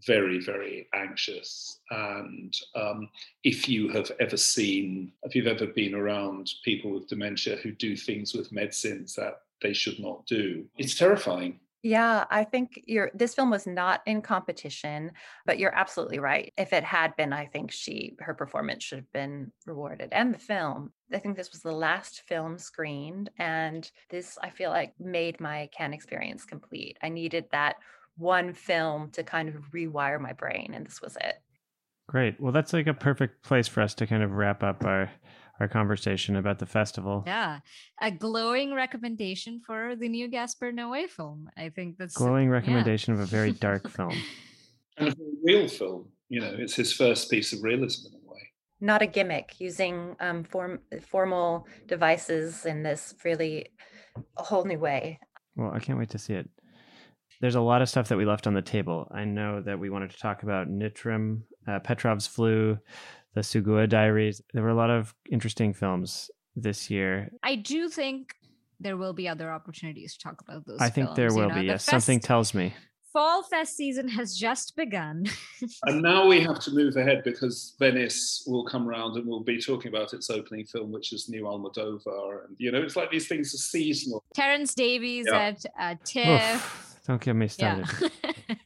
very, 0.07 0.41
very 0.41 0.89
anxious. 0.95 1.81
And 1.91 2.55
um, 2.75 3.09
if 3.45 3.69
you 3.69 3.89
have 3.91 4.11
ever 4.21 4.37
seen, 4.37 5.13
if 5.23 5.35
you've 5.35 5.47
ever 5.47 5.67
been 5.67 5.95
around 5.95 6.51
people 6.65 6.91
with 6.93 7.09
dementia 7.09 7.57
who 7.57 7.73
do 7.73 7.97
things 7.97 8.35
with 8.35 8.53
medicines 8.53 9.15
that 9.15 9.43
they 9.63 9.73
should 9.73 9.99
not 9.99 10.27
do, 10.27 10.65
it's 10.77 10.97
terrifying. 10.97 11.61
Yeah, 11.85 12.25
I 12.31 12.45
think 12.45 12.81
your 12.87 13.11
this 13.13 13.35
film 13.35 13.51
was 13.51 13.67
not 13.67 14.01
in 14.07 14.23
competition, 14.23 15.13
but 15.45 15.59
you're 15.59 15.75
absolutely 15.75 16.19
right. 16.19 16.51
If 16.57 16.73
it 16.73 16.83
had 16.83 17.15
been, 17.15 17.31
I 17.35 17.45
think 17.45 17.71
she 17.71 18.17
her 18.21 18.33
performance 18.33 18.83
should 18.83 19.01
have 19.01 19.13
been 19.13 19.53
rewarded 19.67 20.09
and 20.13 20.33
the 20.33 20.39
film. 20.39 20.95
I 21.13 21.19
think 21.19 21.37
this 21.37 21.53
was 21.53 21.61
the 21.61 21.73
last 21.73 22.23
film 22.27 22.57
screened 22.57 23.29
and 23.39 23.89
this 24.09 24.39
I 24.43 24.49
feel 24.49 24.71
like 24.71 24.95
made 24.99 25.41
my 25.41 25.69
Cannes 25.77 25.93
experience 25.93 26.47
complete. 26.47 26.97
I 27.03 27.11
needed 27.11 27.45
that 27.53 27.77
one 28.17 28.55
film 28.55 29.11
to 29.11 29.23
kind 29.23 29.51
of 29.51 29.57
rewire 29.75 30.19
my 30.19 30.33
brain 30.33 30.73
and 30.73 30.87
this 30.87 31.03
was 31.03 31.17
it. 31.17 31.35
Great. 32.09 32.41
Well, 32.41 32.53
that's 32.53 32.73
like 32.73 32.87
a 32.87 32.95
perfect 32.95 33.43
place 33.43 33.69
for 33.69 33.83
us 33.83 33.93
to 33.97 34.07
kind 34.07 34.23
of 34.23 34.33
wrap 34.33 34.63
up 34.63 34.87
our 34.87 35.11
our 35.61 35.69
conversation 35.69 36.37
about 36.37 36.59
the 36.59 36.67
festival. 36.67 37.23
Yeah. 37.27 37.61
A 38.01 38.11
glowing 38.11 38.75
recommendation 38.75 39.61
for 39.65 39.95
the 39.97 40.09
new 40.09 40.29
Gaspar 40.29 40.73
Noé 40.73 41.09
film. 41.09 41.49
I 41.57 41.69
think 41.69 41.97
that's 41.99 42.15
glowing 42.15 42.51
recommendation 42.51 43.15
yeah. 43.15 43.21
of 43.21 43.27
a 43.27 43.31
very 43.31 43.53
dark 43.67 43.89
film. 43.89 44.17
And 44.99 45.09
a 45.09 45.15
real 45.43 45.69
film. 45.69 46.09
You 46.29 46.41
know, 46.41 46.57
it's 46.59 46.75
his 46.75 46.93
first 46.93 47.31
piece 47.31 47.53
of 47.53 47.63
realism 47.63 48.09
in 48.09 48.15
a 48.15 48.33
way. 48.33 48.41
Not 48.81 49.03
a 49.03 49.07
gimmick, 49.07 49.55
using 49.59 50.17
um, 50.21 50.43
form 50.43 50.81
formal 51.03 51.67
devices 51.87 52.67
in 52.67 52.83
this 52.83 53.15
really 53.25 53.67
a 54.37 54.43
whole 54.43 54.65
new 54.65 54.79
way. 54.79 55.19
Well, 55.57 55.73
I 55.73 55.79
can't 55.79 55.99
wait 55.99 56.11
to 56.11 56.19
see 56.19 56.35
it. 56.35 56.49
There's 57.41 57.55
a 57.55 57.61
lot 57.61 57.83
of 57.83 57.89
stuff 57.89 58.09
that 58.09 58.17
we 58.17 58.25
left 58.25 58.47
on 58.47 58.55
the 58.55 58.63
table. 58.63 59.09
I 59.13 59.25
know 59.25 59.61
that 59.61 59.79
we 59.79 59.91
wanted 59.91 60.11
to 60.11 60.19
talk 60.19 60.43
about 60.43 60.69
Nitram, 60.69 61.43
uh, 61.69 61.81
Petrov's 61.81 62.27
flu, 62.27 62.79
the 63.35 63.41
Tsugua 63.43 63.89
Diaries. 63.89 64.41
There 64.53 64.63
were 64.63 64.69
a 64.71 64.75
lot 64.75 64.91
of 64.91 65.15
interesting 65.31 65.73
films 65.75 66.31
this 66.57 66.91
year. 66.91 67.31
I 67.43 67.57
do 67.57 67.89
think 67.89 68.35
there 68.81 68.97
will 68.97 69.13
be 69.13 69.29
other 69.29 69.51
opportunities 69.53 70.17
to 70.17 70.19
talk 70.25 70.41
about 70.41 70.67
those. 70.67 70.81
I 70.81 70.89
think 70.91 71.09
films, 71.09 71.17
there 71.17 71.33
will 71.33 71.49
know? 71.49 71.55
be. 71.55 71.61
The 71.63 71.67
Yes, 71.67 71.85
fest- 71.85 71.91
something 72.07 72.21
tells 72.21 72.55
me. 72.55 72.75
Fall 73.13 73.45
Fest 73.45 73.77
season 73.77 74.09
has 74.09 74.37
just 74.37 74.75
begun. 74.75 75.25
And 75.85 76.03
now 76.03 76.27
we 76.27 76.41
have 76.41 76.59
to 76.61 76.73
move 76.73 76.97
ahead 76.97 77.23
because 77.25 77.77
Venice 77.79 78.43
will 78.47 78.65
come 78.65 78.89
around 78.89 79.17
and 79.17 79.25
we'll 79.27 79.39
be 79.45 79.61
talking 79.61 79.89
about 79.95 80.13
its 80.13 80.31
opening 80.31 80.67
film, 80.67 80.91
which 80.91 81.13
is 81.13 81.29
New 81.29 81.45
Almodovar. 81.45 82.47
And, 82.47 82.57
you 82.59 82.73
know, 82.73 82.83
it's 82.83 82.97
like 82.97 83.13
these 83.13 83.29
things 83.29 83.55
are 83.55 83.59
seasonal. 83.59 84.25
Terence 84.35 84.75
Davies 84.75 85.27
Yeah. 85.31 85.39
at 85.39 85.67
uh, 85.79 85.95
TIFF. 86.05 86.55
Oof, 86.55 87.01
don't 87.07 87.21
get 87.23 87.37
me 87.37 87.47
Yeah. 87.57 87.85
started. 87.85 88.11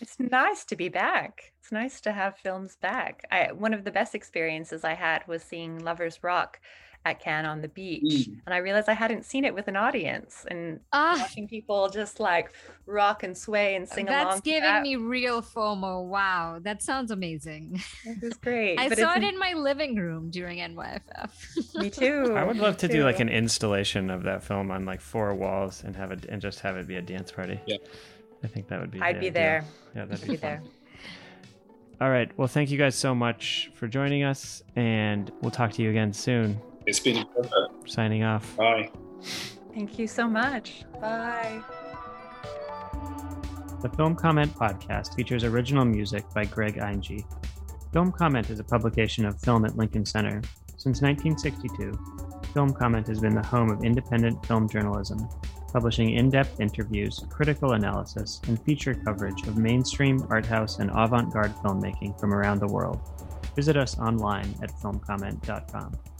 It's 0.00 0.18
nice 0.18 0.64
to 0.66 0.76
be 0.76 0.88
back. 0.88 1.51
It's 1.72 1.80
nice 1.94 2.00
to 2.02 2.12
have 2.12 2.36
films 2.36 2.76
back. 2.76 3.24
I 3.32 3.50
one 3.52 3.72
of 3.72 3.84
the 3.84 3.90
best 3.90 4.14
experiences 4.14 4.84
I 4.84 4.92
had 4.92 5.26
was 5.26 5.42
seeing 5.42 5.78
Lovers 5.82 6.22
Rock 6.22 6.60
at 7.06 7.18
Cannes 7.18 7.46
on 7.46 7.62
the 7.62 7.68
beach. 7.68 8.28
Mm. 8.28 8.40
And 8.44 8.54
I 8.54 8.58
realized 8.58 8.90
I 8.90 8.92
hadn't 8.92 9.24
seen 9.24 9.46
it 9.46 9.54
with 9.54 9.68
an 9.68 9.76
audience 9.76 10.44
and 10.50 10.80
Ah, 10.92 11.16
watching 11.18 11.48
people 11.48 11.88
just 11.88 12.20
like 12.20 12.52
rock 12.84 13.22
and 13.22 13.34
sway 13.36 13.74
and 13.74 13.88
sing 13.88 14.06
along. 14.06 14.24
that's 14.26 14.40
giving 14.42 14.64
that, 14.64 14.82
me 14.82 14.96
real 14.96 15.40
FOMO. 15.40 16.04
Wow, 16.06 16.58
that 16.60 16.82
sounds 16.82 17.10
amazing. 17.10 17.80
It 18.04 18.20
was 18.22 18.34
great. 18.42 18.78
I 18.78 18.90
but 18.90 18.98
saw 18.98 19.14
it 19.16 19.22
in 19.24 19.38
my 19.38 19.54
living 19.54 19.96
room 19.96 20.28
during 20.28 20.58
NYFF. 20.58 21.74
Me 21.80 21.88
too. 21.88 22.34
I 22.36 22.44
would 22.44 22.58
love 22.58 22.76
to 22.78 22.86
do 22.88 23.02
like 23.02 23.18
an 23.18 23.30
installation 23.30 24.10
of 24.10 24.24
that 24.24 24.44
film 24.44 24.70
on 24.70 24.84
like 24.84 25.00
four 25.00 25.34
walls 25.34 25.82
and 25.84 25.96
have 25.96 26.12
it 26.12 26.26
and 26.26 26.42
just 26.42 26.60
have 26.60 26.76
it 26.76 26.86
be 26.86 26.96
a 26.96 27.02
dance 27.02 27.32
party. 27.32 27.58
Yeah. 27.66 27.78
I 28.44 28.46
think 28.48 28.68
that 28.68 28.78
would 28.78 28.90
be. 28.90 29.00
I'd 29.00 29.16
the 29.16 29.20
be 29.20 29.26
ideal. 29.28 29.32
there. 29.32 29.64
Yeah, 29.96 30.04
that'd 30.04 30.22
I'd 30.22 30.26
be, 30.28 30.32
be 30.34 30.36
fun. 30.36 30.50
there. 30.50 30.62
All 32.02 32.10
right. 32.10 32.36
Well, 32.36 32.48
thank 32.48 32.72
you 32.72 32.78
guys 32.78 32.96
so 32.96 33.14
much 33.14 33.70
for 33.74 33.86
joining 33.86 34.24
us, 34.24 34.64
and 34.74 35.30
we'll 35.40 35.52
talk 35.52 35.70
to 35.74 35.82
you 35.82 35.90
again 35.90 36.12
soon. 36.12 36.60
It's 36.84 36.98
been 36.98 37.18
a 37.18 37.24
pleasure. 37.24 37.68
Signing 37.86 38.24
off. 38.24 38.56
Bye. 38.56 38.90
Thank 39.72 40.00
you 40.00 40.08
so 40.08 40.26
much. 40.26 40.82
Bye. 41.00 41.62
The 43.82 43.88
Film 43.90 44.16
Comment 44.16 44.52
podcast 44.52 45.14
features 45.14 45.44
original 45.44 45.84
music 45.84 46.24
by 46.34 46.44
Greg 46.44 46.74
Einge. 46.74 47.24
Film 47.92 48.10
Comment 48.10 48.50
is 48.50 48.58
a 48.58 48.64
publication 48.64 49.24
of 49.24 49.40
Film 49.40 49.64
at 49.64 49.76
Lincoln 49.76 50.04
Center. 50.04 50.42
Since 50.76 51.02
1962, 51.02 51.96
Film 52.52 52.72
Comment 52.72 53.06
has 53.06 53.20
been 53.20 53.36
the 53.36 53.46
home 53.46 53.70
of 53.70 53.84
independent 53.84 54.44
film 54.44 54.68
journalism, 54.68 55.28
publishing 55.72 56.10
in 56.10 56.30
depth 56.30 56.60
interviews, 56.60 57.24
critical 57.30 57.72
analysis, 57.72 58.40
and 58.46 58.62
feature 58.62 58.94
coverage 58.94 59.46
of 59.46 59.56
mainstream, 59.56 60.26
art 60.30 60.46
house, 60.46 60.78
and 60.78 60.90
avant 60.94 61.32
garde 61.32 61.54
filmmaking 61.56 62.18
from 62.20 62.34
around 62.34 62.60
the 62.60 62.66
world. 62.66 63.00
Visit 63.56 63.76
us 63.76 63.98
online 63.98 64.54
at 64.62 64.70
filmcomment.com. 64.70 66.11